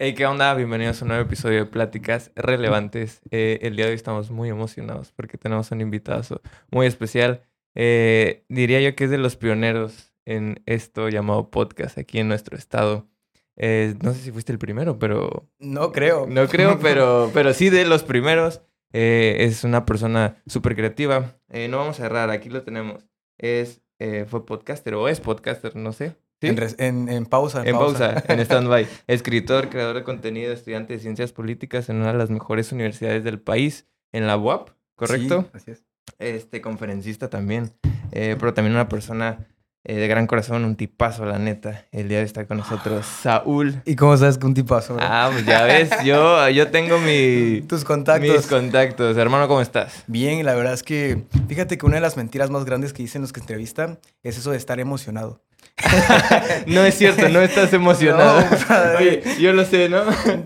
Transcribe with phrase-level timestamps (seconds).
[0.00, 0.54] Hey, ¿qué onda?
[0.54, 3.20] Bienvenidos a un nuevo episodio de Pláticas Relevantes.
[3.32, 6.40] Eh, el día de hoy estamos muy emocionados porque tenemos un invitado
[6.70, 7.42] muy especial.
[7.74, 12.56] Eh, diría yo que es de los pioneros en esto llamado podcast aquí en nuestro
[12.56, 13.08] estado.
[13.56, 15.50] Eh, no sé si fuiste el primero, pero...
[15.58, 16.28] No creo.
[16.28, 18.62] No creo, pero, pero sí de los primeros.
[18.92, 21.40] Es una persona súper creativa.
[21.48, 23.04] No vamos a errar, aquí lo tenemos.
[23.36, 26.14] Es, eh, fue podcaster o es podcaster, no sé.
[26.40, 26.46] ¿Sí?
[26.48, 27.62] En, res- en- en pausa.
[27.64, 28.86] En pausa, en stand-by.
[29.08, 33.40] Escritor, creador de contenido, estudiante de ciencias políticas en una de las mejores universidades del
[33.40, 35.42] país, en la UAP, ¿correcto?
[35.42, 35.84] Sí, así es.
[36.18, 37.72] Este, conferencista también,
[38.12, 39.46] eh, pero también una persona
[39.84, 41.84] eh, de gran corazón, un tipazo, la neta.
[41.92, 43.82] El día de hoy está con nosotros Saúl.
[43.84, 44.94] ¿Y cómo sabes que un tipazo?
[44.94, 45.04] bro?
[45.06, 48.28] Ah, pues ya ves, yo, yo tengo mi, Tus contactos.
[48.36, 49.16] mis contactos.
[49.16, 50.04] Hermano, ¿cómo estás?
[50.06, 53.22] Bien, la verdad es que fíjate que una de las mentiras más grandes que dicen
[53.22, 55.42] los que entrevistan es eso de estar emocionado.
[56.66, 58.40] No es cierto, no estás emocionado.
[58.40, 58.96] No, padre.
[58.96, 60.02] Oye, yo lo sé, ¿no?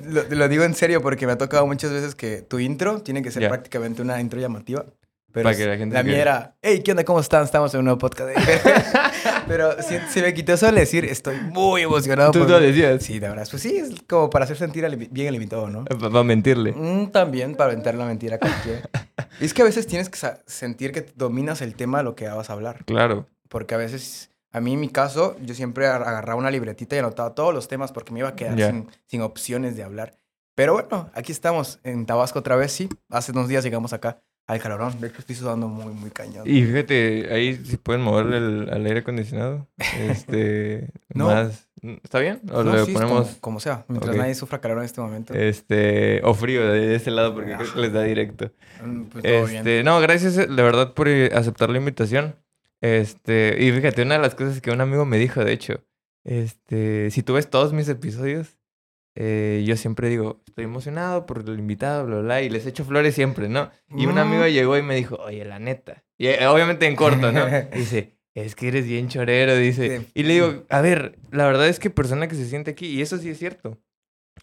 [0.08, 3.22] Lo, lo digo en serio porque me ha tocado muchas veces que tu intro tiene
[3.22, 4.84] que ser prácticamente una intro llamativa.
[5.32, 7.04] Pero Para que la gente se mía era, hey, ¿qué onda?
[7.04, 7.42] ¿Cómo están?
[7.44, 8.36] Estamos en un nuevo podcast.
[9.48, 12.32] pero si, si me quitó eso de decir, estoy muy emocionado.
[12.32, 13.02] Tú por- lo decías.
[13.02, 13.48] Sí, de verdad.
[13.50, 15.86] Pues sí, es como para hacer sentir al bien al invitado, ¿no?
[15.86, 16.72] Para mentirle.
[16.72, 18.38] Mm, también para aventar la mentira
[19.40, 22.50] es que a veces tienes que sentir que dominas el tema de lo que vas
[22.50, 22.84] a hablar.
[22.84, 23.26] Claro.
[23.48, 26.98] Porque a veces, a mí en mi caso, yo siempre ar- agarraba una libretita y
[27.00, 30.18] anotaba todos los temas porque me iba a quedar sin, sin opciones de hablar.
[30.54, 32.88] Pero bueno, aquí estamos en Tabasco otra vez, sí.
[33.10, 35.00] Hace unos días llegamos acá al calorón.
[35.00, 36.42] De hecho, estoy sudando muy, muy cañón.
[36.46, 39.66] Y fíjate, ahí si pueden mover el, al aire acondicionado.
[39.98, 40.90] Este.
[41.14, 41.26] No.
[41.26, 41.68] Más.
[42.02, 42.40] ¿Está bien?
[42.52, 43.26] O No, le sí, es ponemos.
[43.28, 45.34] como, como sea, mientras nadie sufra calor en este momento.
[45.34, 46.20] Este.
[46.24, 48.50] O frío de ese lado, porque creo que les da directo.
[48.84, 49.56] Mm, pues todo bien.
[49.58, 49.82] Este.
[49.84, 52.34] No, gracias de verdad por eh, aceptar la invitación.
[52.82, 53.56] Este.
[53.60, 55.84] Y fíjate, una de las cosas que un amigo me dijo, de hecho.
[56.24, 57.10] Este.
[57.10, 58.58] Si tú ves todos mis episodios.
[59.14, 62.82] eh, yo siempre digo, estoy emocionado por el invitado, bla, bla, bla, y les echo
[62.84, 63.70] flores siempre, ¿no?
[63.90, 64.18] Y un Mm.
[64.18, 66.02] amigo llegó y me dijo, oye, la neta.
[66.16, 67.44] Y eh, obviamente en corto, ¿no?
[67.74, 69.98] Dice, es que eres bien chorero, dice.
[70.00, 70.06] Sí.
[70.14, 73.02] Y le digo, a ver, la verdad es que persona que se siente aquí, y
[73.02, 73.78] eso sí es cierto,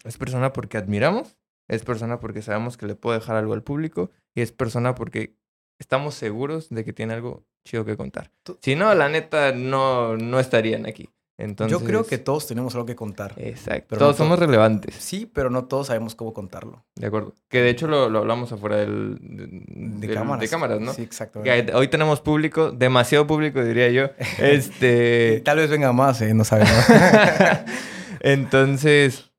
[0.04, 1.36] es persona porque admiramos,
[1.68, 5.34] es persona porque sabemos que le puede dejar algo al público, y es persona porque
[5.80, 8.30] estamos seguros de que tiene algo chido que contar.
[8.60, 11.10] Si no, la neta, no, no estarían aquí.
[11.40, 13.32] Entonces, Yo creo que todos tenemos algo que contar.
[13.38, 13.86] Exacto.
[13.88, 14.94] Pero Todos no somos relevantes.
[14.96, 16.84] Sí, pero no todos sabemos cómo contarlo.
[16.96, 17.34] De acuerdo.
[17.48, 20.42] Que de hecho lo, lo hablamos afuera del, de, cámaras.
[20.42, 20.92] de cámaras, ¿no?
[20.92, 21.42] Sí, exacto.
[21.42, 24.10] Que hoy tenemos público, demasiado público diría yo.
[24.38, 26.34] Este, Tal vez venga más, ¿eh?
[26.34, 26.74] No sabemos.
[28.20, 29.30] entonces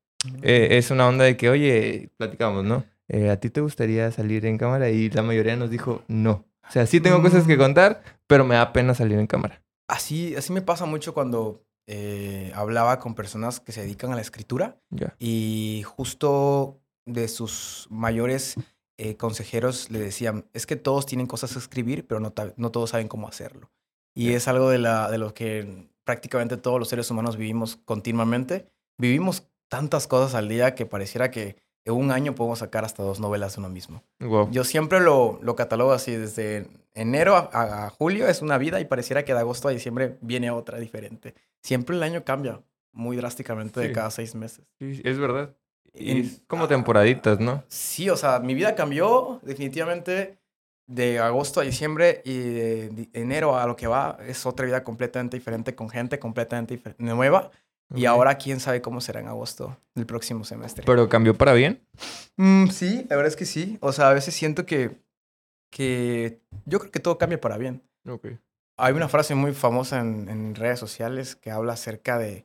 [0.42, 2.84] eh, es una onda de que, oye, platicamos, ¿no?
[3.06, 4.90] Eh, ¿A ti te gustaría salir en cámara?
[4.90, 6.46] Y la mayoría nos dijo no.
[6.72, 7.60] O sea, sí tengo cosas que Mm.
[7.60, 9.62] contar, pero me da pena salir en cámara.
[9.88, 14.22] Así, así me pasa mucho cuando eh, hablaba con personas que se dedican a la
[14.22, 14.80] escritura
[15.18, 18.54] y justo de sus mayores
[18.96, 23.08] eh, consejeros le decían, es que todos tienen cosas que escribir, pero no, todos saben
[23.08, 23.70] cómo hacerlo.
[24.14, 28.70] Y es algo de, la, de lo que prácticamente todos los seres humanos vivimos continuamente.
[28.96, 33.18] Vivimos tantas cosas al día que pareciera que en un año podemos sacar hasta dos
[33.20, 34.02] novelas de uno mismo.
[34.20, 34.50] Wow.
[34.50, 38.80] Yo siempre lo, lo catalogo así, desde enero a, a- a julio es una vida
[38.80, 41.34] y pareciera que de agosto a diciembre viene otra diferente.
[41.62, 42.60] Siempre el año cambia
[42.92, 44.64] muy drásticamente de cada seis meses.
[44.78, 45.54] Sí, es verdad.
[45.94, 47.64] Y En- es como ah, temporaditas, ¿no?
[47.68, 50.38] Sí, o sea, mi vida cambió definitivamente
[50.86, 55.36] de agosto a diciembre y de enero a lo que va es otra vida completamente
[55.36, 56.94] diferente con gente completamente difer-
[57.94, 60.84] Y ahora quién sabe cómo será en agosto del próximo semestre.
[60.86, 61.82] Pero cambió para bien.
[62.36, 63.78] Mm, sí, la verdad es que sí.
[63.80, 64.96] O sea, a veces siento que,
[65.70, 67.82] que yo creo que todo cambia para bien.
[68.08, 68.28] Ok.
[68.78, 72.44] Hay una frase muy famosa en, en redes sociales que habla acerca de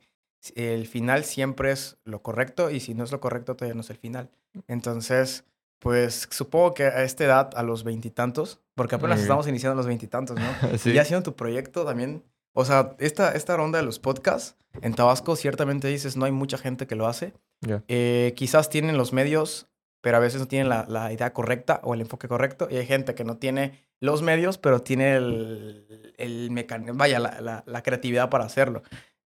[0.54, 3.90] el final siempre es lo correcto y si no es lo correcto todavía no es
[3.90, 4.30] el final.
[4.66, 5.44] Entonces,
[5.78, 9.86] pues supongo que a esta edad, a los veintitantos, porque apenas estamos iniciando a los
[9.86, 10.46] veintitantos, ¿no?
[10.78, 10.90] Sí.
[10.90, 12.22] Y ya haciendo tu proyecto también.
[12.58, 16.58] O sea, esta, esta ronda de los podcasts, en Tabasco ciertamente dices, no hay mucha
[16.58, 17.32] gente que lo hace.
[17.60, 17.82] Ya.
[17.88, 19.66] Eh, quizás tienen los medios,
[20.00, 22.66] pero a veces no tienen la, la idea correcta o el enfoque correcto.
[22.70, 27.40] Y hay gente que no tiene los medios, pero tiene el, el mecan- vaya, la,
[27.40, 28.82] la- la creatividad para hacerlo.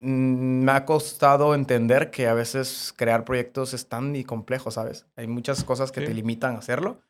[0.01, 5.07] Mm, Me ha costado entender que a veces crear proyectos es tan y complejo, ¿sabes?
[5.17, 6.07] Hay muchas cosas que Sí.
[6.07, 7.01] te limitan a hacerlo,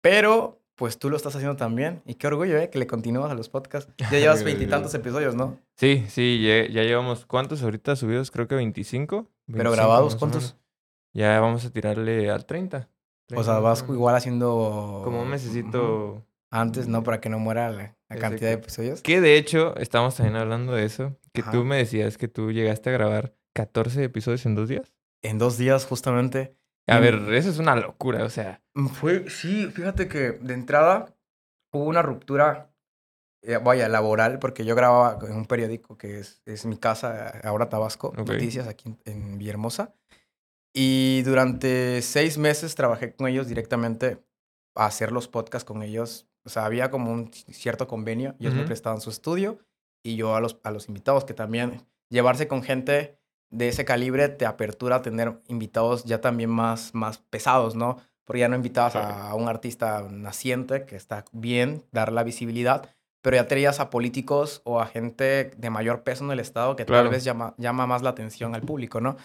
[0.00, 2.00] pero pues tú lo estás haciendo también.
[2.06, 2.70] Y qué orgullo, ¿eh?
[2.70, 3.92] Que le continúas a los podcasts.
[4.10, 5.58] Ya llevas veintitantos episodios, ¿no?
[5.76, 8.30] Sí, sí, ya, ya llevamos, ¿cuántos ahorita subidos?
[8.30, 9.26] Creo que 25.
[9.46, 10.56] Pero 25 grabados, más o ¿cuántos?
[11.12, 12.88] Ya vamos a tirarle al 30.
[13.34, 15.02] O sea, 30 vas igual haciendo...
[15.04, 16.24] Como un.
[16.50, 17.02] Antes, ¿no?
[17.02, 19.02] Para que no muera la, la cantidad de episodios.
[19.02, 21.14] Que de hecho, estamos también hablando de eso.
[21.34, 21.50] Que Ajá.
[21.50, 24.94] tú me decías que tú llegaste a grabar 14 episodios en dos días.
[25.20, 26.56] en dos días justamente.
[26.90, 28.62] A ver, eso es una locura, o sea.
[28.94, 31.16] Fue, sí, fíjate que de entrada
[31.72, 32.72] hubo una ruptura,
[33.42, 37.68] eh, vaya, laboral, porque yo grababa en un periódico que es, es mi casa, ahora
[37.68, 38.18] Tabasco, Ok.
[38.18, 39.94] Noticias, aquí en, en Villahermosa.
[40.74, 44.22] Y durante seis meses trabajé con ellos directamente
[44.76, 46.28] a hacer los podcasts con ellos.
[46.44, 48.36] O sea, había como un cierto convenio.
[48.38, 48.68] Ellos me Ujú.
[48.68, 49.58] prestaban su estudio
[50.04, 53.19] y yo a los, a los invitados, que también llevarse con gente
[53.50, 57.98] de ese calibre te apertura a tener invitados ya también más, más pesados, ¿no?
[58.24, 62.88] Porque ya no invitabas a un artista naciente, que está bien, dar la visibilidad,
[63.22, 66.84] pero ya traías a políticos o a gente de mayor peso en el Estado que
[66.86, 67.04] Claro.
[67.04, 69.16] tal vez llama, llama más la atención al público, ¿no?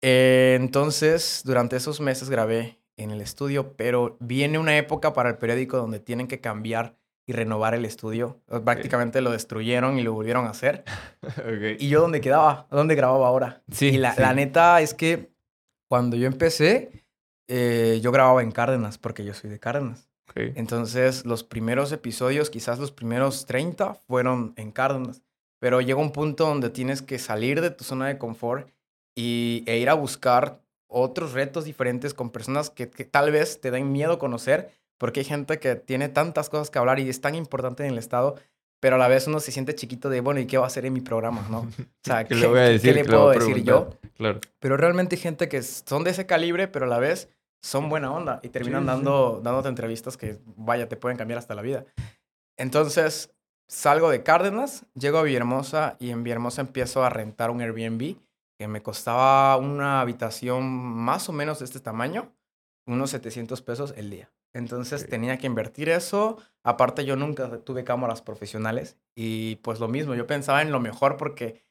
[0.00, 5.38] Eh, entonces, durante esos meses grabé en el estudio, pero viene una época para el
[5.38, 6.94] periódico donde tienen que cambiar
[7.26, 8.40] y renovar el estudio.
[8.64, 10.84] Prácticamente lo destruyeron y lo volvieron a hacer.
[11.78, 12.68] ¿Y yo dónde quedaba?
[12.70, 13.62] ¿Dónde grababa ahora?
[13.70, 14.20] Sí, y la, sí.
[14.20, 15.32] la neta es que
[15.88, 17.04] cuando yo empecé,
[17.48, 20.08] eh, yo grababa en Cárdenas, porque yo soy de Cárdenas.
[20.34, 25.22] Entonces, los primeros episodios, quizás los primeros 30, fueron en Cárdenas.
[25.60, 28.68] Pero llega un punto donde tienes que salir de tu zona de confort
[29.14, 33.70] y, e ir a buscar otros retos diferentes con personas que, que tal vez te
[33.70, 37.34] den miedo conocer, porque hay gente que tiene tantas cosas que hablar y es tan
[37.34, 38.36] importante en el estado,
[38.80, 40.84] pero a la vez uno se siente chiquito de, bueno, ¿y qué va a hacer
[40.86, 41.46] en mi programa?
[41.50, 41.60] ¿no?
[41.60, 41.66] O
[42.02, 42.90] sea, ¿Qué le voy a decir?
[42.92, 43.90] ¿qué le ¿Qué le voy puedo decir yo?
[44.16, 44.40] Claro.
[44.58, 47.28] Pero realmente hay gente que son de ese calibre, pero a la vez
[47.62, 48.94] son buena onda y terminan Sí, sí.
[48.94, 51.84] dando, dándote entrevistas que, vaya, te pueden cambiar hasta la vida.
[52.56, 53.30] Entonces,
[53.68, 58.16] salgo de Cárdenas, llego a Villahermosa y en Villahermosa empiezo a rentar un Airbnb
[58.58, 62.32] que me costaba una habitación más o menos de este tamaño,
[62.86, 64.30] unos 700 pesos el día.
[64.56, 66.38] Entonces tenía que invertir eso.
[66.64, 71.16] Aparte yo nunca tuve cámaras profesionales y pues lo mismo, yo pensaba en lo mejor
[71.16, 71.62] porque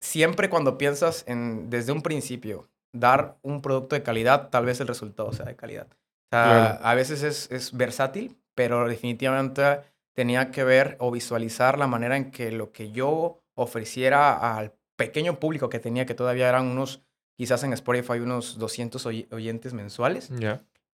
[0.00, 4.88] siempre cuando piensas en desde un principio dar un producto de calidad, tal vez el
[4.88, 5.86] resultado sea de calidad.
[5.90, 5.96] O
[6.30, 6.78] sea, Claro.
[6.82, 9.80] a veces es, es versátil, pero definitivamente
[10.14, 15.38] tenía que ver o visualizar la manera en que lo que yo ofreciera al pequeño
[15.38, 17.02] público que tenía, que todavía eran unos,
[17.36, 20.30] quizás en Spotify, unos 200 oy- oyentes mensuales.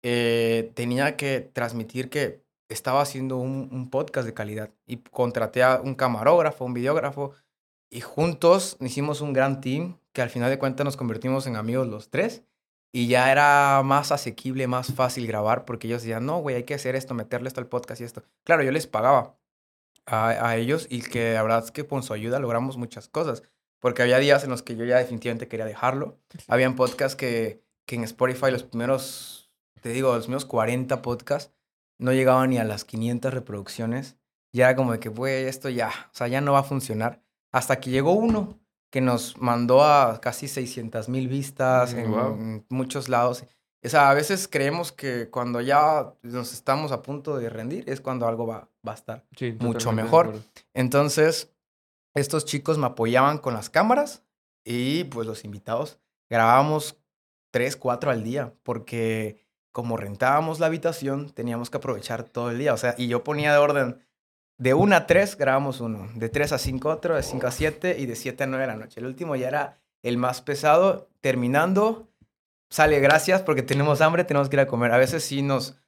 [0.04, 5.80] Eh, tenía que transmitir que estaba haciendo un, un podcast de calidad y contraté a
[5.82, 7.34] un camarógrafo, un videógrafo
[7.90, 11.88] y juntos hicimos un gran team que al final de cuentas nos convertimos en amigos
[11.88, 12.44] los tres
[12.92, 16.74] y ya era más asequible, más fácil grabar porque ellos decían, no, güey, hay que
[16.74, 18.24] hacer esto, meterle esto al podcast y esto.
[18.44, 19.38] Claro, yo les pagaba
[20.06, 23.44] a, a ellos y que la verdad es que con su ayuda logramos muchas cosas
[23.80, 26.18] porque había días en los que yo ya definitivamente quería dejarlo.
[26.48, 29.47] Habían podcasts que, que en Spotify los primeros,
[29.82, 31.54] te digo, los primeros 40 podcasts
[32.00, 34.18] no llegaban ni a las 500 reproducciones.
[34.54, 37.22] Ya era como de que, güey, esto ya, o sea, ya no va a funcionar.
[37.52, 38.60] Hasta que llegó uno
[38.90, 43.44] que nos mandó a casi 600 mil vistas Mm, en, muchos lados.
[43.84, 48.02] O sea, a veces creemos que cuando ya nos estamos a punto de rendir es
[48.02, 49.26] cuando algo va, va a estar.
[49.36, 50.42] Sí, Mucho mejor.
[50.74, 51.54] Entonces,
[52.16, 54.24] estos chicos me apoyaban con las cámaras
[54.66, 57.00] y pues los invitados grabábamos
[57.52, 59.47] tres, cuatro al día porque
[59.78, 62.74] como rentábamos la habitación teníamos que aprovechar todo el día.
[62.74, 64.00] O sea, y yo ponía de orden
[64.58, 67.96] de 1 a 3 grabamos uno, de 3 a 5 otro, de 5 a 7
[68.00, 69.00] y de 7 a 9 de la noche.
[69.00, 71.10] El último ya era el más pesado.
[71.22, 72.08] Terminando,
[72.72, 74.92] sale gracias porque tenemos hambre, tenemos que ir a comer.
[74.94, 75.80] A veces sí nos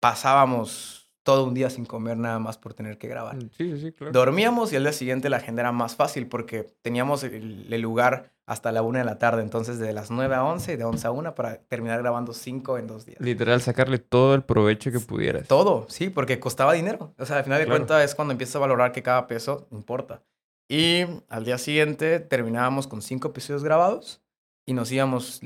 [0.00, 3.40] pasábamos todo un día sin comer nada más por tener que grabar.
[3.56, 4.12] Sí, sí, sí, claro.
[4.12, 8.32] Dormíamos y al día siguiente la agenda era más fácil porque teníamos el, el lugar
[8.50, 9.42] hasta la una de la tarde.
[9.42, 12.78] Entonces, de las 9 a 11 y de 11 a 1 para terminar grabando 5
[12.78, 13.20] en dos días.
[13.20, 15.46] Literal, sacarle todo el provecho que pudieras.
[15.46, 17.14] Todo, sí, porque costaba dinero.
[17.16, 17.78] O sea, al final de Claro.
[17.78, 20.22] cuentas es cuando empiezas a valorar que cada peso importa.
[20.68, 24.20] Y al día siguiente terminábamos con 5 episodios grabados
[24.66, 25.40] y nos íbamos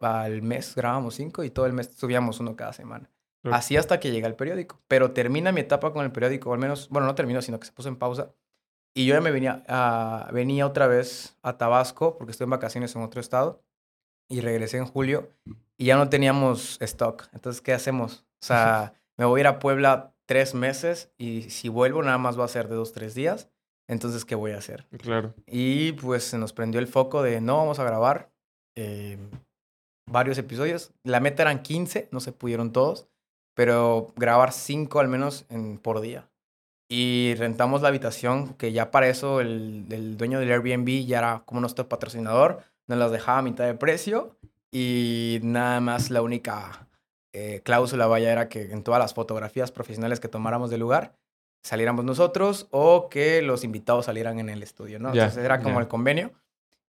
[0.00, 3.10] al mes, grabábamos 5 y todo el mes subíamos uno cada semana.
[3.42, 3.56] Claro.
[3.56, 4.80] Así hasta que llega el periódico.
[4.88, 7.72] Pero termina mi etapa con el periódico, al menos, bueno, no terminó, sino que se
[7.72, 8.30] puso en pausa.
[8.96, 12.96] Y yo ya me venía, a- venía otra vez a Tabasco, porque estoy en vacaciones
[12.96, 13.62] en otro estado,
[14.28, 15.30] y regresé en julio,
[15.76, 17.28] y ya no teníamos stock.
[17.34, 18.24] Entonces, ¿qué hacemos?
[18.42, 22.38] O sea, me voy a ir a Puebla tres meses, y si vuelvo nada más
[22.40, 23.50] va a ser de dos, tres días.
[23.88, 24.86] Entonces, ¿qué voy a hacer?
[24.98, 25.34] Claro.
[25.46, 28.30] Y pues se nos prendió el foco de no vamos a grabar
[28.76, 29.18] eh,
[30.10, 30.92] varios episodios.
[31.04, 33.06] La meta eran 15, no se pudieron todos,
[33.54, 36.28] pero grabar 5 al menos en, por día.
[36.88, 41.42] Y rentamos la habitación, que ya para eso el, el dueño del Airbnb ya era
[41.44, 44.36] como nuestro patrocinador, nos las dejaba a mitad de precio
[44.70, 46.86] y nada más la única
[47.32, 51.14] eh, cláusula vaya era que en todas las fotografías profesionales que tomáramos del lugar
[51.64, 55.12] saliéramos nosotros o que los invitados salieran en el estudio, ¿no?
[55.12, 56.30] Ya, Entonces era como el convenio.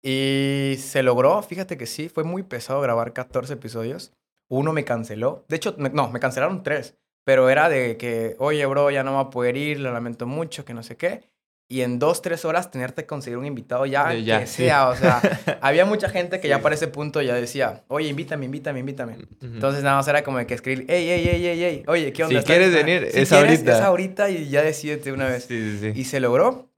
[0.03, 4.13] Y se logró, fíjate que sí, fue muy pesado grabar 14 episodios.
[4.49, 5.45] Uno me canceló.
[5.49, 6.97] De hecho, me- no, me cancelaron tres.
[7.25, 10.65] Pero era de que, oye, bro, ya no va a poder ir, lo lamento mucho,
[10.65, 11.23] que no sé qué.
[11.67, 14.65] Y en dos, tres horas tenerte que conseguir un invitado ya, ya, que sí.
[14.65, 14.89] sea.
[14.91, 15.23] O sea,
[15.63, 16.63] había mucha gente que ya Sí.
[16.63, 19.15] para ese punto ya decía, oye, invítame, invítame, invítame.
[19.15, 19.27] Ujú.
[19.41, 22.25] Entonces nada más era como de que escribir, ey, ey, ey, ey, ey, oye, ¿qué
[22.25, 22.33] onda?
[22.33, 23.73] Si ¿Estás- quieres estás- venir, si es quieres, ahorita.
[23.79, 25.45] Es ahorita y ya decídete una vez.
[25.45, 25.93] Sí.
[25.95, 26.69] Y se logró.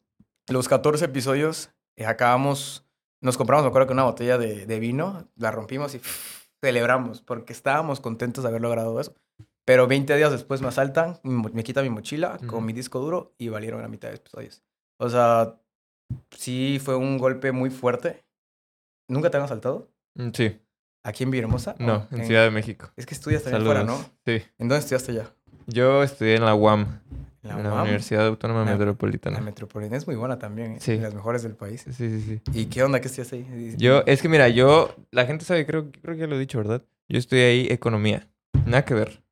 [0.48, 2.86] Los 14 episodios, eh, acabamos,
[3.20, 6.00] nos compramos, me acuerdo que una botella de, de vino, la rompimos y
[6.62, 9.14] celebramos, porque estábamos contentos de haber logrado eso.
[9.66, 13.48] Pero 20 días después me asaltan, me quitan mi mochila con mi disco duro y
[13.48, 14.62] valieron la mitad de episodios.
[14.98, 15.56] O sea,
[16.30, 18.24] sí fue un golpe muy fuerte.
[19.08, 19.90] ¿Nunca te han asaltado?
[20.14, 20.58] Mm, Sí.
[21.04, 21.76] ¿Aquí en Villahermosa?
[21.78, 22.90] No, ¿O en Ciudad de México.
[22.96, 23.84] Es que estudias también Saludos.
[23.86, 24.10] fuera, ¿no?
[24.24, 24.44] Sí.
[24.58, 25.30] ¿En dónde estudiaste ya?
[25.68, 27.00] Yo estudié en la UAM,
[27.44, 27.82] En en la.
[27.82, 29.38] Universidad Autónoma La- Metropolitana.
[29.38, 30.78] La metropolitana es muy buena también, ¿eh?
[30.80, 30.92] Sí.
[30.96, 31.82] De las mejores del país.
[31.82, 32.40] Sí, sí, sí.
[32.52, 33.00] ¿Y qué onda?
[33.00, 33.74] ¿Qué estudiaste ahí?
[33.78, 36.58] Yo, es que mira, yo, la gente sabe, creo, creo que ya lo he dicho,
[36.58, 36.82] ¿verdad?
[37.08, 38.28] Yo estudié ahí economía.
[38.64, 39.22] Nada que ver.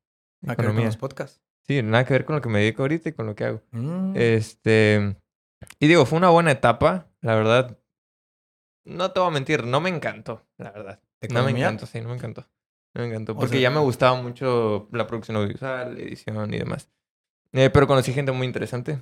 [0.47, 1.41] ¿A qué ver con los podcasts?
[1.67, 3.61] Sí, nada que ver con lo que me dedico ahorita y con lo que hago.
[3.71, 4.13] Mm.
[4.15, 5.15] Este.
[5.79, 7.79] Y digo, fue una buena etapa, la verdad.
[8.83, 11.01] No te voy a mentir, no me encantó, la verdad.
[11.29, 12.47] No me encantó, sí, no me encantó.
[12.93, 13.31] No me encantó.
[13.31, 16.89] O Porque sea- ya me gustaba mucho la producción audiovisual, edición y demás.
[17.51, 19.01] Eh, pero conocí gente muy interesante.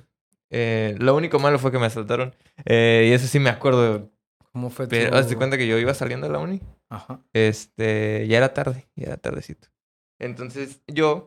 [0.50, 2.34] Eh, lo único malo fue que me asaltaron.
[2.64, 4.10] Eh, y eso sí me acuerdo.
[4.52, 6.60] ¿Cómo fue Pero tu- hazte cuenta que yo iba saliendo de la uni.
[6.88, 7.20] Ajá.
[7.32, 9.68] Este, ya era tarde, ya era tardecito.
[10.18, 11.24] Entonces yo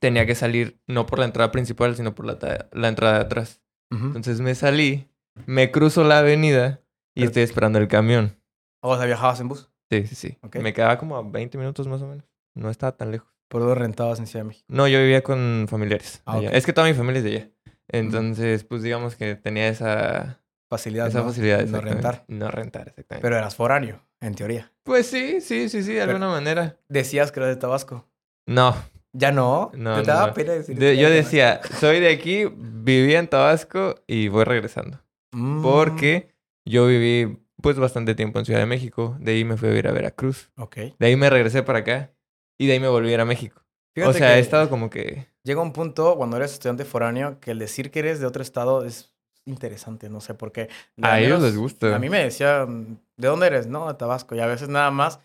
[0.00, 3.60] tenía que salir no por la entrada principal, sino por la, la entrada de atrás.
[3.92, 5.08] Entonces me salí,
[5.46, 6.80] me cruzo la avenida
[7.14, 8.36] y Pero- estoy esperando el camión.
[8.82, 9.70] O sea, viajabas en bus.
[9.90, 10.38] Sí, sí, sí.
[10.60, 12.24] Me quedaba como a 20 minutos más o menos.
[12.54, 13.28] No estaba tan lejos.
[13.48, 14.64] ¿Por dónde rentabas en Ciudad de México?
[14.68, 16.22] No, yo vivía con familiares.
[16.24, 16.50] Ah, allá.
[16.50, 17.50] Es que toda mi familia es de allá.
[17.88, 20.40] Entonces, pues digamos que tenía esa,
[20.70, 21.24] Facilidad, esa ¿no?
[21.26, 21.66] facilidad.
[21.66, 22.24] No rentar.
[22.28, 23.22] No rentar, exactamente.
[23.22, 24.72] Pero eras foráneo, en teoría.
[24.90, 26.76] Pues sí, sí, sí, sí, de Pero- alguna manera.
[26.88, 28.08] Decías que eras de Tabasco.
[28.48, 28.74] No,
[29.12, 29.70] ¿Ya no?
[29.72, 30.34] No, ¿Te no, daba no.
[30.34, 35.00] pena decir De- yo de decía, soy de aquí, viví en Tabasco y voy regresando.
[35.32, 36.34] Mm, Porque
[36.66, 39.16] yo viví pues bastante tiempo en Ciudad de México.
[39.20, 40.50] De ahí me fui a vivir a Veracruz.
[40.56, 40.76] Ok.
[40.98, 42.10] De ahí me regresé para acá.
[42.58, 43.62] Y de ahí me volví a ir a México.
[43.94, 45.28] Fíjate o sea, he estado como que...
[45.44, 48.84] llega un punto cuando eres estudiante foráneo que el decir que eres de otro estado
[48.84, 50.68] es interesante, no sé por qué.
[51.02, 51.94] A ellos menos les gusta.
[51.94, 53.66] A mí me decían, ¿de dónde eres?
[53.66, 54.34] No, de Tabasco.
[54.34, 55.20] Y a veces nada más,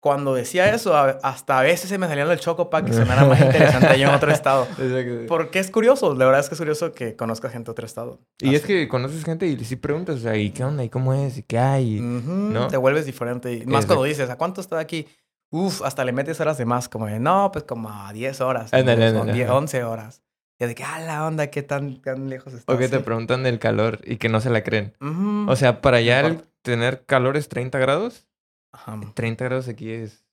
[0.00, 3.24] cuando decía eso, a- hasta a veces se me salían el choco para que sonara
[3.24, 4.66] más interesante yo en otro estado.
[5.28, 8.20] Porque es curioso, la verdad es que es curioso que conozcas gente de otro estado.
[8.40, 8.72] Y es Así.
[8.74, 10.84] que conoces gente y sí preguntas, o sea, ¿y qué onda?
[10.84, 11.38] ¿Y cómo es?
[11.38, 11.98] ¿Y qué hay?
[11.98, 12.68] Ujú, ¿no?
[12.68, 13.52] Te vuelves diferente.
[13.52, 13.86] Y más Exacto.
[13.88, 15.08] cuando dices, ¿a cuánto está aquí?
[15.50, 18.72] Uf, hasta le metes horas de más, como de, no, pues como a 10 horas.
[18.74, 19.56] Ándale, o ándale, 10, ajá.
[19.58, 20.22] 11 horas.
[20.58, 22.72] Y de que, ah, la onda, qué tan, tan lejos está.
[22.72, 24.94] O que te preguntan del calor y que no se la creen.
[25.48, 28.26] O sea, para allá el tener calor es 30 grados.
[28.72, 28.98] Ajá.
[29.14, 30.24] 30 grados aquí es,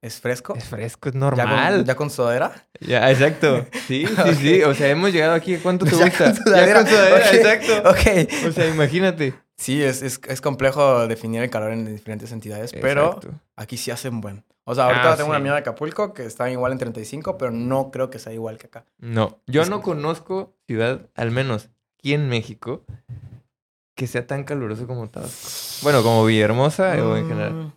[0.00, 0.54] ¿Es fresco?
[0.54, 1.76] es fresco, es ¿Ya normal.
[1.76, 2.66] con, ¿Ya con sudadera?
[2.80, 3.66] Ya, exacto.
[3.86, 4.62] Sí, sí, sí.
[4.62, 5.56] O sea, hemos llegado aquí.
[5.56, 6.24] ¿Cuánto te Ya gusta?
[6.24, 6.66] con sudadera.
[6.66, 7.90] Ya con sudadera, exacto.
[7.90, 8.46] Ok.
[8.48, 9.34] O sea, imagínate.
[9.56, 13.20] Sí, es, es, es complejo definir el calor en diferentes entidades, pero
[13.56, 14.44] aquí sí hacen buen.
[14.66, 15.42] O sea, ahorita Ah, tengo una sí.
[15.42, 18.66] amiga de Acapulco que está igual en 35, pero no creo que sea igual que
[18.68, 18.86] acá.
[18.98, 21.68] No, yo Es no que- conozco ciudad, al menos
[21.98, 22.82] aquí en México,
[23.94, 25.82] que sea tan caluroso como Tabasco.
[25.84, 27.52] Bueno, como Villahermosa o en general.
[27.52, 27.72] Mm,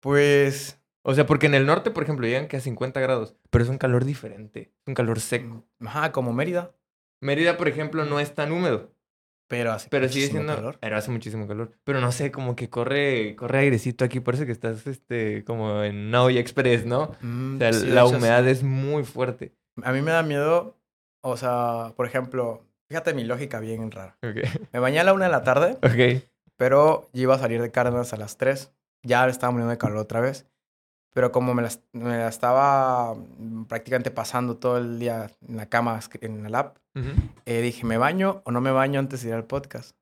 [0.00, 0.78] Pues.
[1.06, 3.68] O sea, porque en el norte, por ejemplo, llegan que a 50 grados, pero es
[3.70, 4.72] un calor diferente.
[4.80, 5.62] Es un calor seco.
[5.80, 6.72] Ajá, como Mérida.
[7.20, 8.90] Mérida, por ejemplo, no es tan húmedo,
[9.46, 10.54] Pero hace pero sigue siendo...
[10.54, 10.78] calor.
[10.80, 11.72] Pero hace muchísimo calor.
[11.84, 14.20] Pero no sé, como que corre, corre airecito aquí.
[14.20, 17.12] Parece que estás este, como en una olla express, ¿no?
[17.20, 18.16] Mm, O sea, sí, la hecho, sí.
[18.16, 19.54] humedad es muy fuerte.
[19.82, 20.78] A mí me da miedo.
[21.20, 24.16] O sea, por ejemplo, fíjate mi lógica bien rara.
[24.72, 26.22] Me bañé a la una de la tarde, Ok.
[26.56, 28.72] pero iba a salir de Cárdenas a las 3.
[29.02, 30.46] Ya estaba muriendo de calor otra vez.
[31.14, 35.66] Pero como me la, me la estaba mm, prácticamente pasando todo el día en la
[35.70, 37.08] cama, en app, Ujú.
[37.46, 39.96] eh, dije, ¿me baño o no me baño antes de ir al podcast?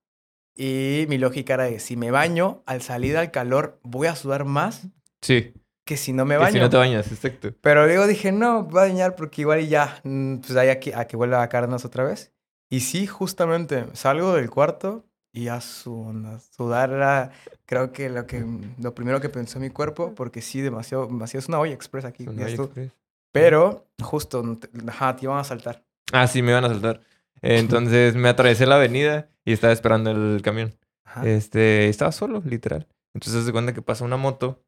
[0.56, 4.44] Y mi lógica era de, si me baño, al salir al calor, voy a sudar
[4.44, 4.82] más
[5.22, 5.54] Sí.
[5.86, 6.52] que si no me que baño.
[6.54, 7.52] si no te bañas, exacto.
[7.60, 10.92] Pero luego dije, no, voy a bañar porque igual y ya, mm, pues ahí aquí,
[10.92, 12.32] a que vuelva a Cárdenas otra vez.
[12.70, 17.32] Y sí, justamente, salgo del cuarto y a su, sudar era,
[17.64, 18.44] creo que lo, que
[18.78, 22.24] lo primero que pensó mi cuerpo, porque sí, demasiado, demasiado, es una olla express aquí.
[22.24, 22.92] Express.
[23.32, 25.82] Pero, justo, te- ajá, te iban a saltar.
[26.12, 27.00] Ah, sí, me iban a saltar.
[27.40, 30.74] Entonces me atravesé la avenida y estaba esperando el camión.
[31.04, 31.26] Ajá.
[31.26, 32.86] Este, estaba solo, literal.
[33.14, 34.62] Entonces se cuenta que pasa una moto.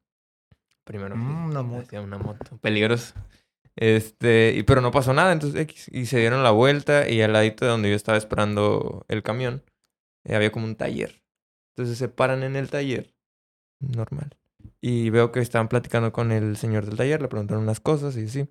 [0.83, 1.15] Primero.
[1.15, 2.01] Mm, una moto.
[2.01, 2.57] Una moto.
[2.57, 3.13] Peligroso.
[3.75, 5.89] Este, y, pero no pasó nada, entonces X.
[5.91, 9.63] Y se dieron la vuelta y al ladito de donde yo estaba esperando el camión,
[10.25, 11.23] eh, había como un taller.
[11.75, 13.15] Entonces se paran en el taller,
[13.79, 14.37] normal.
[14.81, 18.25] Y veo que estaban platicando con el señor del taller, le preguntaron unas cosas y
[18.25, 18.49] así.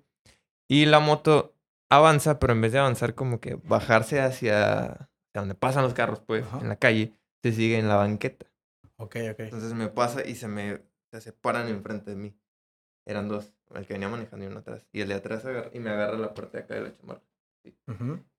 [0.67, 1.55] Y la moto
[1.89, 6.45] avanza, pero en vez de avanzar como que bajarse hacia, donde pasan los carros, pues,
[6.61, 7.13] en la calle,
[7.43, 8.47] se sigue en la banqueta.
[8.97, 9.39] Ok, ok.
[9.39, 12.35] Entonces me pasa y se me se separan enfrente de mí.
[13.05, 14.85] Eran dos, el que venía manejando y uno atrás.
[14.91, 17.21] Y el de atrás agarra, y me agarra la parte de acá de la chamarra.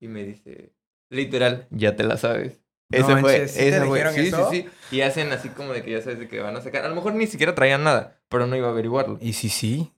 [0.00, 0.73] Y me dice,
[1.11, 2.61] literal, ya te la sabes.
[2.90, 4.12] Ese fue, ese fue.
[4.12, 4.69] Sí, sí, sí.
[4.93, 6.85] Y hacen así como de que ya sabes de que van a sacar.
[6.85, 9.19] A lo mejor ni siquiera traían nada, pero no iba a averiguarlo.
[9.21, 9.93] ¿Y sí, sí?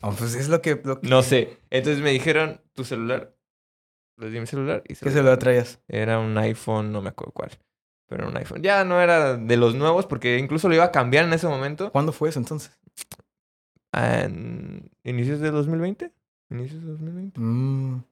[0.00, 1.58] Oh, pues es lo que, No sé.
[1.70, 3.34] Entonces me dijeron, tu celular.
[4.18, 4.82] Les di mi celular.
[4.86, 5.80] Y ¿Qué celular traías?
[5.88, 7.50] Era un iPhone, no me acuerdo cuál.
[8.06, 8.62] Pero era un iPhone.
[8.62, 11.90] Ya no era de los nuevos porque incluso lo iba a cambiar en ese momento.
[11.90, 12.78] ¿Cuándo fue eso entonces?
[13.92, 16.12] En inicios de 2020.
[16.50, 17.40] Inicios de 2020.
[17.40, 18.04] Mm.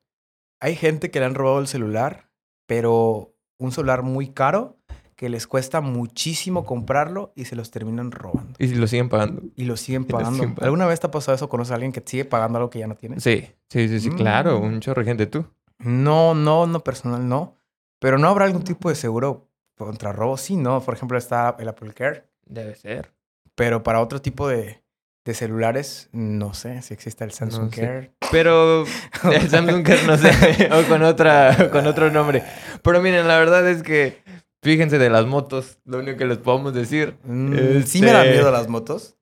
[0.60, 2.30] Hay gente que le han robado el celular,
[2.66, 4.78] pero un celular muy caro
[5.16, 8.54] que les cuesta muchísimo comprarlo y se los terminan robando.
[8.58, 9.42] Y lo siguen pagando.
[9.54, 10.54] Y lo siguen pagando.
[10.60, 11.48] ¿Alguna vez te ha pasado eso?
[11.48, 13.20] ¿Conoces a alguien que sigue pagando algo que ya no tiene?
[13.20, 14.60] Sí, sí, sí, sí, claro.
[14.60, 14.64] Mm.
[14.64, 15.46] Un chorro de gente, ¿tú?
[15.78, 17.56] No, no, no personal, no.
[18.00, 20.36] Pero no habrá algún tipo de seguro contra robo.
[20.36, 20.80] Sí, no.
[20.80, 22.28] Por ejemplo, está el Apple Care.
[22.44, 23.12] Debe ser.
[23.54, 24.83] Pero para otro tipo de,
[25.24, 28.12] de celulares, no sé si existe el Samsung Care.
[28.30, 28.84] Pero
[29.32, 32.42] el Samsung Care no sé, o con otra, con otro nombre.
[32.82, 34.22] Pero miren, la verdad es que
[34.64, 37.18] Fíjense de las motos, lo único que les podemos decir.
[37.24, 39.18] Mm, sí me dan este, miedo las motos.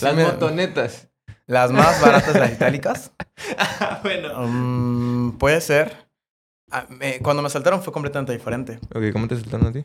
[0.00, 1.10] las motonetas.
[1.46, 3.12] Las más baratas, las itálicas.
[4.02, 4.46] bueno.
[4.48, 6.08] Mm, puede ser.
[6.70, 6.86] Ah,
[7.20, 8.78] cuando me saltaron fue completamente diferente.
[8.94, 9.84] Ok, ¿cómo te saltaron a ti?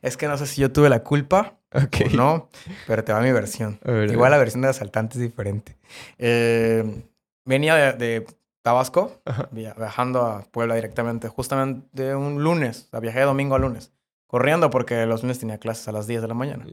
[0.00, 2.48] Es que no sé si yo tuve la culpa o no,
[2.86, 3.78] pero te va mi versión.
[4.10, 5.76] Igual la versión de asaltante es diferente.
[6.18, 7.04] Eh,
[7.44, 8.26] venía de,
[8.62, 13.92] Tabasco, viajando a Puebla directamente, justamente un lunes, o viajé de domingo a lunes,
[14.26, 16.66] corriendo porque los lunes tenía clases a las 10 de la mañana.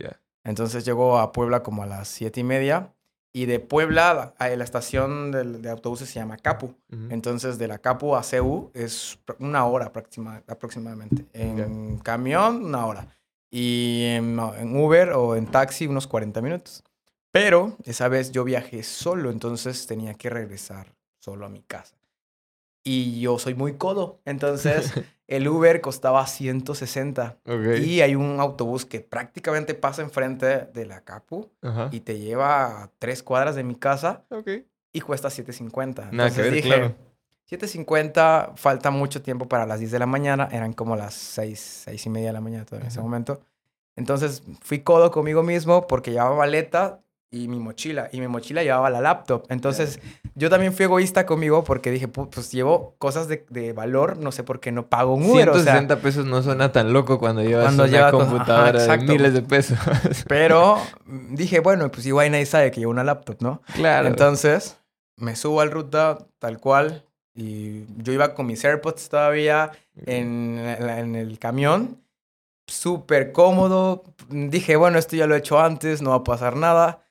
[0.43, 2.93] Entonces llegó a Puebla como a las 7 y media
[3.33, 6.75] y de Puebla a la estación de, autobuses se llama Capu.
[7.09, 9.91] Entonces de la Capu a CU es una hora
[10.47, 11.25] aproximadamente.
[11.33, 13.07] En camión, una hora.
[13.51, 16.83] Y en, en Uber o en taxi, unos 40 minutos.
[17.31, 21.95] Pero esa vez yo viajé solo, entonces tenía que regresar solo a mi casa.
[22.83, 24.21] Y yo soy muy codo.
[24.25, 24.93] Entonces,
[25.27, 27.39] el Uber costaba 160.
[27.83, 31.49] Y hay un autobús que prácticamente pasa enfrente de la Capu
[31.91, 34.23] y te lleva a tres cuadras de mi casa
[34.93, 36.09] y cuesta 750.
[36.11, 36.95] Entonces dije,
[37.45, 40.49] 750, falta mucho tiempo para las 10 de la mañana.
[40.51, 43.41] Eran como las 6, 6 y media de la mañana todavía en ese momento.
[43.95, 48.09] Entonces fui codo conmigo mismo porque llevaba maleta y mi mochila.
[48.11, 49.45] Y mi mochila llevaba la laptop.
[49.49, 49.99] Entonces,
[50.35, 54.43] yo también fui egoísta conmigo porque dije, pues llevo cosas de, de valor, no sé
[54.43, 55.51] por qué no pago un Uber.
[55.51, 59.77] 160 pesos no suena tan loco cuando llevas cuando una computadora de miles de pesos.
[60.27, 60.77] Pero
[61.29, 63.61] dije, bueno, pues igual nadie sabe que llevo una laptop, ¿no?
[63.73, 64.07] Claro.
[64.07, 64.77] Entonces,
[65.17, 67.04] me subo al ruta tal cual.
[67.35, 69.71] Y yo iba con mis AirPods todavía
[70.05, 72.01] en, en el camión.
[72.67, 74.03] Súper cómodo.
[74.29, 77.05] Dije, bueno, esto ya lo he hecho antes, no va a pasar nada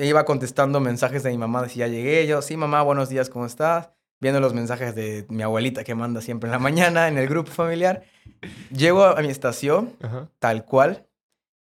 [0.00, 3.46] iba contestando mensajes de mi mamá, decía, ya llegué, yo, sí, mamá, buenos días, ¿cómo
[3.46, 3.90] estás?
[4.20, 7.50] Viendo los mensajes de mi abuelita que manda siempre en la mañana en el grupo
[7.50, 8.02] familiar.
[8.70, 9.96] Llego a mi estación,
[10.38, 11.06] tal cual,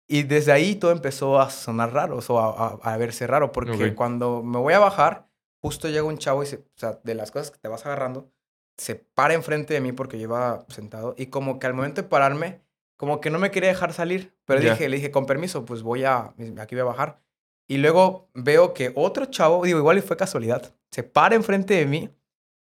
[0.08, 4.58] y desde ahí todo empezó a sonar raro, o a, verse raro, porque cuando me
[4.58, 5.28] voy a bajar,
[5.62, 8.30] justo llega un chavo y se, o sea, de las cosas que te vas agarrando,
[8.76, 12.08] se para enfrente de mí porque yo iba sentado, y como que al momento de
[12.08, 12.60] pararme,
[12.96, 16.04] como que no me quería dejar salir, pero dije, le dije, con permiso, pues voy
[16.04, 17.20] a, aquí voy a bajar.
[17.68, 21.86] Y luego veo que otro chavo, digo, igual y fue casualidad, se para enfrente de
[21.86, 22.10] mí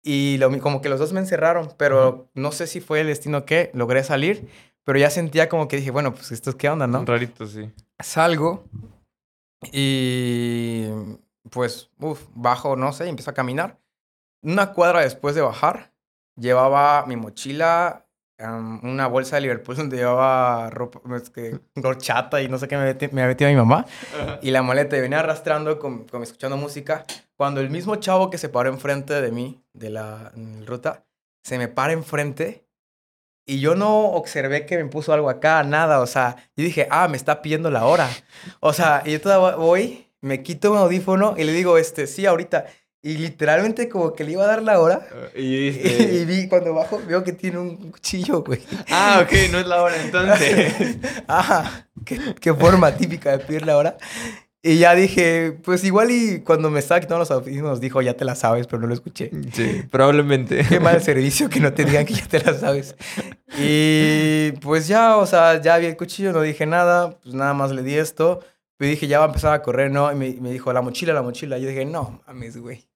[0.04, 3.46] y lo, como que los dos me encerraron, pero no sé si fue el destino
[3.46, 4.48] que logré salir,
[4.84, 7.04] pero ya sentía como que dije, bueno, pues esto es qué onda, ¿no?
[7.04, 7.70] Rarito, sí.
[8.00, 8.64] Salgo
[9.72, 10.88] y
[11.50, 13.80] pues, uff, bajo, no sé, y empiezo a caminar.
[14.42, 15.94] Una cuadra después de bajar,
[16.36, 18.08] llevaba mi mochila,
[18.40, 21.60] una bolsa de Liverpool donde llevaba ropa, es que,
[21.98, 23.86] chata y no sé qué me, me había metido mi mamá.
[24.42, 27.06] Y la maleta y venía arrastrando, con, con, escuchando música.
[27.36, 30.32] Cuando el mismo chavo que se paró enfrente de mí, de la,
[30.66, 31.06] ruta,
[31.44, 32.68] se me para enfrente
[33.50, 36.02] y yo no observé que me puso algo acá, nada.
[36.02, 38.10] O sea, yo dije, ah, me está pidiendo la hora.
[38.60, 42.26] O sea, y yo todavía voy, me quito un audífono y le digo, este, sí,
[42.26, 42.66] ahorita.
[43.02, 45.08] Y literalmente como que le iba a dar la hora.
[45.12, 45.68] Ah, y,
[46.20, 48.62] y, vi, cuando bajo, veo que tiene un cuchillo, güey.
[48.90, 50.98] Ah, ok, no es la hora entonces.
[51.28, 53.98] Ajá, qué, qué, forma típica de pedir la hora.
[54.64, 58.26] Y ya dije, pues igual y cuando me estaba quitando los audífonos dijo, ya te
[58.26, 59.32] la sabes, pero no lo escuché.
[59.54, 60.66] Sí, probablemente.
[60.70, 62.96] Qué mal servicio que no te digan que ya te la sabes.
[63.58, 67.72] Y pues ya, o sea, ya vi el cuchillo, no dije nada, pues nada más
[67.72, 68.42] le di esto.
[68.80, 70.12] Y dije, ya va a empezar a correr, ¿no?
[70.12, 71.58] Y me, me dijo, la mochila, la mochila.
[71.58, 72.88] Y yo dije, no, mames, güey.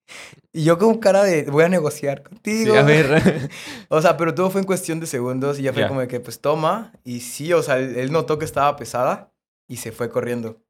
[0.54, 2.74] Y yo con cara de, voy a negociar contigo.
[2.74, 3.50] Sí, a ver.
[3.90, 5.88] O sea, pero todo fue en cuestión de segundos y ya fue Ya.
[5.88, 6.94] como de que, pues toma.
[7.04, 9.32] Y sí, o sea, él, él notó que estaba pesada
[9.68, 10.62] y se fue corriendo.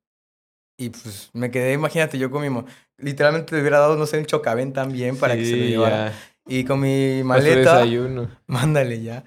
[0.77, 2.49] Y pues me quedé, imagínate, yo con mi...
[2.49, 2.65] mo-
[2.97, 6.09] Literalmente le hubiera dado, no sé, un chocabén también para que se lo Sí, llevara.
[6.11, 6.13] ya.
[6.47, 7.83] Y con mi maleta,
[8.47, 9.23] mándale ya.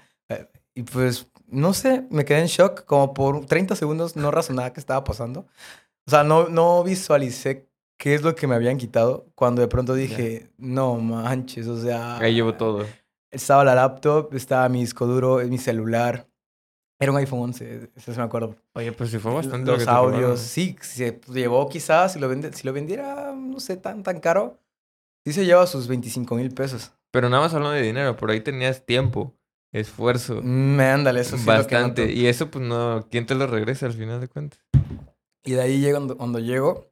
[0.73, 2.85] Y pues, no sé, me quedé en shock.
[2.85, 5.47] Como por 30 segundos no razonaba qué estaba pasando.
[6.07, 9.27] O sea, no, no visualicé qué es lo que me habían quitado.
[9.35, 12.17] Cuando de pronto dije, no manches, o sea...
[12.17, 12.85] Ahí llevo todo.
[13.31, 16.27] Estaba la laptop, estaba mi disco duro, mi celular.
[16.99, 18.55] Era un iPhone 11, eso sí me acuerdo.
[18.73, 22.29] Oye, pues sí fue bastante lo Los que audios, sí, se llevó quizás, si lo,
[22.29, 24.57] vende, si lo vendiera, no sé, tan, tan caro,
[25.25, 26.93] sí se lleva sus 25 mil pesos.
[27.11, 29.33] Pero nada más hablando de dinero, por ahí tenías tiempo,
[29.71, 32.11] esfuerzo, Me ándale, eso sí es lo que bastante.
[32.13, 34.59] Y eso, pues no, ¿quién te lo regresa al final de cuentas?
[35.43, 36.91] Y de ahí llego, cuando, cuando llego,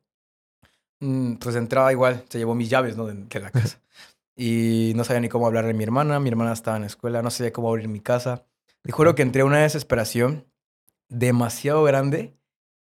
[0.99, 3.05] mm, pues entraba igual, se llevó mis llaves, ¿no?
[3.05, 3.79] De, de la casa.
[4.35, 7.21] Y no sabía ni cómo hablarle a mi hermana, mi hermana estaba en la escuela,
[7.21, 8.47] no sabía cómo abrir mi casa.
[8.81, 10.47] Te juro que entré en una desesperación
[11.07, 12.35] demasiado grande.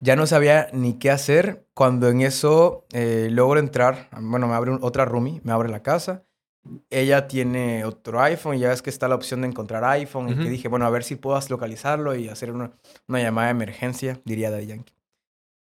[0.01, 1.69] Ya no sabía ni qué hacer.
[1.75, 5.83] Cuando en eso eh, logro entrar, bueno, me abre un- otra roomie, me abre la
[5.83, 6.24] casa.
[6.91, 10.29] Ella tiene otro iPhone y ya ves que está la opción de encontrar iPhone.
[10.31, 12.73] Y que dije, bueno, a ver si puedo localizarlo y hacer una,
[13.07, 14.95] una llamada de emergencia, diría Daddy Yankee.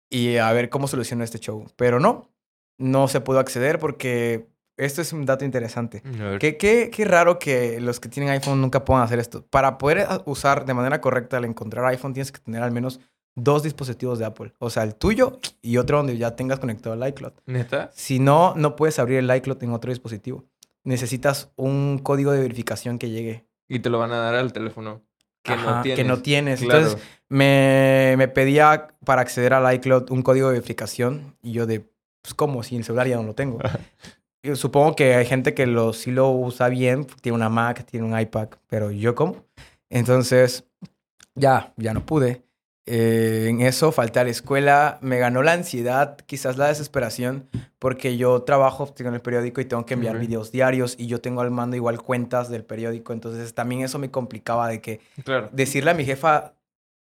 [0.09, 1.65] Y a ver cómo soluciono este show.
[1.75, 2.29] Pero no,
[2.77, 6.01] no se pudo acceder porque esto es un dato interesante.
[6.03, 6.37] Ver.
[6.39, 9.45] Qué, qué, qué raro que los que tienen iPhone nunca puedan hacer esto.
[9.47, 12.99] Para poder a- usar de manera correcta al encontrar iPhone, tienes que tener al menos
[13.35, 14.53] dos dispositivos de Apple.
[14.59, 17.33] O sea, el tuyo y otro donde ya tengas conectado el iCloud.
[17.45, 17.89] ¿Neta?
[17.93, 20.43] Si no, no puedes abrir el iCloud en otro dispositivo.
[20.83, 23.45] Necesitas un código de verificación que llegue.
[23.67, 25.01] Y te lo van a dar al teléfono.
[25.43, 25.97] Que no tienes.
[25.97, 26.61] Que no tienes.
[26.61, 26.79] Claro.
[26.79, 31.35] Entonces, me, me pedía para acceder al iCloud un código de verificación.
[31.41, 31.81] Y yo de,
[32.21, 32.63] pues, ¿cómo?
[32.63, 33.59] Si el celular ya no lo tengo.
[34.43, 38.07] Yo supongo que hay gente que lo, sí lo usa bien, tiene una Mac, tiene
[38.07, 39.45] un iPad, pero yo cómo.
[39.89, 40.65] Entonces,
[41.35, 42.41] ya, ya no pude.
[42.87, 48.17] Eh, en eso falté a la escuela, me ganó la ansiedad, quizás la desesperación, porque
[48.17, 50.21] yo trabajo en el periódico y tengo que enviar Ok.
[50.21, 54.09] videos diarios y yo tengo al mando igual cuentas del periódico, entonces también eso me
[54.09, 55.49] complicaba de que Claro.
[55.51, 56.53] decirle a mi jefa,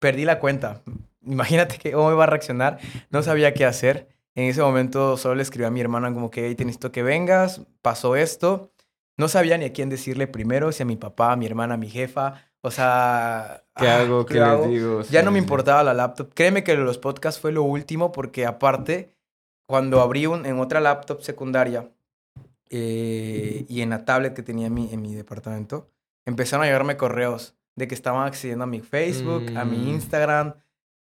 [0.00, 0.82] perdí la cuenta.
[1.24, 2.78] Imagínate que cómo iba a reaccionar.
[3.10, 4.08] No sabía qué hacer.
[4.34, 7.04] En ese momento solo le escribí a mi hermana como que, hey, te necesito que
[7.04, 8.72] vengas, pasó esto.
[9.16, 11.76] No sabía ni a quién decirle primero, si a mi papá, a mi hermana, a
[11.76, 12.42] mi jefa.
[12.62, 13.64] O sea...
[13.76, 14.24] ¿Qué ah, hago?
[14.26, 15.02] ¿Qué, les digo?
[15.02, 16.32] Ya Sí, no me importaba la laptop.
[16.34, 19.14] Créeme que los podcasts fue lo último porque aparte,
[19.66, 21.88] cuando abrí un, en otra laptop secundaria
[22.70, 25.88] eh, y en la tablet que tenía en mi, en mi departamento,
[26.26, 29.88] empezaron a llegarme correos de que estaban accediendo a mi Facebook, a mi Mm.
[29.88, 30.54] Instagram,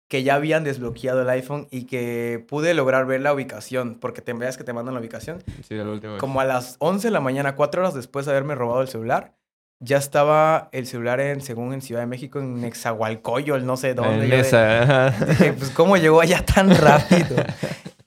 [0.07, 4.33] que ya habían desbloqueado el iPhone y que pude lograr ver la ubicación, porque te
[4.33, 5.43] veas que te mandan la ubicación.
[5.67, 6.19] Sí, la última vez.
[6.19, 9.35] Como a las 11 de la mañana, cuatro horas después de haberme robado el celular,
[9.79, 14.25] ya estaba el celular en, según en Ciudad de México, en Nexahualcoyol, no sé dónde.
[14.25, 15.11] En esa.
[15.11, 17.37] Dije, pues, ¿cómo llegó allá tan rápido?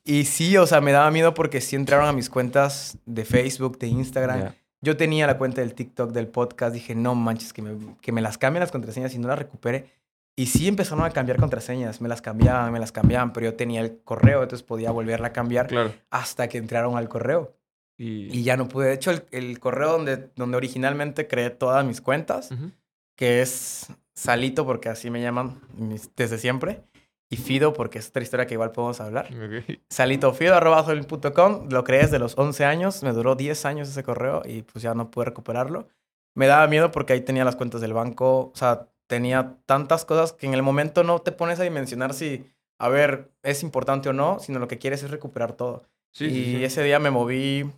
[0.04, 3.78] Y sí, o sea, me daba miedo porque sí entraron a mis cuentas de Facebook,
[3.78, 4.52] de Instagram.
[4.80, 6.74] Yo tenía la cuenta del TikTok, del podcast.
[6.74, 9.87] Dije, no manches, que me, que me las cambien las contraseñas y no las recupere.
[10.35, 12.00] Y sí empezaron a cambiar contraseñas.
[12.00, 15.32] Me las cambiaban, me las cambiaban, pero yo tenía el correo, entonces podía volverla a
[15.32, 15.92] cambiar Claro.
[16.11, 17.54] hasta que entraron al correo.
[17.98, 18.37] Y...
[18.38, 18.87] Y ya no pude.
[18.88, 22.70] De hecho, el, el correo donde, donde originalmente creé todas mis cuentas, Ujú.
[23.16, 26.83] que es Salito, porque así me llaman mis- desde siempre,
[27.31, 29.26] y Fido, porque es otra historia que igual podemos hablar.
[29.33, 29.78] Ok.
[29.88, 34.83] Salitofido.com, lo creé desde los 11 años, me duró 10 años ese correo y pues
[34.83, 35.88] ya no pude recuperarlo.
[36.35, 40.33] Me daba miedo porque ahí tenía las cuentas del banco, o sea, tenía tantas cosas
[40.33, 42.44] que en el momento no te pones a dimensionar si,
[42.78, 45.85] a ver, es importante o no, sino lo que quieres es recuperar todo.
[46.14, 46.64] Sí, y sí, sí.
[46.64, 47.70] ese día me moví,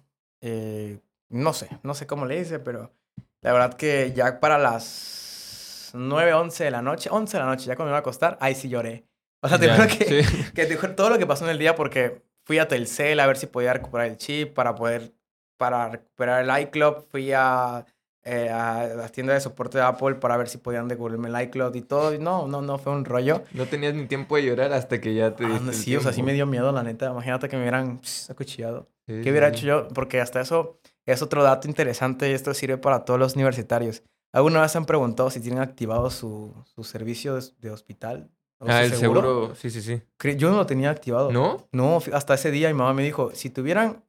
[0.47, 2.93] eh, no sé, no sé cómo le hice, pero
[3.41, 7.65] la verdad que ya para las 9, 11 de la noche, 11 de la noche,
[7.65, 9.07] ya cuando me iba a acostar, ahí sí lloré.
[9.41, 10.45] O sea, te juro que, sí.
[10.55, 13.27] que te juro todo lo que pasó en el día porque fui a Telcel a
[13.27, 15.15] ver si podía recuperar el chip para poder,
[15.57, 17.87] para recuperar el iCloud, fui a,
[18.23, 21.75] eh, a la tienda de soporte de Apple para ver si podían devolverme el iCloud
[21.75, 22.13] y todo.
[22.13, 23.45] y no, no, no, fue un rollo.
[23.53, 26.13] No tenías ni tiempo de llorar hasta que ya te Ah, no, sí, o sea,
[26.13, 27.11] sí me dio miedo, la neta.
[27.11, 28.89] Imagínate que me hubieran pss, acuchillado.
[29.07, 29.89] Sí, ¿Qué hubiera hecho yo?
[29.89, 34.03] Porque hasta eso es otro dato interesante y esto sirve para todos los universitarios.
[34.33, 38.31] ¿Alguna vez han preguntado si tienen activado su, su servicio de, hospital?
[38.59, 39.55] O Ah, el seguro.
[39.55, 40.03] Sí, sí, sí.
[40.37, 41.31] Yo no lo tenía activado.
[41.31, 41.69] ¿No?
[41.71, 44.03] No, hasta ese día mi mamá me dijo, si te hubieran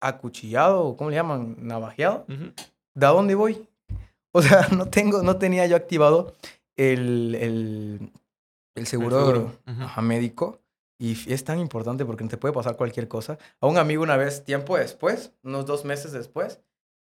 [0.00, 1.56] acuchillado, o ¿cómo le llaman?
[1.58, 2.52] Navajeado, Ujú.
[2.94, 3.68] ¿de dónde voy?
[4.32, 6.34] O sea, no tengo, no tenía yo activado
[6.76, 8.12] el, el,
[8.76, 9.52] el seguro,
[10.02, 10.60] médico.
[10.98, 13.38] Y es tan importante porque te puede pasar cualquier cosa.
[13.60, 16.60] A un amigo una vez, tiempo después, unos dos meses después,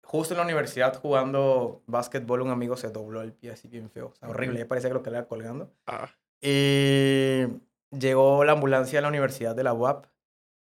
[0.03, 4.07] justo en la universidad jugando básquetbol, un amigo se dobló el pie así bien feo.
[4.07, 5.71] O sea, horrible, ya parecía que lo que le colgando.
[5.87, 6.09] Ah.
[6.41, 7.45] Y
[7.97, 10.05] llegó la ambulancia a la universidad de la UAP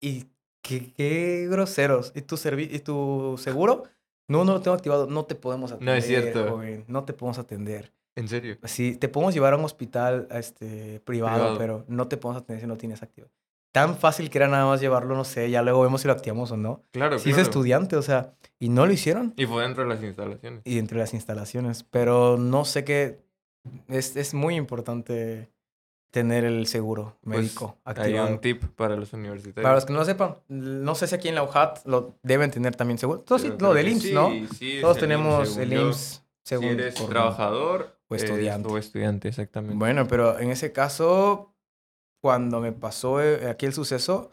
[0.00, 0.26] y
[0.62, 2.12] qué, qué groseros.
[2.14, 3.85] ¿Y tu, servi- ¿Y tu seguro?
[4.29, 5.07] No, no lo tengo activado.
[5.07, 5.94] No te podemos atender.
[5.94, 6.50] No es cierto.
[6.50, 7.92] joven, No te podemos atender.
[8.16, 8.57] ¿En serio?
[8.64, 11.59] Sí, te podemos llevar a un hospital este, privado, Privado.
[11.59, 13.31] pero no te podemos atender si no tienes activado.
[13.72, 16.50] Tan fácil que era nada más llevarlo, no sé, ya luego vemos si lo activamos
[16.50, 16.83] o no.
[16.92, 19.35] Claro, Si es estudiante, o sea, y no lo hicieron.
[19.37, 20.62] Y fue dentro de las instalaciones.
[20.64, 23.20] Y entre las instalaciones, pero no sé qué.
[23.88, 25.50] Es, es muy importante
[26.11, 28.29] tener el seguro Pues, médico Hay activado.
[28.31, 29.62] un tip para los universitarios.
[29.62, 32.50] Para los que no lo sepan, no sé si aquí en la UJAT lo deben
[32.50, 33.20] tener también seguro.
[33.20, 34.31] Todos sí, lo del IMSS, sí, ¿no?
[34.55, 35.72] sí, Todos tenemos el.
[35.74, 38.68] IMSS según si eres trabajador o eh, estudiante.
[38.68, 39.76] o estudiante, exactamente.
[39.76, 41.54] Bueno, pero en ese caso,
[42.22, 44.30] cuando me pasó eh, aquí el suceso,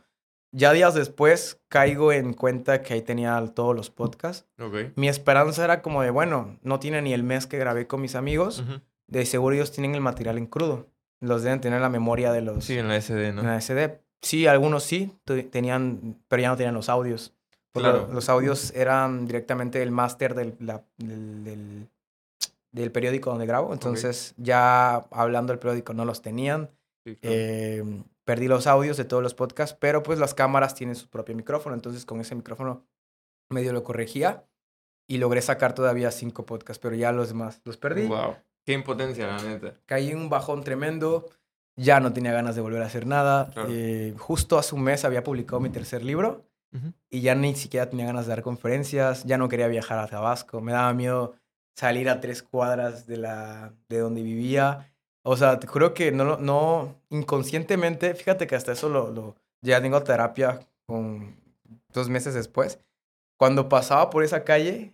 [0.52, 4.48] ya días después caigo en cuenta que ahí tenía todos los podcasts.
[4.60, 4.96] Ok.
[4.96, 8.14] Mi esperanza era como de, bueno, no tiene ni el mes que grabé con mis
[8.16, 8.64] amigos.
[9.08, 10.88] De seguro ellos tienen el material en crudo.
[11.22, 13.42] Los deben tener la memoria de los Sí, en la SD, ¿no?
[13.42, 14.00] en la SD.
[14.22, 15.12] Sí, algunos sí,
[15.52, 17.34] tenían, pero ya no tenían los audios.
[17.74, 18.08] Claro.
[18.14, 21.90] Los audios eran directamente el máster del, la- del, del,
[22.74, 23.72] del periódico donde grabo.
[23.72, 26.70] Entonces, ya hablando del periódico no los tenían.
[27.06, 27.36] Sí, claro.
[27.38, 31.36] Eh, perdí los audios de todos los podcasts, pero pues las cámaras tienen su propio
[31.36, 31.76] micrófono.
[31.76, 32.86] Entonces, con ese micrófono
[33.50, 34.46] medio lo corregía
[35.08, 38.08] y logré sacar todavía cinco podcasts, pero ya los demás los perdí.
[38.08, 38.36] Wow.
[38.66, 39.76] Qué impotencia, la neta.
[39.86, 41.30] Caí en un bajón tremendo.
[41.76, 43.50] Ya no tenía ganas de volver a hacer nada.
[43.50, 43.70] Claro.
[43.72, 46.46] Eh, justo hace un mes había publicado mi tercer libro
[47.10, 49.24] y ya ni siquiera tenía ganas de dar conferencias.
[49.26, 50.62] Ya no quería viajar a Tabasco.
[50.62, 51.36] Me daba miedo
[51.76, 54.94] salir a tres cuadras de, la, de donde vivía.
[55.24, 59.82] O sea, te juro que no, no, inconscientemente, fíjate que hasta eso lo, lo ya
[59.82, 61.36] tengo terapia con
[61.94, 62.80] dos meses después.
[63.38, 64.94] Cuando pasaba por esa calle,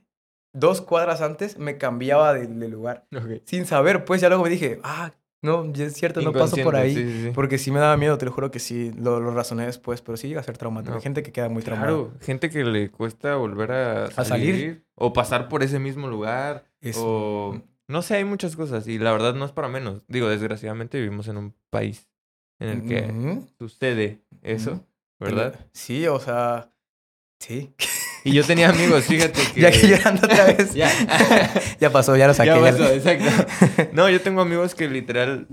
[0.53, 3.07] dos cuadras antes, me cambiaba de, de lugar.
[3.15, 3.41] Ok.
[3.45, 5.11] Sin saber, pues ya luego me dije, ah,
[5.41, 6.93] no, es cierto, no paso por ahí.
[6.93, 7.32] sí, sí, sí.
[7.34, 10.17] Porque sí me daba miedo, te lo juro que sí, lo, lo razoné después, pero
[10.17, 10.91] sí llega a ser traumático.
[10.91, 10.97] No.
[10.97, 11.88] Hay gente que queda muy traumada.
[11.89, 14.86] Claro, gente que le cuesta volver a salir, salir.
[14.95, 19.34] o pasar por ese mismo lugar o no sé, hay muchas cosas y la verdad
[19.34, 20.04] no es para menos.
[20.08, 22.08] Digo, desgraciadamente vivimos en un país
[22.60, 24.86] en el que Ujú, sucede eso.
[25.19, 25.67] ¿verdad?
[25.73, 26.71] Sí, o sea,
[27.39, 27.73] sí.
[28.23, 30.73] Y yo tenía amigos, fíjate que ya que llorando otra vez.
[30.73, 30.89] Ya.
[31.79, 32.49] ya pasó, ya lo saqué.
[32.49, 33.89] Ya ya pasó, lo- exacto.
[33.93, 35.47] No, yo tengo amigos que literal,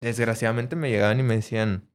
[0.00, 1.88] desgraciadamente me llegaban y me decían,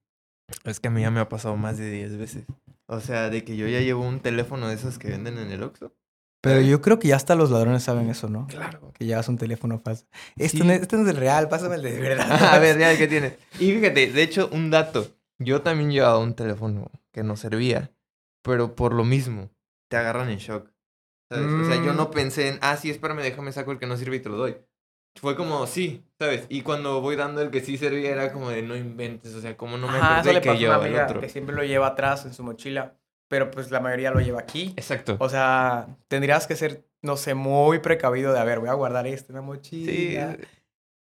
[0.66, 2.44] es que a mí ya me ha pasado más de 10 veces.
[2.88, 5.62] O sea, de que yo ya llevo un teléfono de esos que venden en el
[5.64, 5.94] Oxxo.
[6.42, 8.48] Pero yo creo que ya hasta los ladrones saben eso, ¿no?
[8.48, 8.94] Claro.
[8.98, 10.06] Que llevas un teléfono falso.
[10.38, 10.64] Esto, Sí.
[10.64, 12.54] no, es- este no es el real, pásame el de verdad.
[12.54, 13.36] a ver, ya, ¿qué tiene?
[13.60, 15.08] Y fíjate, de hecho, un dato.
[15.38, 17.92] Yo también llevaba un teléfono que no servía,
[18.42, 19.52] pero por lo mismo,
[19.90, 20.72] te agarran en shock.
[21.30, 21.54] ¿Sabes?
[21.60, 21.98] O sea, yo Mm.
[21.98, 24.38] no pensé en, ah, sí, espérame, déjame saco el que no sirve y te lo
[24.38, 24.58] doy.
[25.16, 26.46] Fue como, sí, ¿sabes?
[26.50, 29.58] Y cuando voy dando el que sí servía era como de, no inventes, o sea,
[29.58, 31.22] como no me Ajá, acordé que pasó a una llevaba el amiga otro.
[31.22, 32.96] que siempre lo lleva atrás en su mochila,
[33.28, 34.74] pero pues la mayoría lo lleva aquí.
[34.78, 35.18] Exacto.
[35.20, 39.06] O sea, tendrías que ser, no sé, muy precavido de, a ver, voy a guardar
[39.08, 40.38] esto en la Sí, mochila.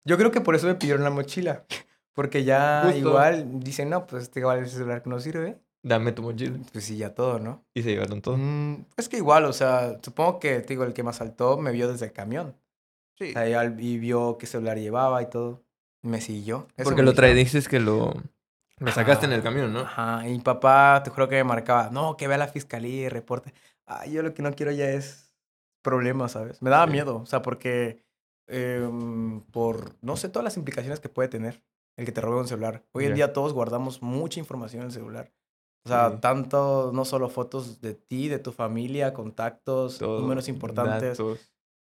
[0.04, 1.66] Yo creo que por eso me pidieron la mochila.
[2.14, 2.98] Porque ya Justo.
[2.98, 5.58] igual dicen, no, pues este igual es el celular que no sirve.
[5.86, 6.58] Dame tu mochila.
[6.72, 7.64] Pues sí, ya todo, ¿no?
[7.74, 8.36] Y se llevaron todo.
[8.36, 11.70] Mm, es que igual, o sea, supongo que, te digo, el que me asaltó me
[11.72, 12.56] vio desde el camión.
[13.18, 13.30] Sí.
[13.30, 15.62] O sea, y vio qué celular llevaba y todo.
[16.02, 16.66] Me siguió.
[16.76, 18.14] Eso Porque me lo trae, dices que lo,
[18.78, 19.80] lo sacaste en el Ah, camión, ¿no?
[19.80, 23.08] Ajá, y mi papá, te juro que me marcaba, no, que vea la fiscalía y
[23.08, 23.54] reporte.
[23.86, 25.34] Ay, yo lo que no quiero ya es
[25.82, 26.60] problemas, ¿sabes?
[26.62, 26.92] Me daba Sí.
[26.92, 28.04] miedo, o sea, porque
[28.48, 31.62] em, por, no sé, todas las implicaciones que puede tener
[31.96, 32.84] el que te robe un celular.
[32.92, 35.32] Hoy en día todos guardamos mucha información en el celular.
[35.86, 36.16] O sea, Sí.
[36.20, 41.38] tanto, no solo fotos de ti, de tu familia, contactos, Todo, números importantes, datos,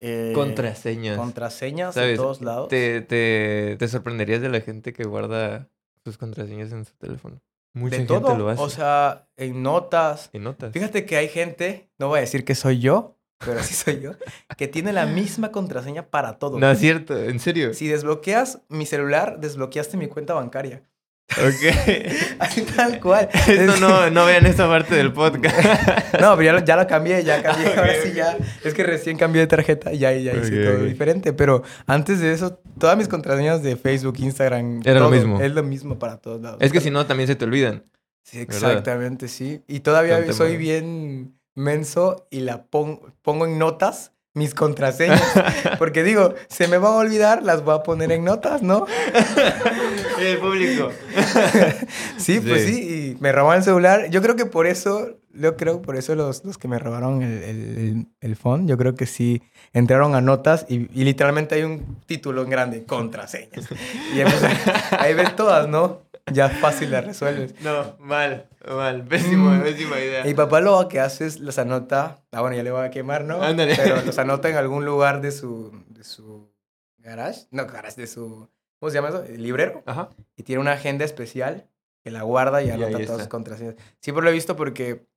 [0.01, 1.17] eh, contraseñas.
[1.17, 2.17] contraseñas de ¿Sabes?
[2.17, 2.67] todos lados.
[2.69, 5.67] Te, te, te sorprenderías de la gente que guarda
[6.03, 7.41] sus contraseñas en su teléfono.
[7.73, 8.61] Mucha de gente todo, lo hace.
[8.61, 10.71] o sea, en notas, en notas.
[10.73, 14.11] Fíjate que hay gente, no voy a decir que soy yo, pero sí soy yo,
[14.57, 16.59] que tiene la misma contraseña para todo.
[16.59, 17.73] No es cierto, en serio.
[17.73, 20.83] Si desbloqueas mi celular, desbloqueaste mi cuenta bancaria.
[21.31, 21.97] Ok.
[22.39, 23.27] Así tal cual.
[23.33, 25.55] Esto no, no vean esta parte del podcast.
[26.21, 27.67] No, pero ya lo, ya lo cambié, ya cambié.
[27.71, 28.37] Ok, Ahora sí ya.
[28.63, 31.33] Es que recién cambié de tarjeta y ya, ya hice todo diferente.
[31.33, 34.81] Pero antes de eso, todas mis contraseñas de Facebook, Instagram.
[34.85, 35.39] Era lo mismo.
[35.41, 36.57] Es lo mismo para todos lados.
[36.61, 37.83] Es que si no, también se te olvidan.
[38.23, 38.71] Sí, ¿verdad?
[38.71, 39.61] exactamente, sí.
[39.67, 45.21] Y todavía soy bien menso y la pon- pongo en notas mis contraseñas.
[45.79, 48.85] Porque digo, se me va a olvidar, las voy a poner en notas, ¿no?
[50.19, 50.89] El público.
[52.17, 52.73] Sí, pues Sí.
[52.73, 54.09] sí, y me robaron el celular.
[54.09, 57.43] Yo creo que por eso, yo creo por eso los, los que me robaron el,
[57.43, 59.41] el, el- phone, yo creo que sí
[59.73, 63.67] entraron a notas y, y literalmente hay un título en grande, contraseñas.
[64.13, 66.01] Y ahí, pues, ahí ves todas, ¿no?
[66.33, 67.59] Ya fácil las resuelves.
[67.61, 69.03] No, mal, mal.
[69.05, 69.61] Pésimo, Mm.
[69.63, 70.23] pésima idea.
[70.25, 73.23] Mi papá lo que hace es los anota, ah bueno, ya le voy a quemar,
[73.23, 73.41] ¿no?
[73.41, 73.75] Ándale.
[73.75, 76.49] Pero los anota en algún lugar de su, de su
[76.97, 79.23] garage, no garage, de su, ¿cómo se llama eso?
[79.23, 79.83] El librero.
[79.85, 80.09] Ajá.
[80.35, 81.67] Y tiene una agenda especial
[82.03, 83.75] que la guarda y anota todas sus contraseñas.
[84.01, 85.07] Siempre lo he visto porque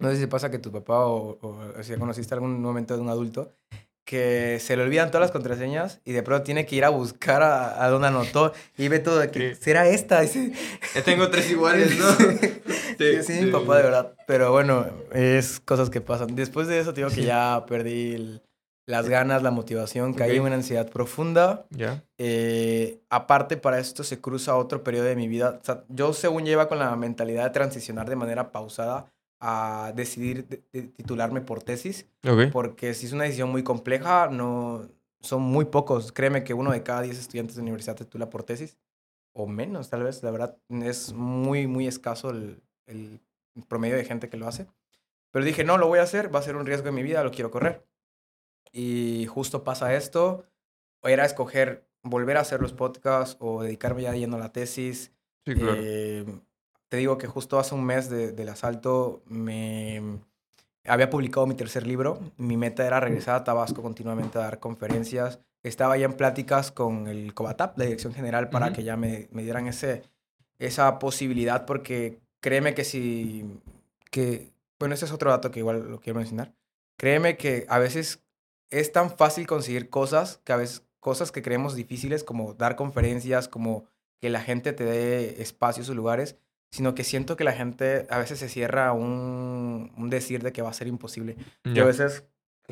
[0.00, 2.94] no sé si pasa que tu papá o, o, o si ya conociste algún momento
[2.96, 3.52] de un adulto
[4.08, 7.42] que se le olvidan todas las contraseñas y de pronto tiene que ir a buscar
[7.42, 9.60] a, a dónde anotó y ve todo de que Sí.
[9.64, 10.26] será esta.
[10.26, 10.54] Sí,
[10.94, 12.06] Ya tengo tres iguales, ¿no?
[12.96, 14.14] sí, sí, mi papá de verdad.
[14.26, 16.34] Pero bueno, es cosas que pasan.
[16.34, 18.42] Después de eso te digo que ya perdí el-
[18.86, 20.46] las ganas, la motivación, caí en Ok.
[20.46, 21.66] una ansiedad profunda.
[21.68, 22.02] Ya.
[22.16, 25.58] Eh, aparte, para esto se cruza otro periodo de mi vida.
[25.60, 29.04] O sea, yo, según lleva con la mentalidad de transicionar de manera pausada
[29.40, 32.50] a decidir de- de titularme por tesis, Ok.
[32.52, 34.88] porque si es una decisión muy compleja, no
[35.20, 36.12] son muy pocos.
[36.12, 38.76] Créeme que uno de cada 10 estudiantes de universidad titula por tesis,
[39.32, 40.22] o menos, tal vez.
[40.22, 43.20] La verdad, es muy, muy escaso el, el
[43.68, 44.66] promedio de gente que lo hace.
[45.30, 47.22] Pero dije, no, lo voy a hacer, va a ser un riesgo en mi vida,
[47.22, 47.84] lo quiero correr.
[48.72, 50.44] Y justo pasa esto,
[51.02, 55.12] era escoger volver a hacer los podcasts o dedicarme ya yendo a la tesis.
[55.44, 55.80] Sí, claro.
[55.82, 56.24] Eh,
[56.88, 60.20] te digo que justo hace un mes de- del asalto me
[60.86, 62.18] había publicado mi tercer libro.
[62.36, 65.40] Mi meta era regresar a Tabasco continuamente a dar conferencias.
[65.62, 68.76] Estaba ya en pláticas con el COBATAP, la Dirección General, para Ujú.
[68.76, 70.02] que ya me, me dieran ese,
[70.58, 73.44] esa posibilidad, porque créeme que si...
[74.10, 76.54] Que, bueno, ese es otro dato que igual lo quiero mencionar.
[76.96, 78.22] Créeme que a veces
[78.70, 83.48] es tan fácil conseguir cosas que a veces cosas que creemos difíciles como dar conferencias,
[83.48, 83.84] como
[84.20, 86.36] que la gente te dé espacios o lugares,
[86.70, 90.52] sino que siento que la gente a veces se cierra a un, un decir de
[90.52, 91.36] que va a ser imposible.
[91.64, 92.28] Yo a veces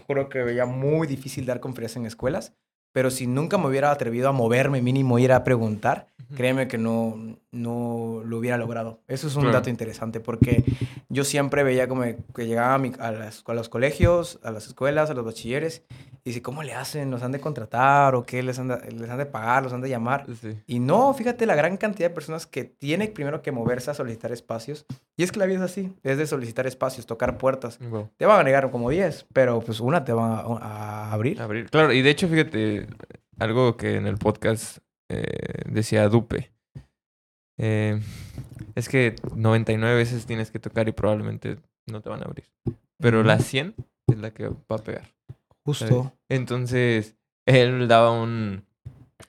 [0.07, 2.55] juro que veía muy difícil dar conferencias en escuelas,
[2.97, 7.37] pero si nunca me hubiera atrevido a moverme, mínimo ir a preguntar, créeme que no,
[7.53, 9.01] no lo hubiera logrado.
[9.07, 9.59] Eso es un Claro.
[9.59, 10.65] dato interesante porque
[11.11, 12.05] yo siempre veía como
[12.35, 15.83] que llegaba a, mi- a las- a los colegios, a las escuelas, a los bachilleres,
[16.25, 17.11] y dice, ¿cómo le hacen?
[17.13, 18.43] ¿Los han de contratar o qué?
[18.43, 19.63] ¿Les han de, les han de pagar?
[19.63, 20.25] ¿Los han de llamar?
[20.41, 20.59] Sí.
[20.67, 24.33] Y no, fíjate la gran cantidad de personas que tiene primero que moverse a solicitar
[24.33, 24.87] espacios.
[25.17, 27.79] Y es que la vida es así, es de solicitar espacios, tocar puertas.
[27.79, 28.09] Wow.
[28.17, 31.41] Te van a negar como 10, pero pues una te van a, a abrir.
[31.41, 31.71] Abrir.
[31.71, 32.86] Claro, y de hecho, fíjate,
[33.39, 36.53] algo que en el podcast eh, decía Dupe.
[37.59, 38.01] eh,
[38.75, 42.45] es que 99 veces tienes que tocar y probablemente no te van a abrir.
[42.99, 43.75] Pero la 100
[44.09, 45.03] es la que va a pegar.
[45.03, 45.55] ¿sabes?
[45.65, 46.13] Justo.
[46.29, 48.65] Entonces, él daba un,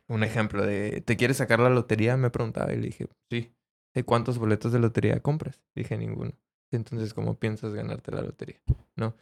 [0.08, 2.18] un ejemplo de, ¿te quieres sacar la lotería?
[2.18, 3.54] Me preguntaba y le dije, sí.
[3.94, 5.64] ¿De cuántos boletos de lotería compras?
[5.76, 6.34] Dije, ninguno.
[6.72, 8.62] Entonces, ¿cómo piensas ganarte la lotería?
[8.96, 9.16] No,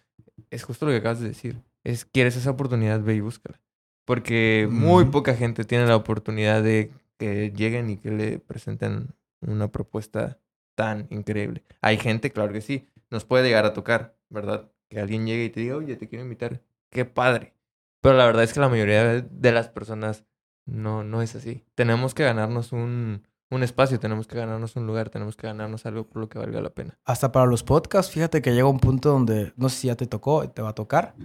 [0.50, 1.62] es justo lo que acabas de decir.
[1.84, 3.62] Es, quieres esa oportunidad, ve y búscala.
[4.06, 9.10] Porque muy poca gente tiene la oportunidad de que lleguen y que le presenten
[9.42, 10.40] una propuesta
[10.76, 11.64] tan increíble.
[11.82, 14.70] Hay gente, claro que sí, nos puede llegar a tocar, ¿verdad?
[14.90, 16.62] Que alguien llegue y te diga, oye, te quiero invitar.
[16.90, 17.54] Qué padre.
[18.02, 20.26] Pero la verdad es que la mayoría de las personas
[20.66, 21.64] no, no es así.
[21.74, 26.08] Tenemos que ganarnos un, un espacio, tenemos que ganarnos un lugar, tenemos que ganarnos algo
[26.08, 26.98] por lo que valga la pena.
[27.06, 30.08] Hasta para los podcasts, fíjate que llega un punto donde, no sé si ya te
[30.08, 31.16] tocó, te va a tocar,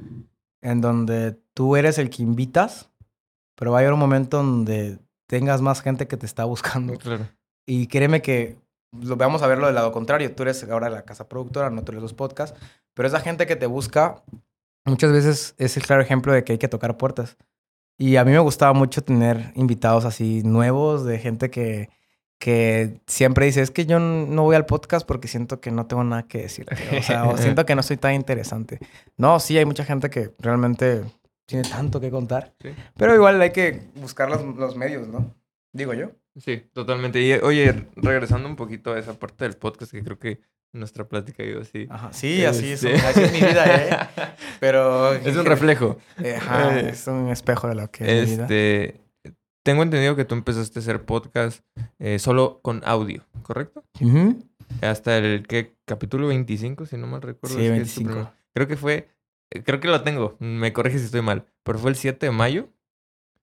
[0.63, 2.91] en donde tú eres el que invitas,
[3.57, 6.97] pero va a llegar un momento donde tengas más gente que te está buscando.
[6.99, 7.29] Claro.
[7.67, 8.57] Y créeme que
[8.93, 10.35] lo vamos a verlo del lado contrario.
[10.35, 12.59] Tú eres ahora la casa productora, no tú eres los podcasts,
[12.95, 14.23] pero esa gente que te busca
[14.85, 17.37] muchas veces es el claro ejemplo de que hay que tocar puertas.
[17.99, 21.91] Y a mí me gustaba mucho tener invitados así nuevos, de gente que,
[22.41, 26.03] que siempre dice, es que yo no voy al podcast porque siento que no tengo
[26.03, 26.67] nada que decir.
[26.99, 28.79] O sea, o siento que no soy tan interesante.
[29.19, 31.03] No, sí, hay mucha gente que realmente
[31.47, 32.71] tiene tanto que contar, Sí.
[32.97, 35.35] pero igual hay que buscar los, los medios, ¿no?
[35.73, 36.13] Digo yo.
[36.39, 37.21] Sí, totalmente.
[37.21, 40.41] Y oye, regresando un poquito a esa parte del podcast, que creo que
[40.73, 41.89] nuestra plática iba así.
[41.91, 43.91] Ajá, sí, así, es, Este- así es mi vida, ¿eh?
[44.61, 45.13] Pero...
[45.13, 45.99] Es un reflejo.
[46.23, 48.47] Eh, Ajá, Eh, es un espejo de lo que es mi vida.
[49.63, 51.63] Tengo entendido que tú empezaste a hacer podcast
[51.99, 53.85] eh, solo con audio, ¿correcto?
[54.81, 55.75] Hasta el ¿qué?
[55.85, 57.59] capítulo 25, si no mal recuerdo.
[57.59, 58.33] Sí, 25.
[58.55, 59.11] Creo que fue,
[59.51, 62.33] eh, creo que lo tengo, me corrige si estoy mal, pero fue el 7 de
[62.33, 62.69] mayo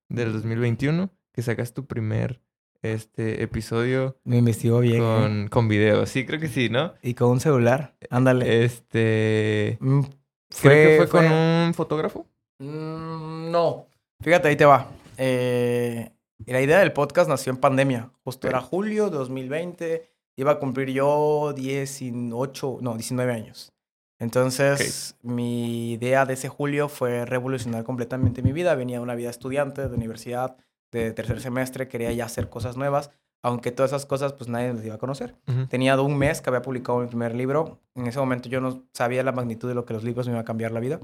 [0.09, 2.41] del 2021 que sacas tu primer
[2.82, 4.18] este episodio.
[4.24, 5.01] Me investigó bien.
[5.01, 5.49] Con, ¿eh?
[5.49, 6.95] con video, sí, creo que sí, ¿no?
[7.03, 8.63] Y con un celular, ándale.
[8.63, 9.78] Este...
[9.82, 10.01] Mm,
[10.49, 12.26] fue, ¿Creo que fue, con un fotógrafo?
[12.57, 13.86] Mm, no,
[14.24, 14.89] fíjate, ahí te va.
[15.18, 16.11] Eh,
[16.45, 18.11] la idea del podcast nació en pandemia.
[18.24, 20.09] Justo era julio de 2020.
[20.36, 23.74] Iba a cumplir yo 18, no, 19 años.
[24.20, 28.74] Entonces, mi idea de ese julio fue revolucionar completamente mi vida.
[28.76, 30.57] Venía de una vida estudiante, de universidad,
[30.91, 33.11] de tercer semestre, quería ya hacer cosas nuevas,
[33.43, 35.36] aunque todas esas cosas pues nadie las iba a conocer.
[35.70, 37.80] Tenía un mes que había publicado mi primer libro.
[37.95, 40.41] En ese momento yo no sabía la magnitud de lo que los libros me iban
[40.41, 40.99] a cambiar la vida.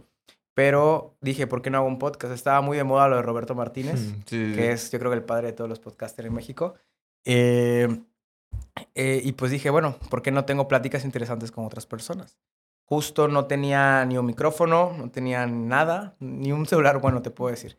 [0.53, 2.33] Pero dije, ¿por qué no hago un podcast?
[2.33, 5.23] Estaba muy de moda lo de Roberto Martínez, mm, que es yo creo que el
[5.23, 6.75] padre de todos los podcasters en México.
[7.25, 7.87] Eh,
[8.95, 12.37] eh, y pues dije, bueno, ¿por qué no tengo pláticas interesantes con otras personas?
[12.85, 17.49] Justo no tenía ni un micrófono, no tenía nada, ni un celular, bueno, te puedo
[17.49, 17.77] decir.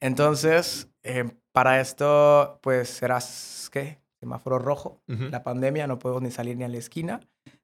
[0.00, 4.00] Entonces, eh, para esto, pues eras, ¿qué?
[4.18, 7.20] Semáforo rojo, la pandemia, no puedo ni salir ni a la esquina.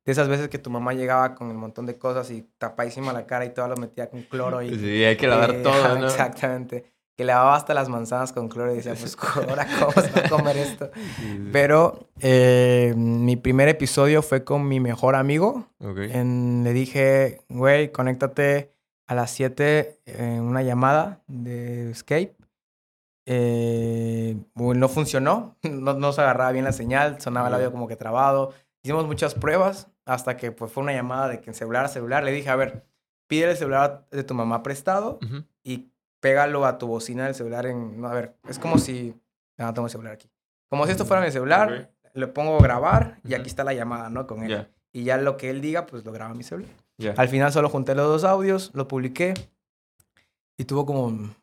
[0.07, 3.27] De esas veces que tu mamá llegaba con un montón de cosas y tapadísima la
[3.27, 4.63] cara y todo lo metía con cloro.
[4.63, 6.07] Y, sí, hay que lavar todo, ¿no?
[6.07, 9.17] Exactamente que lavaba hasta las manzanas con cloro y decía, pues
[9.49, 10.91] ahora cómo se va a comer esto.
[11.51, 15.67] Pero eh, mi primer episodio fue con mi mejor amigo.
[15.81, 18.75] En, le dije, güey, conéctate
[19.07, 22.37] a las 7 en una llamada de Skype.
[23.25, 27.97] Eh, no funcionó, no, no, se agarraba bien la señal, sonaba el audio como que
[27.97, 28.53] trabado.
[28.83, 32.25] Hicimos muchas pruebas hasta que pues, fue una llamada de que en celular a celular
[32.25, 32.87] le dije, a ver,
[33.27, 35.19] pide el celular de tu mamá prestado
[35.63, 35.91] y
[36.21, 38.01] pégalo a tu bocina del celular en...
[38.01, 39.15] No, a ver, es como si...
[39.59, 40.31] No, tengo el celular aquí.
[40.69, 44.27] Como si esto fuera mi celular, le pongo grabar y aquí está la llamada, ¿no?
[44.27, 44.69] Con él.
[44.93, 46.71] Y ya lo que él diga, pues lo graba mi celular.
[47.17, 49.35] Al final solo junté los dos audios, lo publiqué
[50.57, 51.35] y tuvo como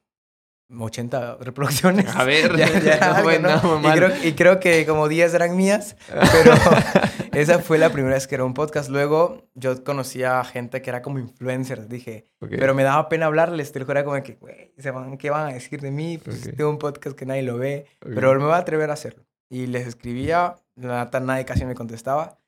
[0.80, 2.16] 80 reproducciones.
[2.16, 6.54] A ver, ya, ya no y, creo, y, creo, que como 10 eran mías, pero
[7.34, 8.90] esa fue la primera vez que era un podcast.
[8.90, 13.72] Luego yo conocía a gente que era como influencer, dije, pero me daba pena hablarles,
[13.72, 14.74] te lo juro, como que, güey,
[15.18, 16.18] ¿qué van a decir de mí?
[16.18, 19.26] Pues tengo un podcast que nadie lo ve, pero me voy a atrever a hacerlo.
[19.50, 22.40] Y les escribía, la nadie casi me contestaba.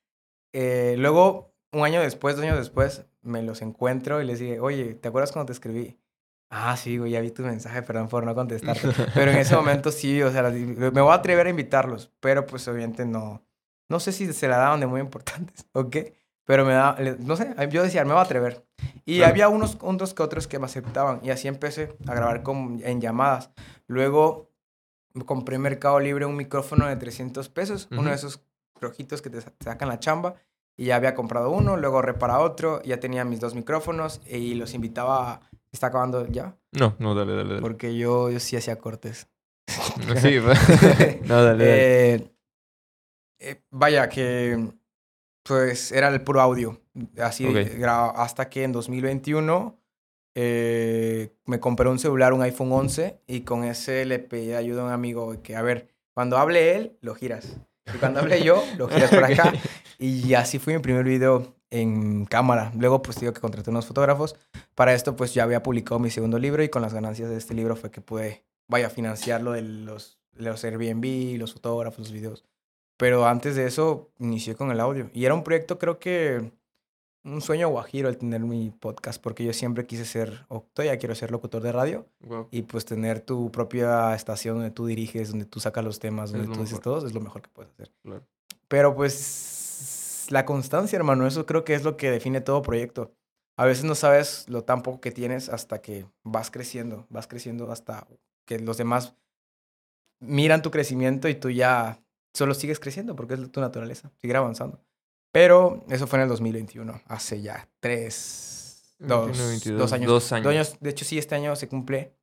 [0.53, 4.93] Eh, luego, un año después, dos años después, me los encuentro y les dije, oye,
[4.95, 5.99] ¿te acuerdas cuando te escribí?
[6.49, 8.87] Ah, sí, güey, ya vi tu mensaje, perdón por no contestarte.
[9.13, 12.67] Pero en ese momento sí, o sea, me voy a atrever a invitarlos, pero pues
[12.67, 13.43] obviamente no,
[13.89, 16.13] no sé si se la daban de muy importantes o qué,
[16.45, 18.65] pero me da, no sé, yo decía, me voy a atrever.
[19.03, 22.79] Y había unos, unos que otros que me aceptaban y así empecé a grabar con,
[22.83, 23.49] en llamadas.
[23.87, 24.51] Luego
[25.25, 28.41] compré en Mercado Libre un micrófono de 300 pesos, uno de esos
[28.79, 30.35] rojitos que te sacan la chamba.
[30.77, 34.73] Y ya había comprado uno, luego repara otro, ya tenía mis dos micrófonos y los
[34.73, 35.39] invitaba a
[35.75, 36.55] ¿Está acabando ya?
[36.71, 37.49] No, no, dale, dale.
[37.49, 37.61] dale.
[37.61, 39.27] Porque yo, yo sí hacía cortes.
[39.67, 40.39] sí,
[41.25, 42.13] no, dale.
[42.13, 42.31] Eh,
[43.39, 44.69] eh, vaya, que
[45.43, 46.79] pues era el puro audio.
[47.21, 47.45] Así
[47.83, 49.77] hasta que en 2021
[50.33, 54.85] eh, me compré un celular, un iPhone 11, y con ese le pedí ayuda a
[54.85, 57.57] un amigo que, a ver, cuando hable él, lo giras.
[57.93, 59.51] Y cuando hable yo, lo giras por acá.
[59.99, 62.71] Y así fue mi primer video en cámara.
[62.77, 64.35] Luego, pues digo que contraté unos fotógrafos.
[64.75, 67.53] Para esto, pues ya había publicado mi segundo libro y con las ganancias de este
[67.53, 72.45] libro fue que pude, vaya, financiarlo de los, los Airbnb, los fotógrafos, los videos.
[72.97, 75.09] Pero antes de eso, inicié con el audio.
[75.13, 76.51] Y era un proyecto, creo que
[77.25, 81.15] un sueño guajiro el tener mi podcast, porque yo siempre quise ser, o todavía quiero
[81.15, 82.05] ser locutor de radio,
[82.51, 86.53] y pues tener tu propia estación donde tú diriges, donde tú sacas los temas, donde
[86.53, 87.91] tú dices todo, es lo mejor que puedes hacer.
[88.67, 89.64] Pero pues
[90.31, 91.27] la constancia, hermano.
[91.27, 93.13] Eso creo que es lo que define todo proyecto.
[93.57, 97.71] A veces no sabes lo tan poco que tienes hasta que vas creciendo, vas creciendo
[97.71, 98.07] hasta
[98.45, 99.15] que los demás
[100.19, 102.01] miran tu crecimiento y tú ya
[102.33, 104.79] solo sigues creciendo porque es tu naturaleza, seguir avanzando.
[105.31, 110.07] Pero eso fue en el 2021, hace ya tres, dos, dos años.
[110.07, 110.77] Dos años.
[110.79, 112.13] De hecho, sí, este año se cumple.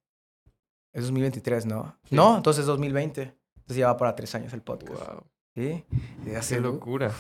[0.95, 1.99] Es 2023, ¿no?
[2.11, 3.23] No, entonces 2020.
[3.23, 5.07] Entonces ya va para tres años el podcast.
[5.07, 5.25] Wow.
[5.55, 5.85] ¿Sí?
[6.25, 7.13] Qué locura.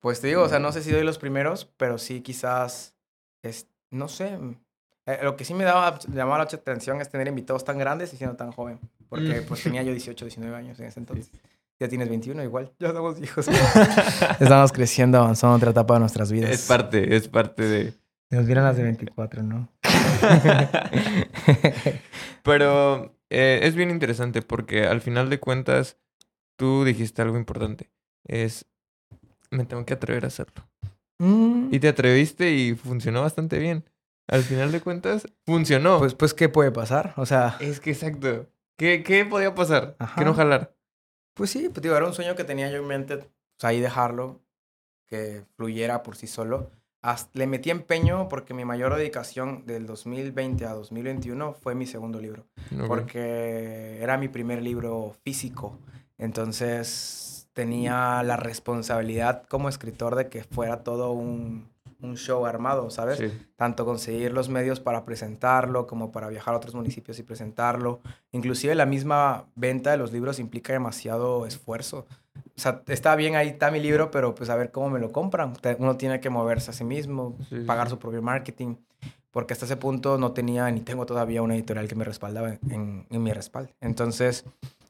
[0.00, 2.94] Pues te digo, o sea, no sé si doy los primeros, pero sí quizás,
[3.42, 4.56] es, no sé, mm,
[5.06, 8.16] eh, lo que sí me daba, llamaba la atención es tener invitados tan grandes y
[8.16, 9.44] siendo tan joven, porque mm.
[9.44, 11.30] pues tenía yo 18, 19 años en ese entonces.
[11.78, 13.48] Ya tienes 21 igual, ya somos hijos.
[14.40, 16.50] Estamos creciendo, avanzando otra etapa de nuestras vidas.
[16.50, 17.94] Es parte, es parte de...
[18.28, 19.72] Nos vieron las de 24, ¿no?
[22.42, 25.96] pero eh, es bien interesante porque al final de cuentas
[26.56, 27.90] tú dijiste algo importante.
[28.24, 28.66] Es,
[29.50, 30.64] me tengo que atrever a hacerlo.
[31.18, 31.68] Mm.
[31.72, 33.84] Y te atreviste y funcionó bastante bien.
[34.28, 35.98] Al final de cuentas, funcionó.
[35.98, 37.14] Pues, pues, ¿qué puede pasar?
[37.16, 38.46] O sea, es que exacto.
[38.78, 39.96] ¿Qué, qué podía pasar?
[39.98, 40.18] Ajá.
[40.18, 40.74] Que no jalar.
[41.34, 43.28] pues sí, pues digo, era un sueño que tenía yo en mente, pues
[43.62, 44.40] ahí dejarlo,
[45.06, 46.70] que fluyera por sí solo.
[47.02, 52.20] Hasta- le metí empeño porque mi mayor dedicación del 2020 a 2021 fue mi segundo
[52.20, 52.46] libro.
[52.86, 55.78] Porque era mi primer libro físico.
[56.18, 61.68] Entonces tenía la responsabilidad como escritor de que fuera todo un,
[62.00, 63.18] un show armado, ¿sabes?
[63.18, 63.30] Sí.
[63.56, 68.00] Tanto conseguir los medios para presentarlo como para viajar a otros municipios y presentarlo.
[68.32, 72.06] Inclusive la misma venta de los libros implica demasiado esfuerzo.
[72.56, 75.12] O sea, está bien, ahí está mi libro, pero pues a ver cómo me lo
[75.12, 75.52] compran.
[75.54, 77.92] Te- Uno tiene que moverse a sí mismo, Sí, pagar sí.
[77.92, 78.76] su propio marketing,
[79.30, 83.06] porque hasta ese punto no tenía ni tengo todavía una editorial que me respaldaba en,
[83.10, 83.72] en mi respaldo.
[83.80, 84.44] Entonces...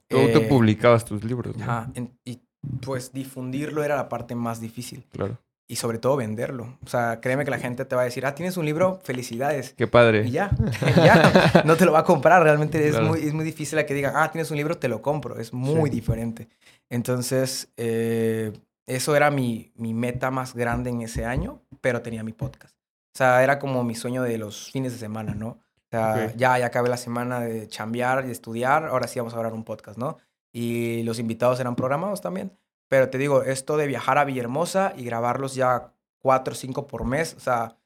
[0.08, 1.62] Tú, eh, publicabas tus libros, ¿no?
[1.64, 2.40] ajá, en- y
[2.82, 5.06] pues difundirlo era la parte más difícil.
[5.12, 5.38] Claro.
[5.68, 6.76] Y sobre todo venderlo.
[6.84, 9.72] O sea, créeme que la gente te va a decir, ah, tienes un libro, felicidades.
[9.76, 10.26] Qué padre.
[10.26, 10.50] Y ya,
[10.96, 12.42] ya, no te lo va a comprar.
[12.42, 13.06] Realmente es, Claro.
[13.06, 15.38] muy, es muy difícil a que digan, ah, tienes un libro, te lo compro.
[15.38, 15.96] Es muy Sí.
[15.96, 16.48] diferente.
[16.88, 18.52] Entonces, eh,
[18.86, 22.74] eso era mi, mi meta más grande en ese año, pero tenía mi podcast.
[23.14, 25.48] O sea, era como mi sueño de los fines de semana, ¿no?
[25.48, 29.34] O sea, ya, ya acabé la semana de chambear y de estudiar, ahora sí vamos
[29.34, 30.18] a grabar un podcast, ¿no?
[30.52, 32.52] Y los invitados eran programados también.
[32.88, 37.04] Pero te digo, esto de viajar a Villahermosa y grabarlos ya cuatro o cinco por
[37.04, 37.76] mes, o sea,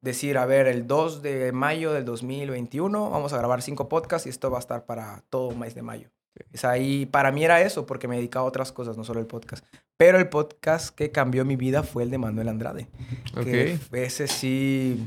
[0.00, 4.30] decir, a ver, el 2 de mayo del 2021 vamos a grabar cinco podcasts y
[4.30, 6.10] esto va a estar para todo mes de mayo.
[6.54, 9.18] O sea, y para mí era eso, porque me dedicaba a otras cosas, no solo
[9.20, 9.64] el podcast.
[9.96, 12.88] Pero el podcast que cambió mi vida fue el de Manuel Andrade.
[13.34, 13.46] Que Ok.
[13.80, 15.04] f- ese sí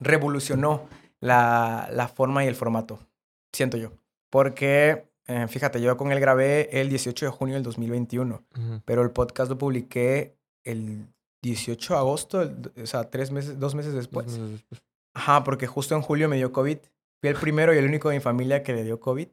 [0.00, 0.86] revolucionó
[1.20, 2.98] la, la forma y el formato,
[3.52, 3.90] siento yo.
[4.30, 8.82] Porque, eh, fíjate, yo con él grabé el 18 de junio del 2021, Ujú.
[8.84, 11.06] pero el podcast lo publiqué el
[11.42, 14.26] 18 de agosto, el- o sea, tres meses, dos meses Dos después.
[14.26, 14.82] meses después.
[15.14, 16.78] Ajá, porque justo en julio me dio COVID.
[17.20, 19.28] Fui el primero y el único de mi familia que le dio COVID,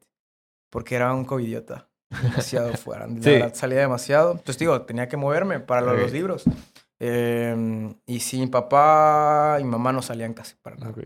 [0.69, 1.89] porque era un covidiota.
[2.21, 3.07] Demasiado fuera.
[3.07, 3.29] La Sí.
[3.31, 4.31] verdad, salía demasiado.
[4.31, 6.43] Entonces, digo, tenía que moverme para de los libros.
[6.99, 10.91] Eh, y sí, mi papá y mi mamá no salían casi para nada.
[10.91, 10.99] Ok.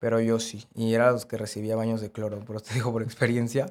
[0.00, 0.64] Pero yo sí.
[0.74, 3.66] Y era los que recibía baños de cloro, por eso te digo por experiencia.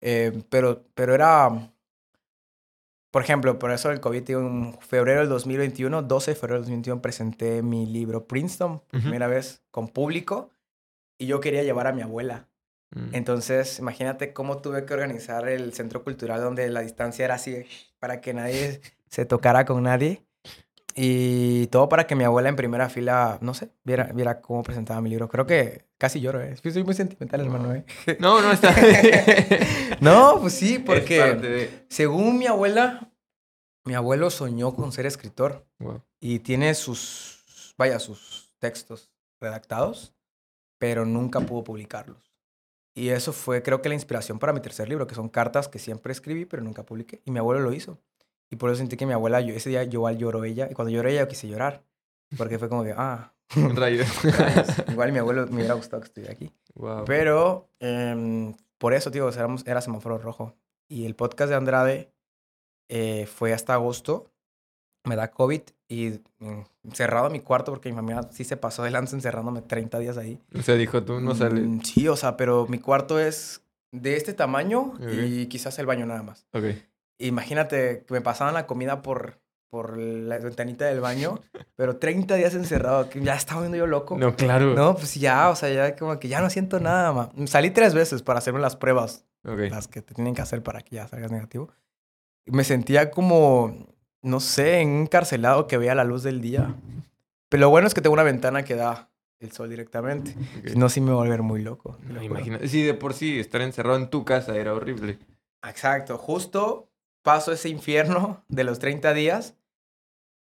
[0.00, 1.72] Eh, pero, pero era.
[3.10, 7.02] Por ejemplo, por eso el COVID, en febrero del 2021, 12 de febrero del 2021,
[7.02, 10.50] presenté mi libro Princeton, primera vez con público.
[11.18, 12.48] Y yo quería llevar a mi abuela.
[12.92, 13.14] Mm.
[13.14, 17.64] Entonces, imagínate cómo tuve que organizar el centro cultural donde la distancia era así,
[17.98, 20.24] para que nadie se tocara con nadie.
[20.96, 25.00] Y todo para que mi abuela en primera fila, no sé, viera, viera cómo presentaba
[25.00, 25.28] mi libro.
[25.28, 26.56] Creo que casi lloro, ¿eh?
[26.56, 27.84] Soy muy sentimental, hermano, ¿eh?
[28.18, 28.74] No, no está.
[30.00, 33.12] No, pues sí, porque de- según mi abuela,
[33.84, 36.02] mi abuelo soñó con ser escritor Wow.
[36.20, 39.10] y tiene sus, vaya, sus textos
[39.40, 40.14] redactados,
[40.78, 42.32] pero nunca pudo publicarlos.
[42.94, 45.78] Y eso fue, creo que la inspiración para mi tercer libro, que son cartas que
[45.78, 47.22] siempre escribí, pero nunca publiqué.
[47.24, 47.98] Y mi abuelo lo hizo.
[48.50, 50.68] Y por eso sentí que mi abuela, yo, ese día igual lloró ella.
[50.70, 51.82] Y cuando lloró ella, yo quise llorar.
[52.36, 54.08] Porque fue como que, ah, Rayos.
[54.88, 56.52] igual mi abuelo me hubiera gustado que estuviera aquí.
[56.74, 57.04] wow.
[57.04, 60.54] Pero em, por eso, tío, éramos- era semáforo rojo.
[60.88, 62.12] Y el podcast de Andrade
[62.88, 64.30] eh, fue hasta agosto.
[65.04, 68.82] Me da COVID y mm, encerrado en mi cuarto porque mi mamá sí se pasó
[68.82, 70.38] de lanza encerrándome 30 días ahí.
[70.54, 71.64] O sea, dijo, tú no sales.
[71.64, 75.12] Mm, Sí, o sea, pero mi cuarto es de este tamaño Ok.
[75.26, 76.46] y quizás el baño nada más.
[76.52, 76.64] Ok.
[77.20, 81.40] Imagínate que me pasaban la comida por, por la ventanita del baño,
[81.76, 84.16] pero 30 días encerrado, que ya estaba viendo yo loco.
[84.18, 84.74] No, claro.
[84.74, 87.30] No, pues ya, o sea, ya como que ya no siento nada, ma.
[87.46, 89.58] Salí tres veces para hacerme las pruebas, Ok.
[89.70, 91.68] las que te tienen que hacer para que ya salgas negativo.
[92.46, 93.86] Y me sentía como,
[94.22, 96.74] no sé, encarcelado que veía la luz del día.
[97.48, 99.10] Pero lo bueno es que tengo una ventana que da
[99.40, 100.34] el sol directamente.
[100.60, 100.68] ok.
[100.68, 101.98] Si no, sí me voy a volver muy loco.
[102.08, 102.58] No, imagina.
[102.66, 105.18] Sí, de por sí, estar encerrado en tu casa era horrible.
[105.66, 106.89] Exacto, justo
[107.22, 109.54] paso ese infierno de los 30 días,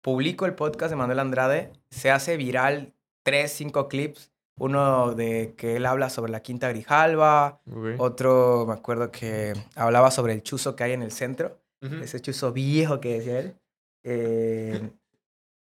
[0.02, 5.76] publico el podcast de Manuel Andrade, se hace viral tres, cinco clips, uno de que
[5.76, 7.60] él habla sobre la Quinta Grijalva,
[7.98, 12.52] otro me acuerdo que hablaba sobre el chuzo que hay en el centro, ese chuzo
[12.52, 13.56] viejo que decía él.
[14.04, 14.90] Eh,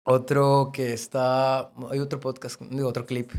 [0.05, 3.31] otro que está, hay otro podcast, otro clip.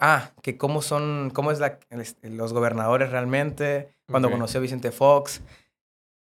[0.00, 4.34] Ah, que cómo son, cómo es la, el- los gobernadores realmente, cuando Ok.
[4.34, 5.40] conoció a Vicente Fox.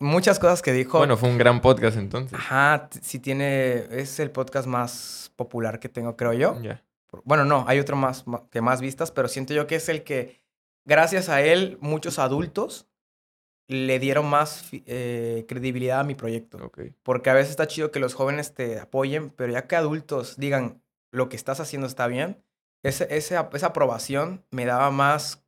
[0.02, 0.98] Muchas cosas que dijo.
[0.98, 2.38] Bueno, fue un gran podcast entonces.
[2.38, 6.60] Ajá, sí tiene, es el podcast más popular que tengo, creo yo.
[6.62, 6.84] Ya.
[7.24, 10.42] Bueno, no, hay otro más, que más vistas, pero siento yo que es el que
[10.86, 12.88] gracias a él, muchos adultos
[13.68, 16.58] le dieron más eh, credibilidad a mi proyecto.
[16.66, 16.80] Ok.
[17.04, 20.82] Porque a veces está chido que los jóvenes te apoyen, pero ya que adultos digan
[21.12, 22.42] lo que estás haciendo está bien,
[22.84, 25.44] ese, ese- esa aprobación me daba más,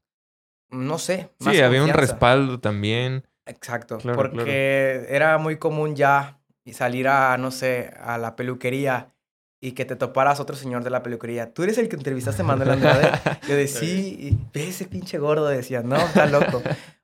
[0.69, 1.31] no sé.
[1.39, 3.25] más Sí, había un respaldo también.
[3.45, 6.39] Exacto, Claro, porque era muy común ya
[6.71, 9.13] salir a, no sé, a la peluquería
[9.59, 11.53] y que te toparas otro señor de la peluquería.
[11.53, 13.11] ¿Tú eres el que entrevistaste a Manuel Andrade?
[13.47, 16.61] Yo decía, sí, ve ese pinche gordo, decía, no, está loco.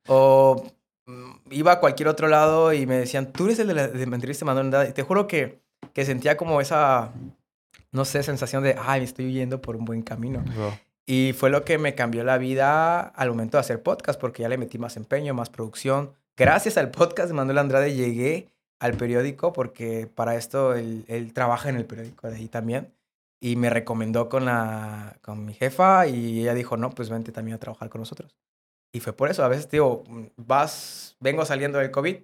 [0.08, 0.66] O
[1.06, 4.04] mm, iba a cualquier otro lado y me decían, tú eres el de la de
[4.04, 4.90] entrevista a Manuel Andrade.
[4.90, 5.62] Y te juro que,
[5.94, 7.14] que sentía como esa,
[7.92, 10.44] no sé, sensación de, ay, me estoy yendo por un buen camino.
[10.58, 10.74] Wow.
[11.06, 14.50] Y fue lo que me cambió la vida al momento de hacer podcast, porque ya
[14.50, 16.12] le metí más empeño, más producción.
[16.40, 18.48] Gracias al podcast de Manuel Andrade llegué
[18.80, 22.94] al periódico, porque para esto él, él trabaja en el periódico de ahí también.
[23.42, 27.56] Y me recomendó con, la, con mi jefa y ella dijo, no, pues vente también
[27.56, 28.38] a trabajar con nosotros.
[28.94, 30.04] Y fue por eso, a veces digo,
[30.38, 32.18] vas, vengo saliendo del COVID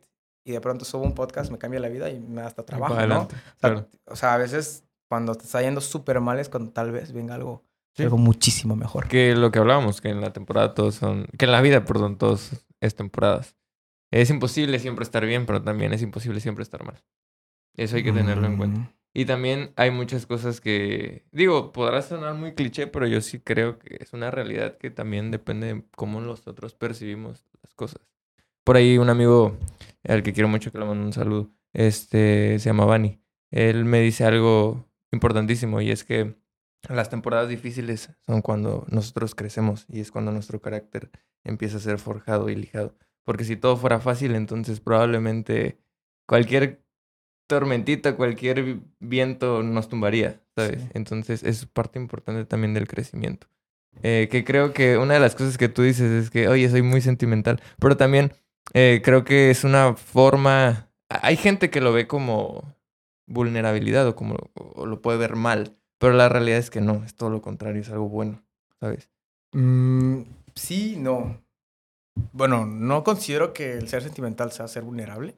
[0.46, 2.96] y de pronto subo un podcast, me cambia la vida y me da hasta trabajo,
[2.96, 3.14] Para ¿no?
[3.16, 3.36] adelante.
[3.36, 3.88] O sea, claro.
[4.06, 7.36] o sea, a veces cuando te está yendo súper mal es cuando tal vez venga
[7.36, 7.64] algo,
[7.96, 8.04] Sí.
[8.04, 9.08] algo muchísimo mejor.
[9.08, 11.28] Que lo que hablábamos, que en la temporada todos son.
[11.38, 12.52] Que en la vida, perdón, todos
[12.82, 13.56] es temporadas.
[14.16, 17.04] Es imposible siempre estar bien, pero también es imposible siempre estar mal.
[17.76, 18.80] Eso hay que tenerlo en cuenta.
[18.80, 23.42] Mm, Y también hay muchas cosas que, digo, podrá sonar muy cliché, pero yo sí
[23.42, 28.08] creo que es una realidad que también depende de cómo nosotros percibimos las cosas.
[28.64, 29.58] Por ahí un amigo
[30.08, 33.20] al que quiero mucho que le mando un saludo, este, se llama Bani.
[33.52, 36.36] Él me dice algo importantísimo y es que
[36.88, 41.12] las temporadas difíciles son cuando nosotros crecemos y es cuando nuestro carácter
[41.44, 42.96] empieza a ser forjado y lijado.
[43.26, 45.80] Porque si todo fuera fácil, entonces probablemente
[46.28, 46.84] cualquier
[47.48, 50.82] tormentita, cualquier vi- viento nos tumbaría, ¿sabes?
[50.82, 50.90] Sí.
[50.94, 53.48] Entonces es parte importante también del crecimiento.
[54.04, 56.82] Eh, que creo que una de las cosas que tú dices es que, oye, soy
[56.82, 58.34] muy sentimental, pero también
[58.74, 60.90] eh, creo que es una forma...
[61.10, 62.76] Hay gente que lo ve como
[63.28, 67.16] vulnerabilidad o como o lo puede ver mal, pero la realidad es que no, es
[67.16, 68.44] todo lo contrario, es algo bueno,
[68.80, 69.10] ¿sabes?
[69.54, 70.22] mm,
[70.56, 71.42] sí, no.
[72.34, 75.38] Bueno, no considero que el ser sentimental sea ser vulnerable.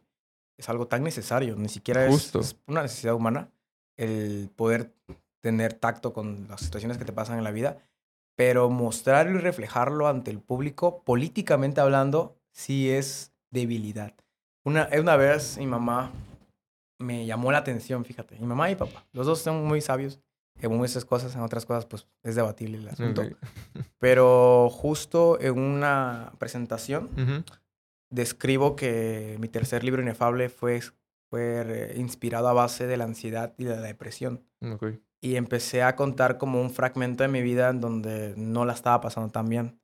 [0.57, 1.55] Es algo tan necesario.
[1.55, 2.39] Ni siquiera es, Justo.
[2.39, 3.49] es una necesidad humana
[3.97, 4.93] el poder
[5.41, 7.77] tener tacto con las situaciones que te pasan en la vida.
[8.35, 14.13] Pero mostrarlo y reflejarlo ante el público, políticamente hablando, sí es debilidad.
[14.63, 16.11] Una, una vez mi mamá
[16.99, 18.37] me llamó la atención, fíjate.
[18.39, 20.19] Mi mamá y papá, los dos son muy sabios
[20.61, 23.21] en muchas cosas, en otras cosas, pues es debatible el asunto.
[23.21, 23.33] Ok.
[23.99, 27.43] Pero justo en una presentación Ujú.
[28.11, 30.81] describo que mi tercer libro inefable fue,
[31.29, 34.43] fue inspirado a base de la ansiedad y de la depresión.
[34.61, 34.85] Ok.
[35.19, 39.01] Y empecé a contar como un fragmento de mi vida en donde no la estaba
[39.01, 39.79] pasando tan bien.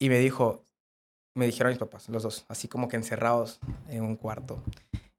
[0.00, 0.64] Y me dijo,
[1.36, 4.62] me dijeron mis papás, los dos, así como que encerrados en un cuarto.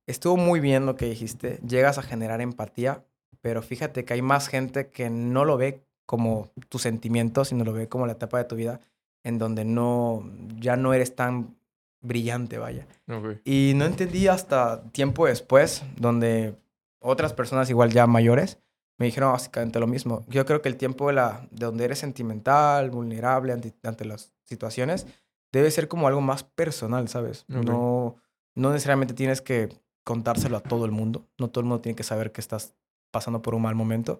[0.08, 3.06] Estuvo muy bien lo que dijiste, llegas a generar empatía,
[3.46, 7.74] pero fíjate que hay más gente que no lo ve como tu sentimiento, sino lo
[7.74, 8.82] ve como la etapa de tu vida
[9.24, 10.28] en donde no,
[10.58, 11.56] ya no eres tan
[12.02, 12.88] brillante, vaya.
[13.08, 13.41] Ok.
[13.46, 16.56] Y no entendí hasta tiempo después, donde
[17.00, 18.58] otras personas igual ya mayores
[18.98, 20.26] me dijeron básicamente lo mismo.
[20.28, 24.34] Yo creo que el tiempo de, la, de donde eres sentimental, vulnerable ante, ante las
[24.46, 25.06] situaciones,
[25.52, 27.46] debe ser como algo más personal, ¿sabes?
[27.48, 28.16] No,
[28.56, 29.70] no necesariamente tienes que
[30.04, 31.28] contárselo a todo el mundo.
[31.38, 32.74] No todo el mundo tiene que saber que estás
[33.16, 34.20] pasando por un mal momento,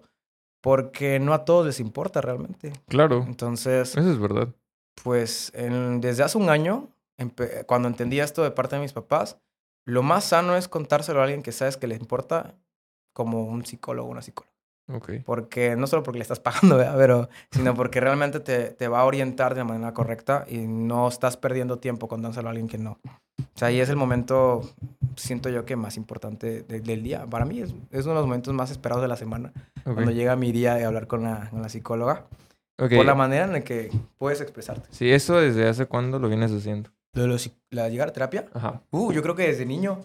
[0.62, 2.72] porque no a todos les importa realmente.
[2.88, 4.48] Claro, Entonces, eso es verdad.
[5.04, 6.88] pues en- desde hace un año,
[7.66, 9.38] cuando entendí esto de parte de mis papás,
[9.86, 12.54] lo más sano es contárselo a alguien que sabes que le importa,
[13.14, 14.54] como un psicólogo o una psicóloga.
[14.88, 15.10] Ok.
[15.24, 16.96] Porque no solo porque le estás pagando, ¿verdad?
[16.96, 21.36] Pero, sino porque realmente te, te va a orientar de manera correcta y no estás
[21.36, 22.98] perdiendo tiempo contándoselo a alguien que no.
[23.38, 24.62] O sea, ahí es el momento,
[25.16, 27.26] siento yo que más importante de- del día.
[27.26, 29.52] Para mí es, es uno de los momentos más esperados de la semana,
[29.84, 29.94] Ok.
[29.94, 32.26] cuando llega mi día de hablar con la, con la psicóloga,
[32.78, 32.94] Ok.
[32.96, 34.88] por la manera en la que puedes expresarte.
[34.90, 36.90] Sí, eso desde hace cuándo lo vienes haciendo.
[37.14, 38.82] Lo de la llegar a terapia, Ajá.
[38.90, 40.00] uh, yo creo que desde niño.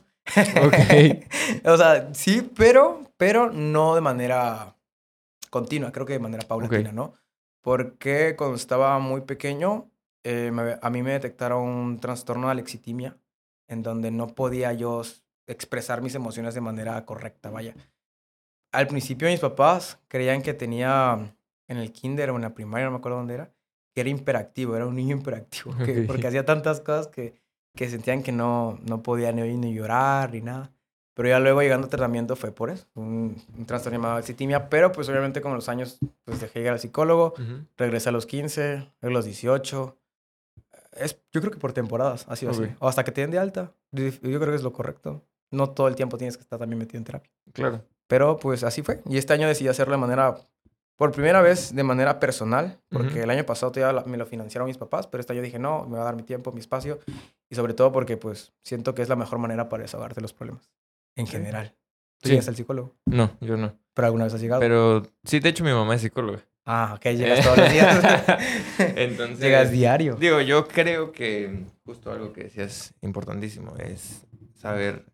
[0.63, 0.75] Ok.
[1.65, 4.75] o sea, sí, pero, pero no de manera
[5.49, 7.13] continua, creo que de manera paulatina, ¿no?
[7.61, 9.90] Porque cuando estaba muy pequeño,
[10.23, 13.17] eh, me- a mí me detectaron un trastorno de alexitimia,
[13.67, 15.01] en donde no podía yo
[15.47, 17.73] expresar mis emociones de manera correcta, vaya.
[18.71, 21.35] Al principio mis papás creían que tenía
[21.67, 23.51] en el kinder o en la primaria, no me acuerdo dónde era,
[23.93, 26.07] que era hiperactivo, era un niño hiperactivo, que- Ok.
[26.07, 27.33] porque hacía tantas cosas que,
[27.75, 30.71] que sentían que no, no podía ni, ni llorar ni nada.
[31.13, 34.93] Pero ya luego llegando a tratamiento fue por eso, un, un trastorno llamado alexitimia, pero
[34.93, 37.65] pues obviamente con los años pues dejé de ir al psicólogo, Ujú.
[37.77, 39.97] regresé a los 15, a los 18,
[40.93, 42.63] Es, yo creo que por temporadas ha sido así.
[42.79, 43.71] O hasta que te den de alta.
[43.91, 45.23] Yo yo creo que es lo correcto.
[45.51, 47.31] No todo el tiempo tienes que estar también metido en terapia.
[47.53, 47.83] Claro.
[48.07, 49.01] Pero pues así fue.
[49.05, 50.35] Y este año decidí hacerlo de manera,
[50.97, 52.79] por primera vez, de manera personal.
[52.89, 55.83] Porque el año pasado todavía me lo financiaron mis papás, pero este año dije, no,
[55.83, 56.99] me voy a dar mi tiempo, mi espacio.
[57.49, 60.69] Y sobre todo porque pues siento que es la mejor manera para desahogarte los problemas.
[61.15, 61.73] En general.
[62.21, 62.33] Tú Sí.
[62.33, 62.95] llegas al psicólogo.
[63.05, 63.73] No, yo no.
[63.93, 64.59] ¿Pero alguna vez has llegado?
[64.61, 66.39] Pero sí, de hecho mi mamá es psicóloga.
[66.65, 68.03] Ah, ok, llegas todos los días.
[68.95, 70.15] Entonces, llegas diario.
[70.15, 75.05] Digo, yo creo que justo algo que decías importantísimo es saber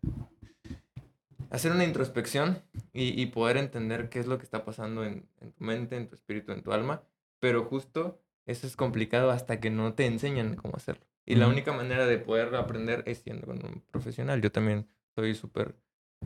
[1.50, 5.52] hacer una introspección y, y poder entender qué es lo que está pasando en, en
[5.52, 7.02] tu mente, en tu espíritu, en tu alma.
[7.40, 11.04] Pero justo eso es complicado hasta que no te enseñan cómo hacerlo.
[11.24, 14.40] Y la única manera de poder aprender es siendo con un profesional.
[14.40, 15.74] Yo también soy súper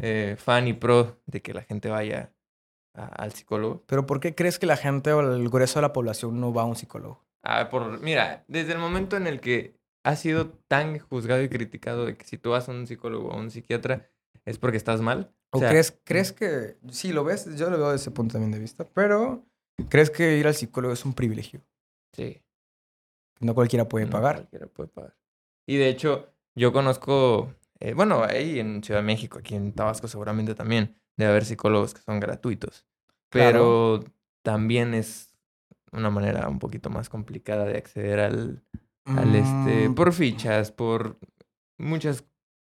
[0.01, 2.33] eh, fan y pro de que la gente vaya
[2.95, 3.83] a- al psicólogo.
[3.87, 6.63] Pero ¿por qué crees que la gente o el grueso de la población no va
[6.63, 7.25] a un psicólogo?
[7.43, 9.75] Ah, por, mira, desde el momento en el que
[10.05, 13.33] has sido tan juzgado y criticado de que si tú vas a un psicólogo o
[13.33, 14.09] a un psiquiatra
[14.45, 15.33] es porque estás mal.
[15.51, 18.53] ¿O, sea, crees, crees que, sí, lo ves, yo lo veo desde ese punto también
[18.53, 19.45] de vista, pero
[19.89, 21.61] ¿crees que ir al psicólogo es un privilegio?
[22.13, 22.43] Sí.
[23.41, 24.37] No cualquiera puede no pagar.
[24.37, 25.17] Cualquiera puede pagar.
[25.67, 30.09] Y de hecho, yo conozco, eh, bueno, ahí en Ciudad de México, aquí en Tabasco
[30.09, 32.87] seguramente también, debe haber psicólogos que son gratuitos.
[33.29, 34.05] Pero
[34.43, 35.35] también es
[35.93, 38.63] una manera un poquito más complicada de acceder al,
[39.05, 41.19] al este, Mm, por fichas, por
[41.79, 42.25] muchas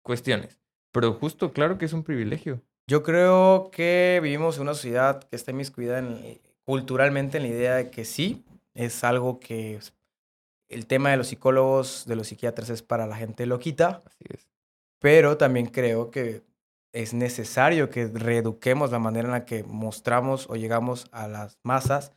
[0.01, 0.59] cuestiones.
[0.91, 2.61] Pero justo, claro que es un privilegio.
[2.87, 7.75] Yo creo que vivimos en una sociedad que está inmiscuida en, culturalmente en la idea
[7.75, 9.79] de que sí, es algo que
[10.67, 14.47] el tema de los psicólogos, de los psiquiatras es para la gente loquita, Así es.
[14.99, 16.43] pero también creo que
[16.95, 22.13] es necesario que reeduquemos la manera en la que mostramos o llegamos a las masas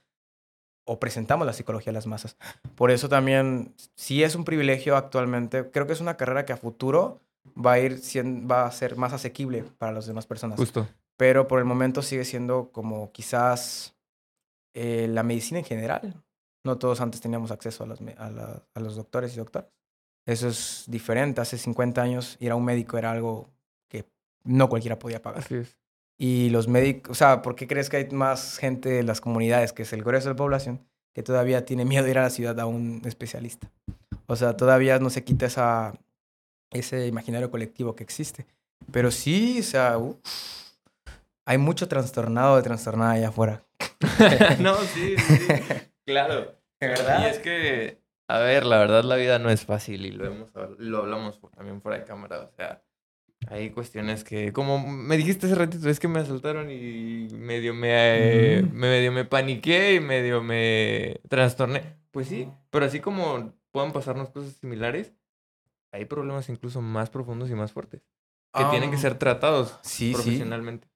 [0.87, 2.37] o presentamos la psicología a las masas.
[2.75, 6.57] Por eso también, si es un privilegio actualmente, creo que es una carrera que a
[6.57, 7.21] futuro
[7.55, 8.01] va a ir
[8.51, 10.57] va a ser más asequible para las demás personas.
[10.59, 10.89] Justo.
[11.17, 13.97] Pero por el momento sigue siendo como quizás
[14.75, 16.23] eh, la medicina en general.
[16.65, 19.69] No todos antes teníamos acceso a los, me- a, la- a los doctores y doctoras.
[20.27, 21.41] Eso es diferente.
[21.41, 23.51] Hace 50 años ir a un médico era algo
[24.45, 25.41] no cualquiera podía pagar.
[25.41, 25.77] Así es.
[26.19, 29.73] Y los médicos, o sea, ¿por qué crees que hay más gente en las comunidades,
[29.73, 30.85] que es el grueso de la población,
[31.15, 33.71] que todavía tiene miedo de ir a la ciudad a un especialista?
[34.27, 35.95] O sea, todavía no se quita esa,
[36.71, 38.47] ese imaginario colectivo que existe.
[38.91, 40.19] Pero sí, o sea, uf,
[41.47, 43.65] hay mucho trastornado de trastornada allá afuera.
[44.61, 45.39] no, sí, sí.
[46.05, 46.55] Claro.
[46.81, 47.23] ¿Verdad?
[47.23, 50.51] Y es que, a ver, la verdad la vida no es fácil y lo, hemos,
[50.79, 52.41] lo hablamos también fuera de cámara.
[52.41, 52.83] O sea,
[53.51, 57.89] hay cuestiones que, como me dijiste hace ratito, es que me asaltaron y medio me,
[57.93, 58.73] eh, Mm.
[58.75, 61.97] me- medio me paniqué y medio me trastorné.
[62.11, 65.13] Pues sí, pero así como pueden pasarnos cosas similares,
[65.93, 68.03] hay problemas incluso más profundos y más fuertes
[68.53, 70.13] que tienen que ser tratados sí, sí.
[70.15, 70.89] profesionalmente.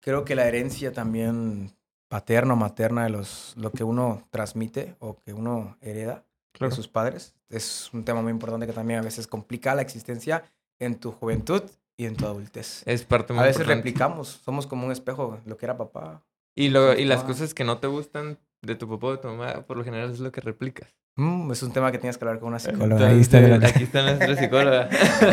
[0.00, 1.72] Creo que la herencia también
[2.08, 6.70] paterna o materna de los, lo que uno transmite o que uno hereda Claro.
[6.70, 10.44] de sus padres es un tema muy importante que también a veces complica la existencia
[10.78, 11.62] en tu juventud
[11.96, 12.82] y en tu adultez.
[12.86, 13.76] Es parte muy A veces importante.
[13.88, 16.22] replicamos, somos como un espejo, lo que era papá.
[16.56, 19.28] Y, lo, y las cosas que no te gustan de tu papá o de tu
[19.28, 20.88] mamá, por lo general es lo que replicas.
[21.16, 23.06] Mm, es un tema que tienes que hablar con una psicóloga.
[23.08, 24.88] Ahí está aquí está nuestra psicóloga.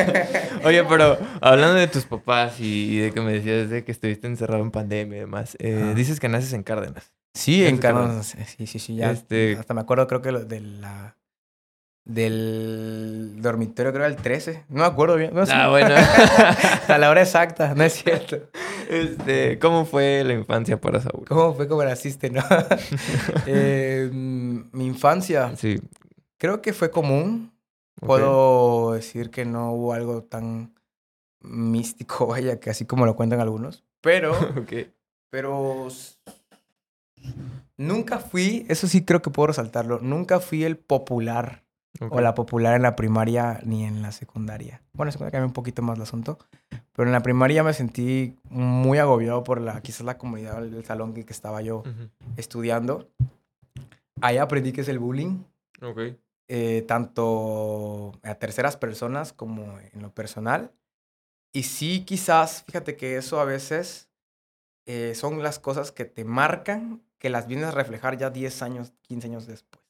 [0.64, 4.28] Oye, pero hablando de tus papás y, y de que me decías de que estuviste
[4.28, 7.12] encerrado en pandemia y demás, eh, dices que naces en Cárdenas.
[7.34, 8.01] Sí, en tema.
[8.01, 9.09] Canon, sí, sí, sí, ya.
[9.12, 11.18] Este- Hasta me acuerdo, creo que lo de la...
[12.04, 14.66] Del dormitorio, creo, el 13.
[14.70, 15.34] No me acuerdo bien.
[15.36, 15.43] No.
[15.52, 15.93] Ah, bueno.
[15.95, 18.38] Hasta la hora exacta, no es cierto.
[18.89, 21.26] Este, ¿Cómo fue la infancia para Saúl?
[21.28, 22.41] ¿Cómo fue como naciste, no?
[23.45, 25.80] Eh, mi infancia, Sí.
[26.38, 27.52] creo que fue común.
[27.99, 30.74] Puedo decir que no hubo algo tan
[31.39, 33.84] místico, vaya, que así como lo cuentan algunos.
[34.02, 34.74] Pero, Ok.
[35.30, 35.88] pero
[37.78, 41.64] nunca fui, eso sí creo que puedo resaltarlo, nunca fui el popular
[41.99, 44.81] o la popular en la primaria ni en la secundaria.
[44.93, 46.39] Bueno, en secundaria cambió un poquito más el asunto,
[46.93, 51.13] pero en la primaria me sentí muy agobiado por la, quizás la comunidad del salón
[51.15, 51.83] en que estaba yo
[52.37, 53.09] estudiando.
[54.21, 55.43] Ahí aprendí que es el bullying,
[55.81, 55.99] Ok.
[56.47, 60.71] eh, tanto a terceras personas como en lo personal.
[61.53, 64.09] Y sí, quizás, fíjate que eso a veces
[64.85, 68.93] eh, son las cosas que te marcan, que las vienes a reflejar ya 10 años,
[69.01, 69.80] 15 años después.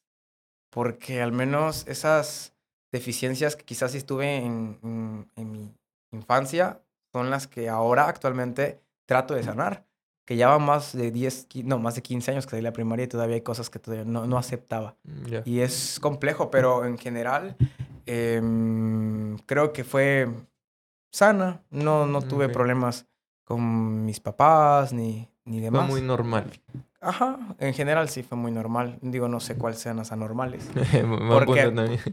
[0.72, 2.54] Porque al menos esas
[2.92, 5.76] deficiencias que quizás estuve en, en- en mi
[6.12, 6.82] infancia
[7.14, 9.86] son las que ahora actualmente trato de sanar.
[10.26, 12.70] que ya va más de 10, qui- no, más de 15 años que salí de
[12.70, 14.96] la primaria y todavía hay cosas que todavía no, no aceptaba.
[15.04, 15.42] Mm, Ya.
[15.46, 17.58] Y es complejo, pero en general
[18.06, 20.30] em, creo que fue
[21.12, 21.62] sana.
[21.70, 22.54] No, no tuve Ok.
[22.54, 23.08] problemas
[23.44, 25.90] con mis papás ni, ni Fue demás.
[25.90, 26.50] muy normal.
[27.04, 29.00] Ajá, en general sí fue muy normal.
[29.02, 30.70] Digo, no sé cuáles sean las anormales.
[31.30, 31.72] Porque-.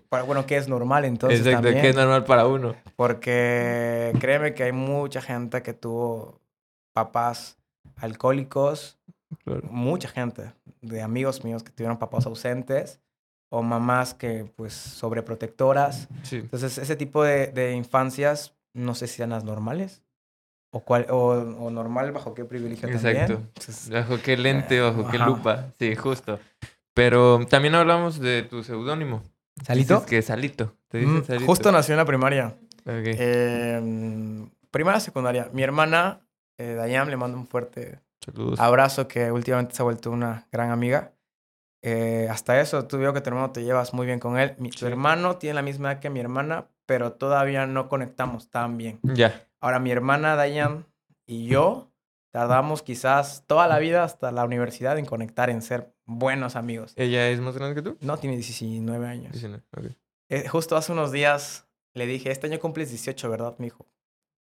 [0.09, 1.83] Para- Bueno, ¿qué es normal entonces Exacto, también?
[1.83, 2.75] que es normal para uno.
[2.97, 6.41] Porque créeme que hay mucha gente que tuvo
[6.95, 7.59] papás
[7.97, 8.99] alcohólicos,
[9.45, 9.69] Claro.
[9.71, 12.99] mucha gente de amigos míos que tuvieron papás ausentes
[13.51, 16.09] o mamás que pues sobreprotectoras.
[16.23, 16.37] Sí.
[16.37, 20.03] Entonces ese tipo de, de infancias no sé si sean las normales
[20.71, 23.19] o, cuál, o, o normal bajo qué privilegio Exacto.
[23.19, 23.49] también.
[23.55, 25.27] Entonces, Bajo qué lente, bajo qué Ajá.
[25.27, 25.67] lupa.
[25.79, 26.39] Sí, justo.
[26.95, 29.23] Pero también hablamos de tu seudónimo.
[29.65, 29.95] ¿Salito?
[29.95, 30.75] Dices que Salito.
[30.89, 31.47] Te dicen Mm, Salito.
[31.47, 32.55] justo nació en la primaria.
[32.87, 33.17] Ok.
[33.63, 35.49] Eh, primaria, secundaria.
[35.53, 36.21] Mi hermana,
[36.59, 38.59] eh, Dayam, le mando un fuerte Saludos.
[38.61, 41.13] abrazo que últimamente se ha vuelto una gran amiga.
[41.83, 44.55] Eh, hasta eso, tú veo que tu hermano te llevas muy bien con él.
[44.59, 44.81] Mi, Sí.
[44.81, 48.99] Tu hermano tiene la misma edad que mi hermana, pero todavía no conectamos tan bien.
[49.03, 49.45] Ya.
[49.61, 50.87] Ahora, mi hermana Dayan
[51.27, 51.93] y yo
[52.31, 56.93] tardamos quizás toda la vida hasta la universidad en conectar, en ser buenos amigos.
[56.97, 57.97] ¿Ella es más grande que tú?
[58.01, 59.33] No tiene 19 años.
[59.33, 59.65] 19.
[59.77, 59.87] ok.
[60.31, 63.57] Eh, justo hace unos días le dije, este año cumples 18, ¿verdad?
[63.59, 63.87] Me dijo,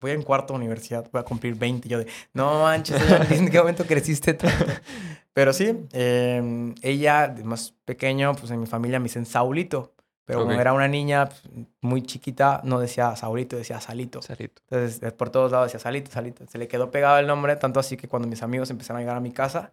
[0.00, 1.88] voy en cuarto universidad, voy a cumplir 20.
[1.88, 3.00] Y yo de, no manches,
[3.30, 4.64] ¿en qué momento creciste tanto?
[5.34, 9.94] Pero sí, eh, ella, de más pequeño, pues en mi familia me dicen Saulito.
[10.24, 10.46] Pero Ok.
[10.48, 11.42] como era una niña pues,
[11.80, 14.22] muy chiquita, no decía Saulito, decía Salito.
[14.22, 14.62] Salito.
[14.70, 16.46] Entonces, por todos lados decía Salito, Salito.
[16.46, 19.16] Se le quedó pegado el nombre, tanto así que cuando mis amigos empezaron a llegar
[19.16, 19.72] a mi casa,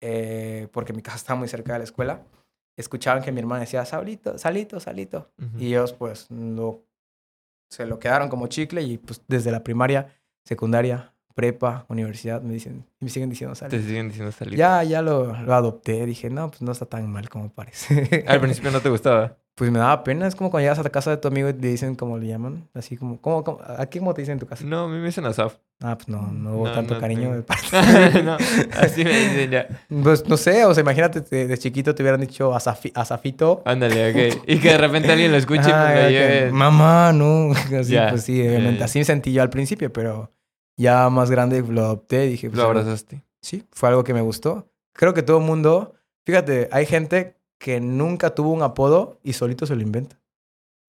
[0.00, 2.22] eh, porque mi casa estaba muy cerca de la escuela,
[2.76, 5.30] escuchaban que mi hermana decía Saulito, Salito, Salito.
[5.38, 5.58] Ujú.
[5.58, 6.84] Y ellos pues lo,
[7.70, 10.08] se lo quedaron como chicle y pues desde la primaria,
[10.44, 13.86] secundaria, prepa, universidad me dicen, me siguen diciendo Te Salito.
[13.86, 14.56] siguen diciendo Salito.
[14.56, 18.24] Ya, ya lo, lo adopté, dije, no, pues no está tan mal como parece.
[18.26, 19.36] Al principio no te gustaba.
[19.54, 21.52] Pues me daba pena, es como cuando llegas a la casa de tu amigo y
[21.52, 24.46] te dicen cómo le llaman, así como, ¿cómo, cómo, ¿aquí cómo te dicen en tu
[24.46, 24.64] casa?
[24.64, 25.56] No, a mí me dicen Asaf.
[25.84, 27.34] Ah, pues no, no hubo No, tanto no cariño tengo.
[27.34, 28.22] de parte.
[28.22, 28.36] no,
[28.80, 29.66] así me dicen ya.
[30.02, 33.62] Pues no sé, o sea, imagínate, de, de chiquito te hubieran dicho Asafi- Asafito.
[33.64, 34.42] Ándale, ok.
[34.46, 36.52] Y que de repente alguien lo escuche y que, lleve.
[36.52, 37.52] Mamá, no.
[37.78, 38.84] Así, Ya, pues sí, obviamente.
[38.84, 40.30] Así me sentí yo al principio, pero
[40.76, 43.22] ya más grande lo adopté y dije, pues, Lo abrazaste.
[43.42, 44.70] sí, fue algo que me gustó.
[44.94, 45.94] Creo que todo el mundo,
[46.24, 50.18] fíjate, hay gente que nunca tuvo un apodo y solito se lo inventa.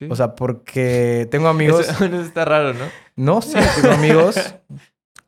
[0.00, 0.08] Sí.
[0.10, 1.88] O sea, porque tengo amigos.
[1.88, 2.84] Eso, eso está raro, ¿no?
[3.14, 4.34] No, sí, tengo amigos.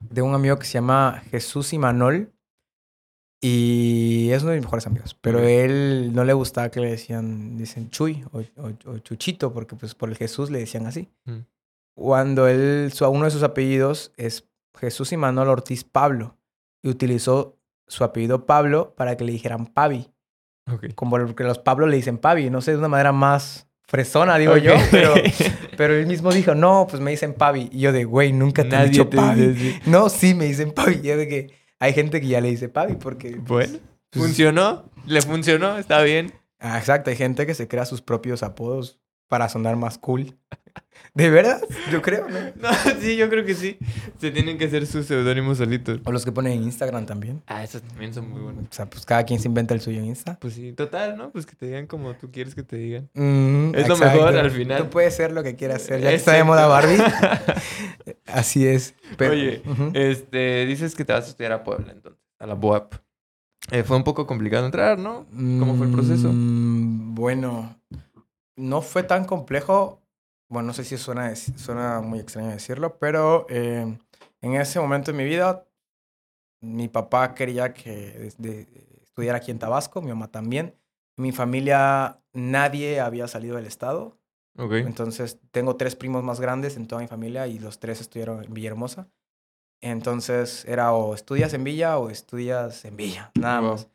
[0.00, 2.32] De un amigo que se llama Jesús Imanol.
[3.40, 5.14] Y es uno de mis mejores amigos.
[5.20, 9.76] Pero él no le gustaba que le decían, dicen Chuy o, o- o Chuchito, porque
[9.76, 11.08] pues por el Jesús le decían así.
[11.26, 11.38] Mm.
[11.94, 16.36] Cuando él, su, uno de sus apellidos es Jesús Imanol Ortiz Pablo.
[16.82, 20.08] Y utilizó su apellido Pablo para que le dijeran Pavi.
[20.70, 20.94] Ok.
[20.94, 22.50] Como porque los Pablo le dicen Pavi.
[22.50, 24.74] No sé, de una manera más fresona, digo yo.
[24.90, 25.14] Pero,
[25.76, 27.68] pero él mismo dijo, no, pues me dicen Pavi.
[27.72, 29.46] Y yo de, güey, nunca te he Nadie dicho te Pavi.
[29.48, 29.90] dice así.
[29.90, 31.00] No, sí, me dicen Pavi.
[31.02, 33.36] Yo de que hay gente que ya le dice Pavi porque...
[33.36, 33.78] Bueno,
[34.10, 34.90] pues, funcionó.
[35.06, 36.32] Le funcionó, está bien.
[36.58, 38.98] ah, exacto, hay gente que se crea sus propios apodos
[39.28, 40.36] para sonar más cool.
[41.14, 41.62] ¿De verdad?
[41.90, 42.38] Yo creo, ¿no?
[42.60, 42.68] No,
[43.00, 43.78] sí, yo creo que sí.
[44.20, 46.00] Se tienen que hacer sus seudónimos solitos.
[46.04, 47.42] O los que ponen en Instagram también.
[47.46, 48.64] Ah, esos también son muy buenos.
[48.64, 50.38] O sea, pues cada quien se inventa el suyo en Insta.
[50.38, 51.30] Pues sí, total, ¿no?
[51.30, 53.08] Pues que te digan como tú quieres que te digan.
[53.14, 54.82] Mm, Es lo mejor al final.
[54.82, 56.00] Tú puedes ser lo que quieras ser.
[56.02, 56.98] Ya que está de moda Barbie.
[58.26, 58.94] Así es.
[59.16, 59.62] Pero- Oye.
[59.94, 62.94] Este, dices que te vas a estudiar a Puebla entonces, a la BOAP.
[63.70, 65.26] Eh, fue un poco complicado entrar, ¿no?
[65.30, 66.30] ¿Cómo fue el proceso?
[66.32, 67.80] Mm, bueno,
[68.56, 70.02] no fue tan complejo.
[70.48, 73.98] Bueno, no sé si suena, suena muy extraño decirlo, pero eh,
[74.40, 75.66] en ese momento de mi vida,
[76.60, 78.68] mi papá quería que de-
[79.02, 80.74] estudiara aquí en Tabasco, mi mamá también.
[81.16, 84.18] Mi familia nadie había salido del estado,
[84.58, 84.72] Ok.
[84.74, 88.52] entonces tengo tres primos más grandes en toda mi familia y los tres estudiaron en
[88.54, 89.08] Villahermosa.
[89.82, 93.70] Entonces era o estudias en Villa o estudias en Villa, nada Wow.
[93.70, 93.88] más.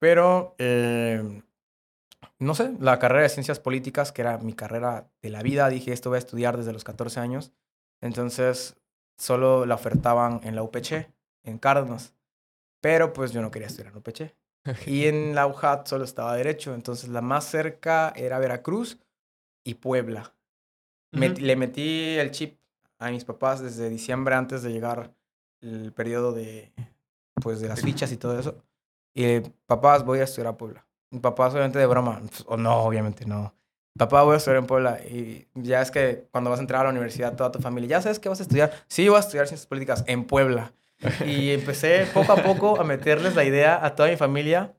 [0.00, 1.42] Pero, eh,
[2.42, 5.92] no sé, la carrera de ciencias políticas, que era mi carrera de la vida, dije,
[5.92, 7.52] esto voy a estudiar desde los 14 años.
[8.00, 8.76] Entonces,
[9.18, 11.10] solo la ofertaban en la UPC,
[11.44, 12.14] en Cárdenas.
[12.80, 14.34] Pero pues yo no quería estudiar en UPC.
[14.86, 16.74] Y en la UJAT solo estaba derecho.
[16.74, 18.98] Entonces, la más cerca era Veracruz
[19.64, 20.34] y Puebla.
[21.12, 22.58] Met- le metí el chip
[22.98, 25.14] a mis papás desde diciembre antes de llegar
[25.60, 26.72] el periodo de
[27.40, 28.62] pues de las fichas y todo eso.
[29.14, 30.86] Y papás, voy a estudiar a Puebla.
[31.12, 33.54] Mi papá obviamente de broma, pues, o no, obviamente no.
[33.96, 34.98] Papá, voy a estudiar en Puebla.
[35.00, 38.02] Y ya es que cuando vas a entrar a la universidad, toda tu familia, ¿ya
[38.02, 38.72] sabes qué vas a estudiar?
[38.88, 40.72] Sí, voy a estudiar ciencias políticas en Puebla.
[41.26, 44.74] Y empecé poco a poco a meterles la idea a toda mi familia.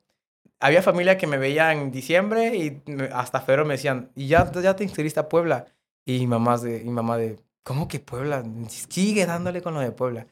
[0.58, 2.82] Había familia que me veía en diciembre y
[3.12, 5.66] hasta febrero me decían, ¿y ya, ya te inscribiste a Puebla?
[6.04, 8.42] Y mi mamá de, mi mamá de, ¿cómo que Puebla?
[8.68, 10.26] Sigue dándole con lo de Puebla.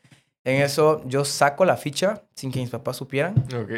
[0.45, 3.35] En eso yo saco la ficha sin que mis papás supieran.
[3.55, 3.71] Ok.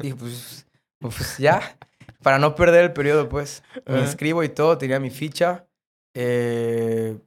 [0.00, 0.66] Y pues,
[1.00, 1.76] pues ya,
[2.22, 4.04] para no perder el periodo, pues me Ajá.
[4.04, 5.66] inscribo y todo, tenía mi ficha.
[6.14, 7.18] Eh,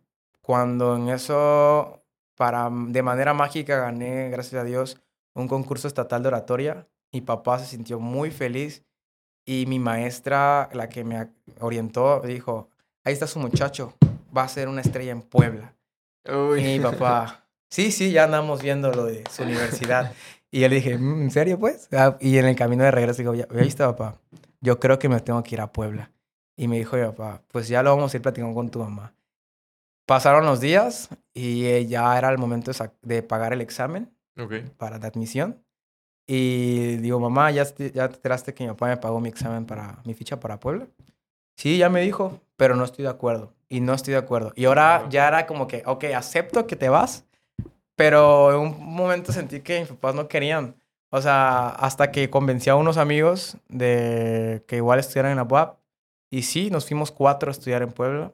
[0.41, 2.03] cuando en eso,
[2.36, 5.01] para, de manera mágica, gané, gracias a Dios,
[5.34, 6.88] un concurso estatal de oratoria.
[7.11, 8.84] Mi papá se sintió muy feliz
[9.45, 12.69] y mi maestra, la que me orientó, dijo,
[13.03, 13.93] ahí está su muchacho,
[14.36, 15.76] va a ser una estrella en Puebla.
[16.26, 16.61] Uy.
[16.61, 20.13] Y mi papá, sí, sí, ya andamos viendo lo de su universidad.
[20.54, 21.89] Y yo le dije, "Mm, ¿en serio, pues?
[21.91, 24.20] Ah, Y en el camino de regreso digo, ya, ¿ya viste, papá?
[24.62, 26.12] Yo creo que me tengo que ir a Puebla.
[26.56, 29.16] Y me dijo papá, pues ya lo vamos a ir platicando con tu mamá.
[30.06, 34.54] Pasaron los días y eh, ya era el momento de, pagar el examen Ok.
[34.78, 35.64] para la admisión.
[36.28, 39.66] Y digo, mamá, ¿ya, te- ¿ya te enteraste que mi papá me pagó mi examen
[39.66, 40.86] para mi ficha para Puebla?
[41.58, 43.56] Sí, ya me dijo, pero no estoy de acuerdo.
[43.70, 44.54] Y no estoy de acuerdo.
[44.56, 47.26] Y ahora ya era como que, ok, acepto que te vas,
[47.96, 50.76] pero en un momento sentí que mis papás no querían.
[51.10, 55.78] O sea, hasta que convencí a unos amigos de que igual estudiaran en la UAP.
[56.32, 58.34] Y sí, nos fuimos cuatro a estudiar en Puebla,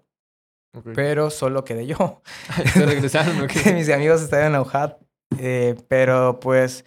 [0.96, 2.22] pero solo quedé yo.
[2.74, 3.48] ¿Te regresaron?
[3.74, 5.02] Mis amigos estaban en la UJAT,
[5.38, 6.86] eh, pero pues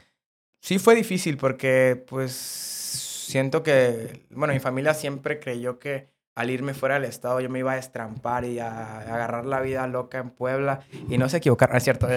[0.62, 6.72] sí fue difícil porque pues siento que, bueno, mi familia siempre creyó que al irme
[6.74, 10.30] fuera del estado yo me iba a estrampar y a, agarrar la vida loca en
[10.30, 12.08] Puebla y no se equivocaron, es cierto.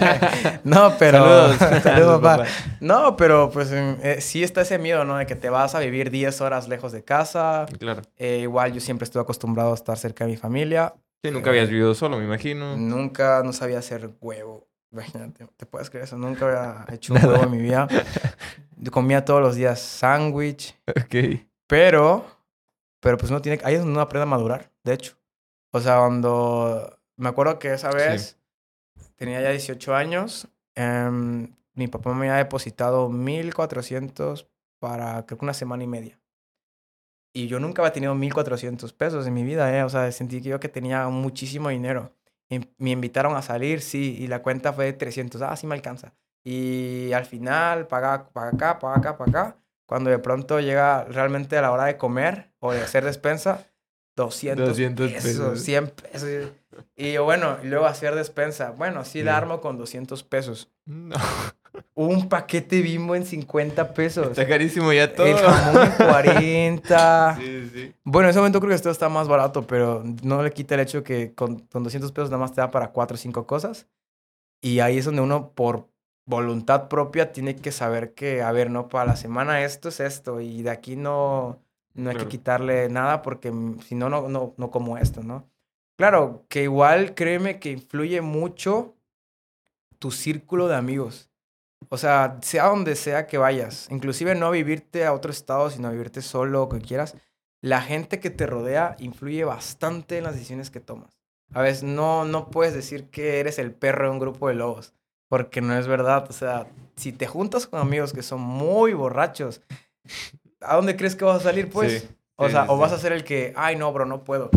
[0.64, 1.54] no, pero...
[1.54, 1.82] Saludos.
[1.82, 2.44] Saludos, papá.
[2.80, 5.16] No, pero pues eh, sí está ese miedo, ¿no?
[5.16, 7.66] De que te vas a vivir 10 horas lejos de casa.
[7.78, 8.02] Claro.
[8.16, 10.94] Eh, igual yo siempre estuve acostumbrado a estar cerca de mi familia.
[11.22, 12.76] Sí, nunca habías vivido solo, me imagino.
[12.76, 14.68] Nunca, no sabía hacer huevo.
[14.92, 16.18] Imagínate, ¿te puedes creer eso?
[16.18, 17.88] Nunca había hecho un huevo en mi vida.
[18.76, 21.40] Yo comía todos los días sándwich, Ok.
[21.66, 22.26] pero,
[23.04, 25.18] pero pues no tiene, ahí es donde uno aprende a madurar, de hecho.
[25.72, 28.38] O sea, cuando, me acuerdo que esa vez
[29.16, 34.48] tenía ya 18 años, em, mi papá me había depositado 1400
[34.78, 36.18] para creo que una semana y media.
[37.34, 39.82] Y yo nunca había tenido 1400 pesos en mi vida, ¿eh?
[39.82, 42.16] O sea, sentí que yo que tenía muchísimo dinero.
[42.48, 45.42] Y me invitaron a salir, sí, y la cuenta fue de 300.
[45.42, 46.14] Ah, sí me alcanza.
[46.42, 49.56] Y al final, paga, paga acá, paga acá, paga acá.
[49.84, 53.66] Cuando de pronto llega realmente a la hora de comer o de hacer despensa,
[54.16, 55.60] 200, 200 pesos, pesos.
[55.62, 56.52] 100 pesos.
[56.96, 58.70] Y yo, bueno, y luego hacer despensa.
[58.70, 59.22] Bueno, sí, Sí.
[59.22, 60.70] la armo con 200 pesos.
[60.86, 61.14] No.
[61.94, 64.28] Un paquete bimbo en 50 pesos.
[64.28, 65.26] Está carísimo ya todo.
[65.26, 67.36] El jamón en 40.
[67.40, 67.94] Sí, sí.
[68.04, 70.80] Bueno, en ese momento creo que esto está más barato, pero no le quita el
[70.80, 73.88] hecho que con, con 200 pesos nada más te da para 4 o 5 cosas.
[74.62, 75.88] Y ahí es donde uno, por
[76.26, 80.40] voluntad propia, tiene que saber que, a ver, no, para la semana esto es esto,
[80.40, 81.58] y de aquí no,
[81.94, 82.28] no hay Claro.
[82.28, 85.48] que quitarle nada porque mm, si no, no, no, no como esto, ¿no?
[85.96, 88.96] Claro, que igual créeme que influye mucho
[89.98, 91.30] tu círculo de amigos.
[91.88, 96.22] O sea, sea donde sea que vayas, inclusive no vivirte a otro estado, sino vivirte
[96.22, 97.14] solo o que quieras,
[97.60, 101.18] la gente que te rodea influye bastante en las decisiones que tomas.
[101.52, 104.94] A veces no, no puedes decir que eres el perro de un grupo de lobos,
[105.28, 106.26] porque no es verdad.
[106.28, 106.66] O sea,
[106.96, 109.62] si te juntas con amigos que son muy borrachos,
[110.66, 112.02] ¿a dónde crees que vas a salir, pues?
[112.02, 114.50] Sí, o sea, sí, o vas a ser el que, ay, no, bro, no puedo.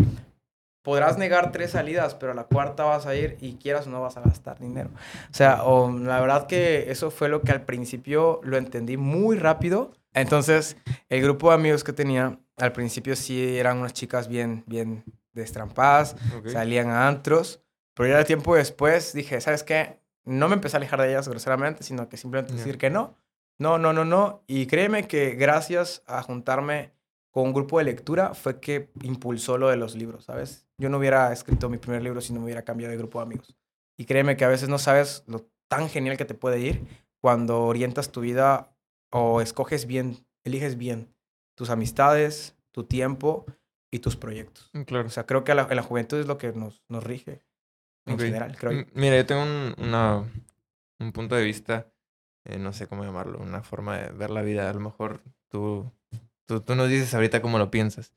[0.82, 4.00] Podrás negar tres salidas, pero a la cuarta vas a ir y quieras o no
[4.00, 4.90] vas a gastar dinero.
[5.30, 9.36] O sea, o, la verdad que eso fue lo que al principio lo entendí muy
[9.36, 9.92] rápido.
[10.14, 10.76] Entonces,
[11.08, 16.16] el grupo de amigos que tenía, al principio sí eran unas chicas bien, bien destrampadas,
[16.36, 16.48] Ok.
[16.48, 17.60] salían a antros,
[17.94, 20.00] pero ya tiempo después dije, ¿sabes qué?
[20.24, 23.14] No me empecé a alejar de ellas groseramente, sino que simplemente decir que no.
[23.58, 24.42] No, no, no, no.
[24.46, 26.92] Y créeme que gracias a juntarme
[27.30, 30.66] con un grupo de lectura fue que impulsó lo de los libros, ¿sabes?
[30.78, 33.24] Yo no hubiera escrito mi primer libro si no me hubiera cambiado de grupo de
[33.24, 33.56] amigos.
[33.96, 36.86] Y créeme que a veces no sabes lo tan genial que te puede ir
[37.20, 38.74] cuando orientas tu vida
[39.10, 41.12] o escoges bien, eliges bien
[41.56, 43.44] tus amistades, tu tiempo
[43.90, 44.70] y tus proyectos.
[44.72, 45.06] Mm, Claro.
[45.08, 47.42] O sea, creo que la- la juventud es lo que nos, nos rige
[48.06, 50.24] en general, creo Mira, yo tengo un, una,
[51.00, 51.88] un punto de vista,
[52.44, 54.68] eh, no sé cómo llamarlo, una forma de ver la vida.
[54.68, 55.90] A lo mejor tú,
[56.46, 58.12] tú, tú nos dices ahorita cómo lo piensas.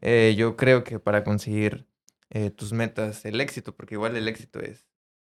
[0.00, 1.86] Eh, yo creo que para conseguir
[2.30, 4.86] eh, tus metas, el éxito, porque igual el éxito es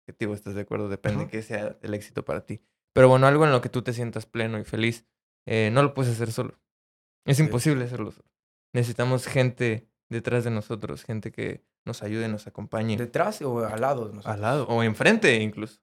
[0.03, 0.89] objetivo, ¿estás de acuerdo?
[0.89, 1.31] Depende Ajá.
[1.31, 2.61] que sea el éxito para ti.
[2.93, 5.05] Pero bueno, algo en lo que tú te sientas pleno y feliz,
[5.45, 6.59] no lo puedes hacer solo.
[7.25, 7.43] Es Sí.
[7.43, 8.27] imposible hacerlo solo.
[8.73, 12.97] Necesitamos gente detrás de nosotros, gente que nos ayude, nos acompañe.
[12.97, 14.11] ¿Detrás o al lado?
[14.25, 15.79] Al lado, o enfrente incluso.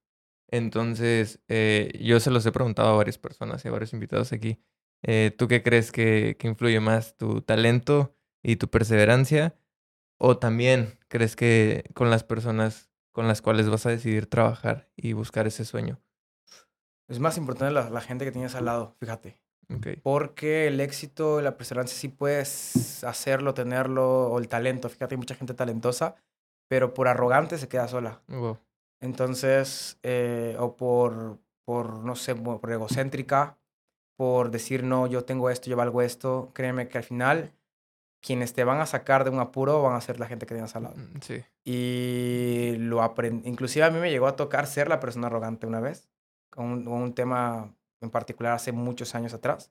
[0.48, 4.58] Entonces, eh, yo se los he preguntado a varias personas y a varios invitados aquí.
[5.02, 9.54] Eh, ¿Tú qué crees que, que influye más, tu talento y tu perseverancia?
[10.18, 15.12] ¿O también crees que con las personas con las cuales vas a decidir trabajar y
[15.12, 16.00] buscar ese sueño?
[17.08, 19.40] Es más importante la, la gente que tienes al lado, fíjate.
[19.76, 19.96] Okay.
[19.96, 24.88] Porque el éxito y la perseverancia sí puedes hacerlo, tenerlo, o el talento.
[24.88, 26.16] Fíjate, hay mucha gente talentosa,
[26.68, 28.22] pero por arrogante se queda sola.
[28.28, 28.58] Wow.
[29.00, 33.58] Entonces, eh, o por, por, no sé, por egocéntrica,
[34.16, 37.52] por decir, no, yo tengo esto, yo valgo esto, créeme que al final
[38.20, 40.74] quienes te van a sacar de un apuro van a ser la gente que tienes
[40.74, 40.96] al lado.
[40.96, 41.44] Mm, Sí.
[41.64, 45.78] Y lo aprendí, inclusive a mí me llegó a tocar ser la persona arrogante una
[45.80, 46.08] vez,
[46.50, 49.70] con un, un tema en particular hace muchos años atrás.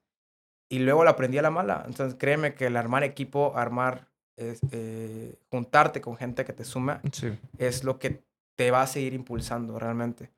[0.69, 1.83] Y luego lo aprendí a la mala.
[1.87, 7.01] Entonces, créeme que el armar equipo, armar, es, eh, juntarte con gente que te suma,
[7.11, 7.37] Sí.
[7.57, 8.21] es lo que
[8.57, 10.29] te va a seguir impulsando realmente.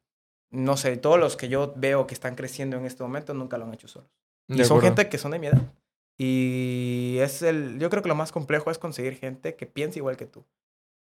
[0.52, 3.66] No sé, todos los que yo veo que están creciendo en este momento nunca lo
[3.66, 4.10] han hecho solos.
[4.48, 4.96] Y De son acuerdo.
[4.98, 5.62] gente que son de mi edad.
[6.18, 10.18] Y es el, yo creo que lo más complejo es conseguir gente que piense igual
[10.18, 10.44] que tú.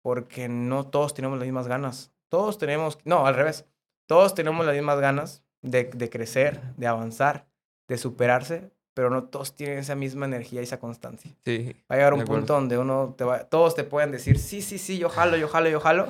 [0.01, 2.11] Porque no todos tenemos las mismas ganas.
[2.29, 3.65] Todos tenemos, no, al revés.
[4.05, 7.45] Todos tenemos las mismas ganas de, de crecer, de avanzar,
[7.87, 11.31] de superarse, pero no todos tienen esa misma energía y esa constancia.
[11.45, 11.75] Sí.
[11.89, 14.77] Va a llegar un punto donde uno te va, todos te pueden decir, sí, sí,
[14.77, 16.07] sí, yo jalo, yo jalo, yo jalo,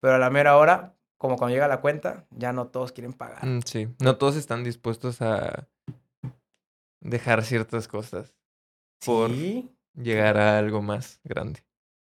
[0.00, 3.44] pero a la mera hora, como cuando llega la cuenta, ya no todos quieren pagar.
[3.46, 3.88] Mm, Sí.
[4.00, 5.66] No todos están dispuestos a
[7.00, 8.34] dejar ciertas cosas
[9.04, 11.64] por Sí, llegar a algo más grande.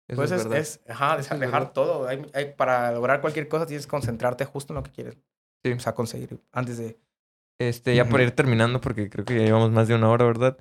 [0.08, 1.72] Eso pues es, es, es- ajá, dejar, es dejar verdad.
[1.72, 2.08] todo.
[2.08, 5.16] Hay, hay- para lograr cualquier cosa tienes que concentrarte justo en lo que quieres.
[5.64, 5.72] Sí.
[5.72, 6.98] O sea, conseguir antes de...
[7.60, 10.58] Este, ya por ir terminando, porque creo que ya llevamos más de una hora, ¿verdad?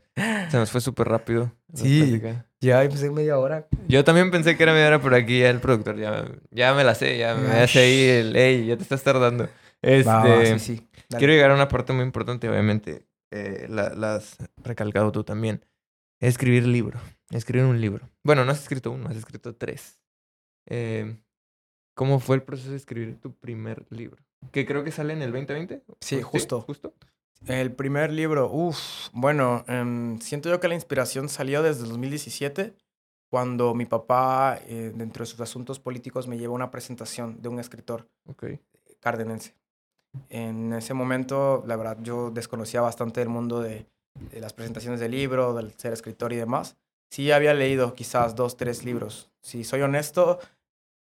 [0.51, 1.51] Se nos fue súper rápido.
[1.73, 2.21] Sí.
[2.62, 3.68] Ya empecé media hora.
[3.88, 6.84] Yo también pensé que era media hora, pero aquí ya el productor ya, ya me
[6.84, 9.49] la sé, ya me Ah, hace ahí el, hey, ya te estás tardando.
[9.82, 10.88] Este, Va, va, sí, sí.
[11.18, 15.66] Quiero llegar a una parte muy importante, obviamente, eh, la, la has recalcado tú también.
[16.20, 16.99] Escribir libro,
[17.32, 18.07] escribir un libro.
[18.24, 19.99] Bueno, no has escrito uno, has escrito tres.
[20.68, 21.18] Eh,
[21.95, 24.24] ¿Cómo fue el proceso de escribir tu primer libro?
[24.51, 25.82] Que creo que sale en el 2020.
[25.99, 26.62] Sí, justo.
[26.62, 26.93] justo.
[27.47, 32.75] El primer libro, uff, bueno, em, siento yo que la inspiración salió desde el 2017,
[33.29, 37.59] cuando mi papá, eh, dentro de sus asuntos políticos, me llevó una presentación de un
[37.59, 38.45] escritor Ok.
[38.99, 39.55] cardenense.
[40.29, 43.87] En ese momento, la verdad, yo desconocía bastante el mundo de,
[44.31, 46.77] de las presentaciones de libro, del ser escritor y demás.
[47.09, 49.31] Sí había leído quizás dos, tres libros.
[49.41, 50.39] Si soy honesto,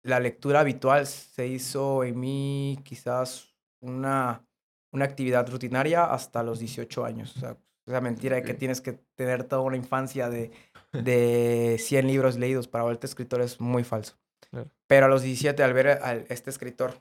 [0.02, 4.44] la lectura habitual se hizo en mí quizás una,
[4.92, 7.36] una actividad rutinaria hasta los 18 años.
[7.36, 10.52] O sea, esa mentira de que tienes que tener toda una infancia de,
[10.92, 14.14] de 100 libros leídos para volverte escritor es muy falso.
[14.50, 14.70] Claro.
[14.86, 17.00] Pero a los 17, al ver a este escritor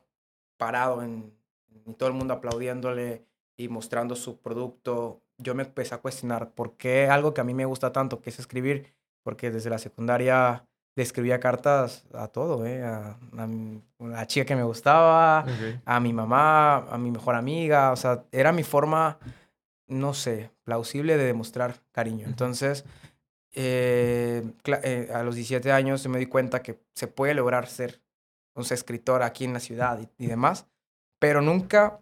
[0.58, 1.34] parado en,
[1.86, 3.26] y todo el mundo aplaudiéndole
[3.58, 7.54] y mostrando su producto, yo me empecé a cuestionar por qué algo que a mí
[7.54, 10.66] me gusta tanto, que es escribir, porque desde la secundaria
[10.96, 12.84] le escribía cartas a todo, ¿eh?
[12.84, 13.48] a, a
[14.00, 15.46] la chica que me gustaba,
[15.86, 19.18] a mi mamá, a mi mejor amiga, o sea, era mi forma,
[19.88, 22.26] no sé, plausible de demostrar cariño.
[22.28, 22.86] Entonces,
[23.54, 28.02] eh, eh, a los 17 años me di cuenta que se puede lograr ser
[28.54, 30.68] un escritor aquí en la ciudad y, y demás,
[31.20, 32.02] pero nunca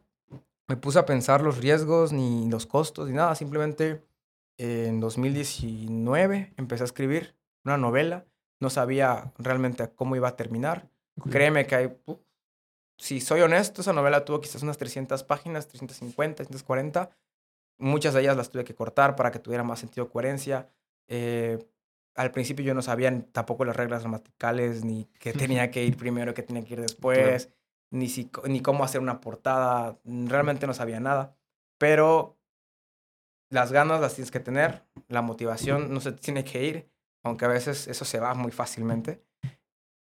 [0.67, 4.03] me puse a pensar los riesgos ni los costos ni nada, simplemente
[4.57, 8.25] en 2019 empecé a escribir una novela,
[8.59, 10.89] no sabía realmente cómo iba a terminar.
[11.17, 11.29] Ok.
[11.29, 11.97] Créeme que hay,
[12.97, 17.09] si soy honesto, esa novela tuvo quizás unas 300 páginas, 350, 340.
[17.77, 20.69] Muchas de ellas las tuve que cortar para que tuviera más sentido de coherencia.
[21.07, 21.59] Eh,
[22.15, 26.33] al principio yo no sabía tampoco las reglas gramaticales, ni qué tenía que ir primero,
[26.33, 27.49] qué tenía que ir después,
[27.89, 29.97] ni, si, ni cómo hacer una portada.
[30.03, 31.37] Realmente no sabía nada.
[31.77, 32.37] Pero
[33.49, 36.89] las ganas las tienes que tener, la motivación no se tiene que ir,
[37.29, 39.23] aunque a veces eso se va muy fácilmente.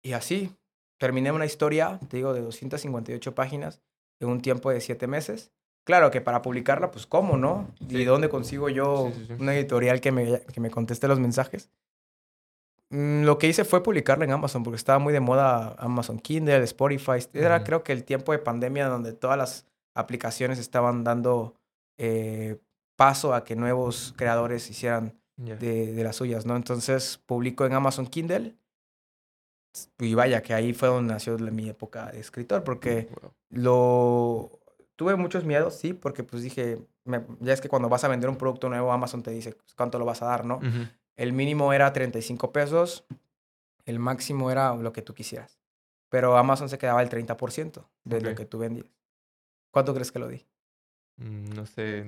[0.02, 0.54] Y así,
[0.98, 3.80] terminé una historia, te digo, de 258 páginas
[4.20, 5.52] en un tiempo de 7 meses.
[5.84, 7.68] Claro que para publicarla, pues cómo, ¿no?
[7.78, 7.96] Sí.
[7.98, 9.32] ¿Y dónde consigo yo Sí, sí, sí.
[9.42, 11.70] una editorial que me, que me conteste los mensajes?
[12.90, 16.62] Mm, Lo que hice fue publicarla en Amazon, porque estaba muy de moda Amazon Kindle,
[16.64, 17.18] Spotify.
[17.32, 21.54] Era creo que el tiempo de pandemia donde todas las aplicaciones estaban dando
[21.98, 22.58] eh,
[22.96, 25.56] paso a que nuevos creadores hicieran Ya.
[25.56, 26.56] de, de las suyas, ¿no?
[26.56, 28.56] Entonces publico en Amazon Kindle.
[29.98, 33.32] Y vaya, que ahí fue donde nació mi época de escritor, porque Wow.
[33.50, 34.60] lo
[34.96, 38.28] tuve muchos miedos, sí, porque pues dije, me- ya es que cuando vas a vender
[38.28, 40.56] un producto nuevo, Amazon te dice pues, cuánto lo vas a dar, ¿no?
[40.56, 40.88] Ujú.
[41.16, 43.04] El mínimo era 35 pesos,
[43.84, 45.60] el máximo era lo que tú quisieras.
[46.08, 48.36] Pero Amazon se quedaba el 30% de lo Ok.
[48.36, 48.90] que tú vendías.
[49.70, 50.44] ¿Cuánto crees que lo di?
[51.18, 52.04] Mm, No sé,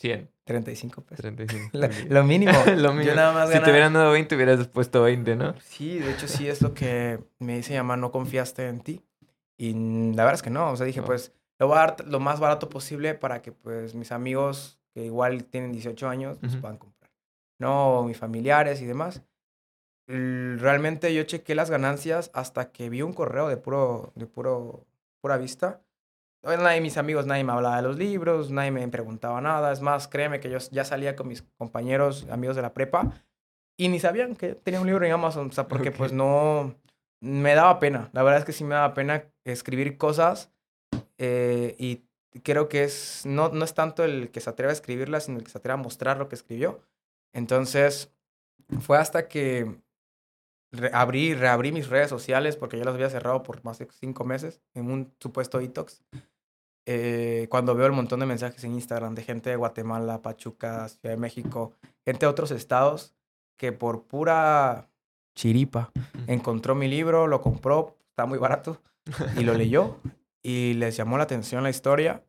[0.00, 1.22] 100, 35 pesos.
[1.22, 1.70] 35.
[1.72, 2.52] Lo, lo mínimo.
[2.76, 3.02] Lo mínimo.
[3.10, 5.54] Yo nada más Si te ganaba- hubieran dado 20, hubieras puesto 20, ¿no?
[5.60, 9.02] Sí, de hecho sí es lo que me dice mi mamá, no confiaste en ti.
[9.58, 11.06] Y la verdad es que no, o sea, dije, No.
[11.06, 15.04] pues lo voy a dar lo más barato posible para que pues mis amigos que
[15.04, 16.60] igual tienen 18 años pues Ujú.
[16.62, 17.10] puedan comprar.
[17.58, 19.22] No, mis familiares y demás.
[20.08, 24.86] Realmente yo chequé las ganancias hasta que vi un correo de puro, de puro,
[25.20, 25.80] pura vista.
[26.42, 29.72] Bueno, Nadie, mis amigos, nadie me hablaba de los libros, nadie me preguntaba nada.
[29.72, 33.12] Es más, créeme que yo ya salía con mis compañeros, amigos de la prepa,
[33.78, 36.74] y ni sabían que tenía un libro en Amazon, o sea, porque pues no,
[37.20, 38.10] me daba pena.
[38.12, 40.50] La verdad es que sí me daba pena escribir cosas
[41.18, 42.04] eh, y
[42.42, 45.44] creo que es, no, no es tanto el que se atreve a escribirlas, sino el
[45.44, 46.80] que se atreve a mostrar lo que escribió.
[47.34, 48.12] Entonces,
[48.80, 49.80] fue hasta que
[50.72, 54.24] re- abrí, reabrí mis redes sociales, porque ya las había cerrado por más de cinco
[54.24, 56.02] meses, en un supuesto detox.
[56.92, 61.14] Eh, cuando veo el montón de mensajes en Instagram de gente de Guatemala, Pachuca, Ciudad
[61.14, 61.72] de México,
[62.04, 63.14] gente de otros estados,
[63.56, 64.88] que por pura
[65.36, 65.92] chiripa
[66.26, 68.82] encontró mi libro, lo compró, está muy barato,
[69.36, 70.00] y lo leyó,
[70.42, 72.24] y les llamó la atención la historia.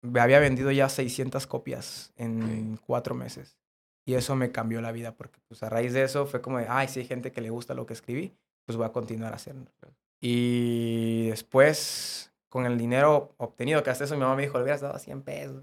[0.00, 3.58] Me había vendido ya 600 copias en cuatro meses.
[4.06, 6.66] Y eso me cambió la vida, porque pues a raíz de eso fue como de,
[6.66, 8.32] ay, si hay gente que le gusta lo que escribí,
[8.64, 9.70] pues voy a continuar haciendo.
[10.18, 14.80] Y después, con el dinero obtenido, que hasta eso mi mamá me dijo, le hubieras
[14.80, 15.62] dado 100 pesos.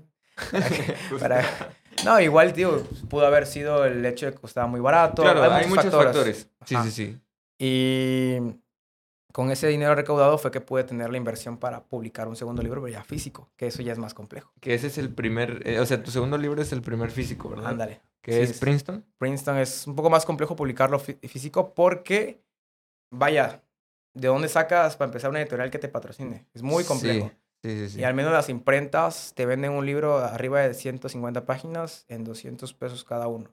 [0.52, 1.44] Para que- para-
[2.06, 5.24] No, igual, tío, pudo haber sido el hecho de que costaba muy barato.
[5.24, 6.50] Claro, hay, muchos factores.
[6.66, 6.84] Sí, Ajá.
[6.84, 7.20] sí, sí.
[7.58, 8.38] Y
[9.32, 12.80] con ese dinero recaudado fue que pude tener la inversión para publicar un segundo libro,
[12.84, 14.54] pero ya físico, que eso ya es más complejo.
[14.60, 17.50] Que ese es el primer, eh, o sea, tu segundo libro es el primer físico,
[17.50, 17.72] ¿verdad?
[17.72, 18.02] Ándale.
[18.22, 18.60] Que Sí, es sí, sí.
[18.60, 19.04] Princeton.
[19.18, 22.44] Princeton es un poco más complejo publicarlo fí- físico porque,
[23.12, 23.63] vaya,
[24.14, 26.46] ¿de dónde sacas para empezar una editorial que te patrocine?
[26.54, 27.32] Es muy complejo.
[27.64, 28.00] Sí, sí, sí.
[28.02, 32.74] Y al menos las imprentas te venden un libro arriba de 150 páginas en 200
[32.74, 33.50] pesos cada uno.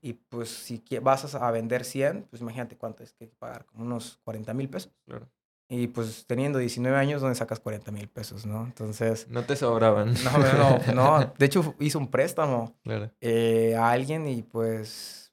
[0.00, 3.64] Y pues si vas a vender 100, pues imagínate cuánto es que hay que pagar,
[3.66, 4.92] como unos 40 mil pesos.
[5.06, 5.28] Claro.
[5.68, 8.64] Y pues teniendo 19 años, ¿dónde sacas 40 mil pesos, no?
[8.64, 10.14] Entonces, No te sobraban.
[10.22, 11.34] no, no, no, no.
[11.36, 13.10] De hecho, hice un préstamo Claro.
[13.20, 15.32] eh, a alguien y pues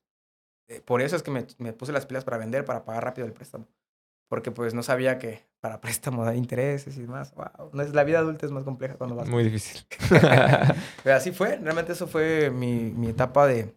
[0.68, 3.28] eh, por eso es que me, me puse las pilas para vender, para pagar rápido
[3.28, 3.68] el préstamo.
[4.30, 7.34] Porque pues no sabía que para préstamos hay intereses y demás.
[7.36, 7.72] Wow.
[7.74, 9.28] No es, la vida adulta es más compleja cuando vas.
[9.28, 9.86] Muy difícil.
[11.04, 13.76] Pero así fue, realmente eso fue mi, mi etapa de,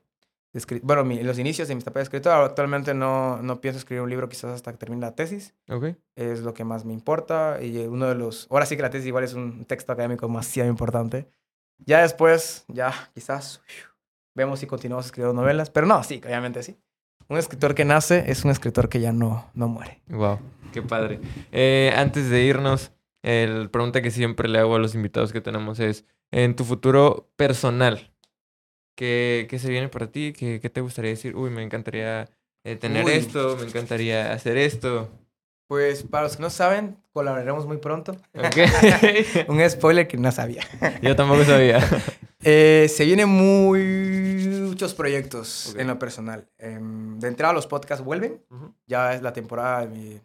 [0.53, 2.33] de Bueno, mi- los inicios de mi etapa de escritor.
[2.45, 5.55] Actualmente no, no pienso escribir un libro quizás hasta que termine la tesis.
[5.69, 5.87] ok.
[6.15, 7.59] Es lo que más me importa.
[7.63, 8.47] Y eh, uno de los...
[8.51, 11.31] Ahora sí que la tesis igual es un texto académico demasiado importante.
[11.79, 13.63] Ya después, ya quizás
[14.35, 15.71] vemos si continuamos escribiendo novelas.
[15.71, 16.79] Pero no, sí, obviamente sí.
[17.29, 20.01] Un escritor que nace es un escritor que ya no, no muere.
[20.09, 20.39] Wow,
[20.73, 21.21] qué padre.
[21.51, 22.93] Eh, antes de irnos,
[23.23, 27.31] la pregunta que siempre le hago a los invitados que tenemos es, en tu futuro
[27.37, 28.13] personal,
[28.97, 30.33] ¿qué, qué se viene para ti?
[30.33, 31.37] ¿Qué, qué te gustaría decir?
[31.37, 32.29] Uy, me encantaría
[32.65, 33.13] eh, tener Uy.
[33.13, 35.11] esto, me encantaría hacer esto.
[35.69, 38.17] Pues para los que no saben, colaboraremos muy pronto.
[39.49, 40.63] Un spoiler que no sabía.
[41.01, 41.81] Yo tampoco sabía.
[42.43, 46.49] Eh, se vienen muchos proyectos en lo personal.
[46.59, 48.43] Em, de entrada, los podcasts vuelven.
[48.87, 50.21] Ya es la temporada de, mi-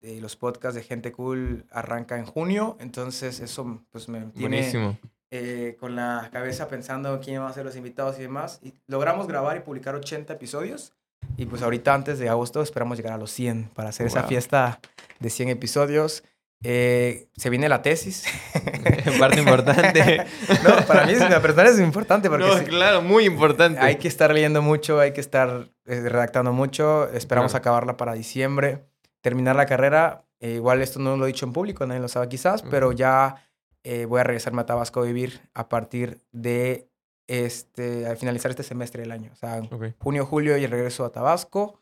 [0.00, 2.76] de los podcasts de Gente Cool arranca en junio.
[2.80, 4.98] Entonces, eso pues me tiene Buenísimo.
[5.30, 8.60] eh, con la cabeza pensando quién va a ser los invitados y demás.
[8.62, 10.92] Y logramos grabar y publicar 80 episodios.
[11.36, 14.80] Y pues ahorita antes de agosto esperamos llegar a los 100 para hacer esa fiesta
[15.20, 16.24] de 100 episodios.
[16.62, 18.24] Eh, se viene la tesis.
[19.18, 20.24] Parte importante.
[20.64, 23.80] no, para mí, en lo personal es importante porque no, claro, muy importante.
[23.80, 27.08] hay que estar leyendo mucho, hay que estar eh, redactando mucho.
[27.10, 27.62] Esperamos Claro.
[27.62, 28.84] acabarla para diciembre,
[29.22, 30.24] terminar la carrera.
[30.40, 33.36] Eh, igual esto no lo he dicho en público, nadie lo sabe quizás, pero ya
[33.82, 36.88] eh, voy a regresarme a Tabasco a vivir a partir de
[37.26, 39.30] este, al finalizar este semestre del año.
[39.32, 39.62] O sea,
[39.98, 41.79] junio, julio y regreso a Tabasco.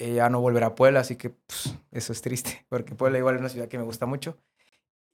[0.00, 3.34] Eh, ya no volveré a Puebla, así que pues, eso es triste, porque Puebla igual
[3.34, 4.38] es una ciudad que me gusta mucho.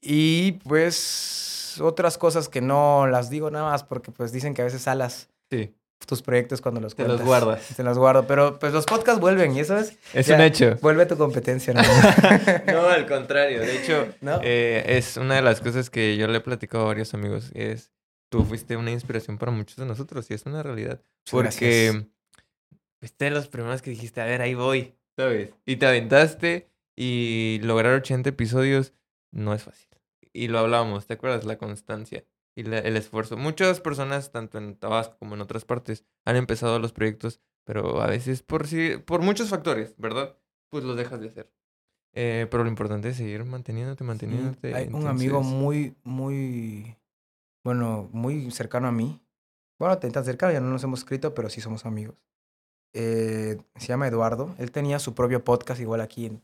[0.01, 4.65] Y pues otras cosas que no las digo nada más porque pues dicen que a
[4.65, 5.73] veces alas Sí,
[6.05, 7.67] tus proyectos cuando los te los guardas.
[7.75, 9.97] Te los guardo, pero pues los podcasts vuelven y eso es...
[10.13, 10.35] Es Ya.
[10.35, 10.77] un hecho.
[10.81, 11.87] Vuelve tu competencia, más.
[12.67, 13.59] no, al contrario.
[13.61, 14.39] De hecho, ¿No?
[14.43, 17.51] Eh, es una de las cosas que yo le he platicado a varios amigos.
[17.53, 17.91] Es,
[18.29, 21.01] tú fuiste una inspiración para muchos de nosotros y es una realidad.
[21.29, 22.05] Porque Gracias.
[22.99, 25.53] Fuiste de los primeros que dijiste, a ver, ahí voy, ¿sabes?
[25.65, 28.93] Y te aventaste y lograr 80 episodios
[29.31, 29.89] no es fácil.
[30.33, 31.45] Y lo hablábamos, ¿te acuerdas?
[31.45, 32.25] La constancia
[32.55, 33.37] y la- el esfuerzo.
[33.37, 38.07] Muchas personas, tanto en Tabasco como en otras partes, han empezado los proyectos, pero a
[38.07, 40.37] veces por, sí, por muchos factores, ¿verdad?
[40.69, 41.51] Pues los dejas de hacer.
[42.13, 44.73] Eh, pero lo importante es seguir manteniéndote, manteniéndote.
[44.73, 46.95] Hay un amigo muy, muy,
[47.63, 49.21] bueno, muy cercano a mí.
[49.79, 52.15] Bueno, tan tan cercano, ya no nos hemos escrito, pero sí somos amigos.
[52.99, 54.55] Eh, se llama Eduardo.
[54.57, 56.41] Él tenía su propio podcast igual aquí en,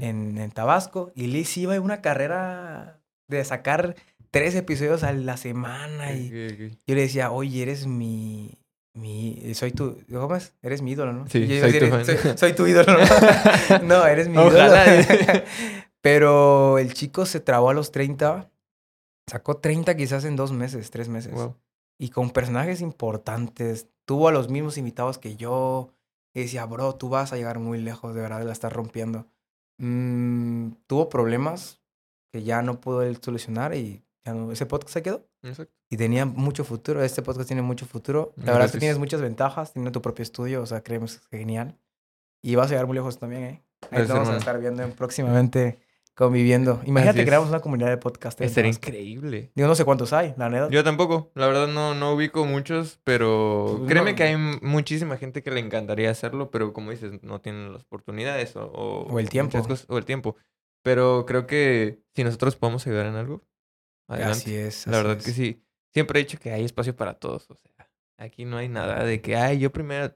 [0.00, 1.10] en, en Tabasco.
[1.16, 3.96] Y Liz iba en una carrera de sacar
[4.30, 6.12] tres episodios a la semana.
[6.12, 8.56] Y yo le decía, oye, eres mi...
[8.94, 9.98] mi soy tu...
[10.08, 10.54] ¿Cómo es?
[10.62, 11.26] Eres mi ídolo, ¿no?
[11.28, 12.04] Sí, yo soy tu decir, fan.
[12.04, 13.78] soy, soy tu ídolo, ¿no?
[13.82, 15.00] no, eres mi Ojalá.
[15.00, 15.42] ídolo.
[16.00, 18.48] Pero el chico se trabó a los 30.
[19.28, 21.32] Sacó 30 quizás en dos meses, tres meses.
[21.32, 21.56] Wow.
[21.98, 23.88] Y con personajes importantes.
[24.04, 25.90] Tuvo a los mismos invitados que yo.
[26.36, 29.26] Y decía, bro, tú vas a llegar muy lejos, de verdad, la estás rompiendo.
[29.78, 31.80] Mm, tuvo problemas
[32.32, 35.26] que ya no pudo él solucionar y ya no- ese podcast se quedó.
[35.42, 35.72] Exacto.
[35.90, 37.02] Y tenía mucho futuro.
[37.02, 38.32] Este podcast tiene mucho futuro.
[38.36, 38.72] La verdad es Gracias.
[38.72, 39.72] que tienes muchas ventajas.
[39.72, 40.62] Tienes tu propio estudio.
[40.62, 41.78] O sea, creemos que es genial.
[42.42, 43.62] Y vas a llegar muy lejos también, ¿eh?
[43.84, 45.78] Ahí Gracias, vamos a estar viendo en- próximamente
[46.16, 46.80] conviviendo.
[46.86, 48.40] Imagínate que creamos una comunidad de podcast.
[48.40, 48.88] en Estaría Tabasco.
[48.88, 49.52] increíble.
[49.54, 50.68] Digo, no sé cuántos hay, la neta.
[50.70, 54.16] Yo tampoco, la verdad no, no ubico muchos, pero Pues créeme no.
[54.16, 58.56] que hay muchísima gente que le encantaría hacerlo, pero como dices, no tienen las oportunidades
[58.56, 59.62] o, o, O el tiempo.
[59.62, 60.36] cosas- o el tiempo.
[60.82, 63.44] Pero creo que si nosotros podemos ayudar en algo,
[64.08, 64.38] adelante.
[64.38, 64.86] Así es.
[64.86, 65.24] La verdad es.
[65.24, 65.62] que sí.
[65.92, 67.50] Siempre he dicho que hay espacio para todos.
[67.50, 70.14] O sea, aquí no hay nada de que, ay, yo primero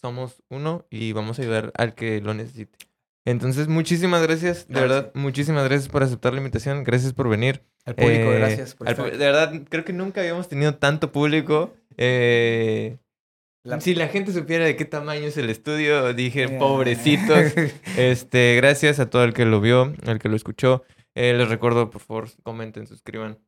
[0.00, 2.78] somos uno y vamos a ayudar al que lo necesite.
[3.24, 4.66] Entonces, muchísimas gracias.
[4.68, 6.82] De verdad, muchísimas gracias por aceptar la invitación.
[6.84, 7.62] Gracias por venir.
[7.84, 9.10] Al público, Eh, gracias por al estar.
[9.12, 11.72] De verdad, creo que nunca habíamos tenido tanto público.
[11.96, 12.98] Eh,
[13.64, 16.58] La- Si la gente supiera de qué tamaño es el estudio, dije, Ya.
[16.58, 17.38] pobrecitos.
[17.96, 20.82] Este, gracias a todo el que lo vio, el que lo escuchó.
[21.14, 23.38] Eh, les recuerdo, por favor, comenten, suscriban.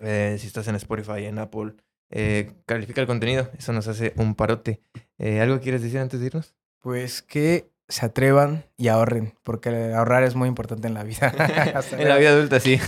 [0.00, 1.74] Eh, si estás en Spotify, en Apple,
[2.10, 3.50] eh, califica el contenido.
[3.58, 4.80] Eso nos hace un parote.
[5.18, 6.54] Eh, ¿Algo quieres decir antes de irnos?
[6.80, 11.32] Pues que se atrevan y ahorren, porque ahorrar es muy importante en la vida.
[11.92, 12.80] En la vida adulta, sí.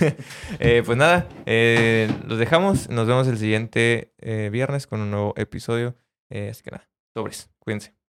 [0.59, 2.89] Eh, pues nada, eh, los dejamos.
[2.89, 5.95] Nos vemos el siguiente eh, viernes con un nuevo episodio.
[6.31, 7.51] Eh, así que nada, sobres.
[7.59, 8.04] Cuídense.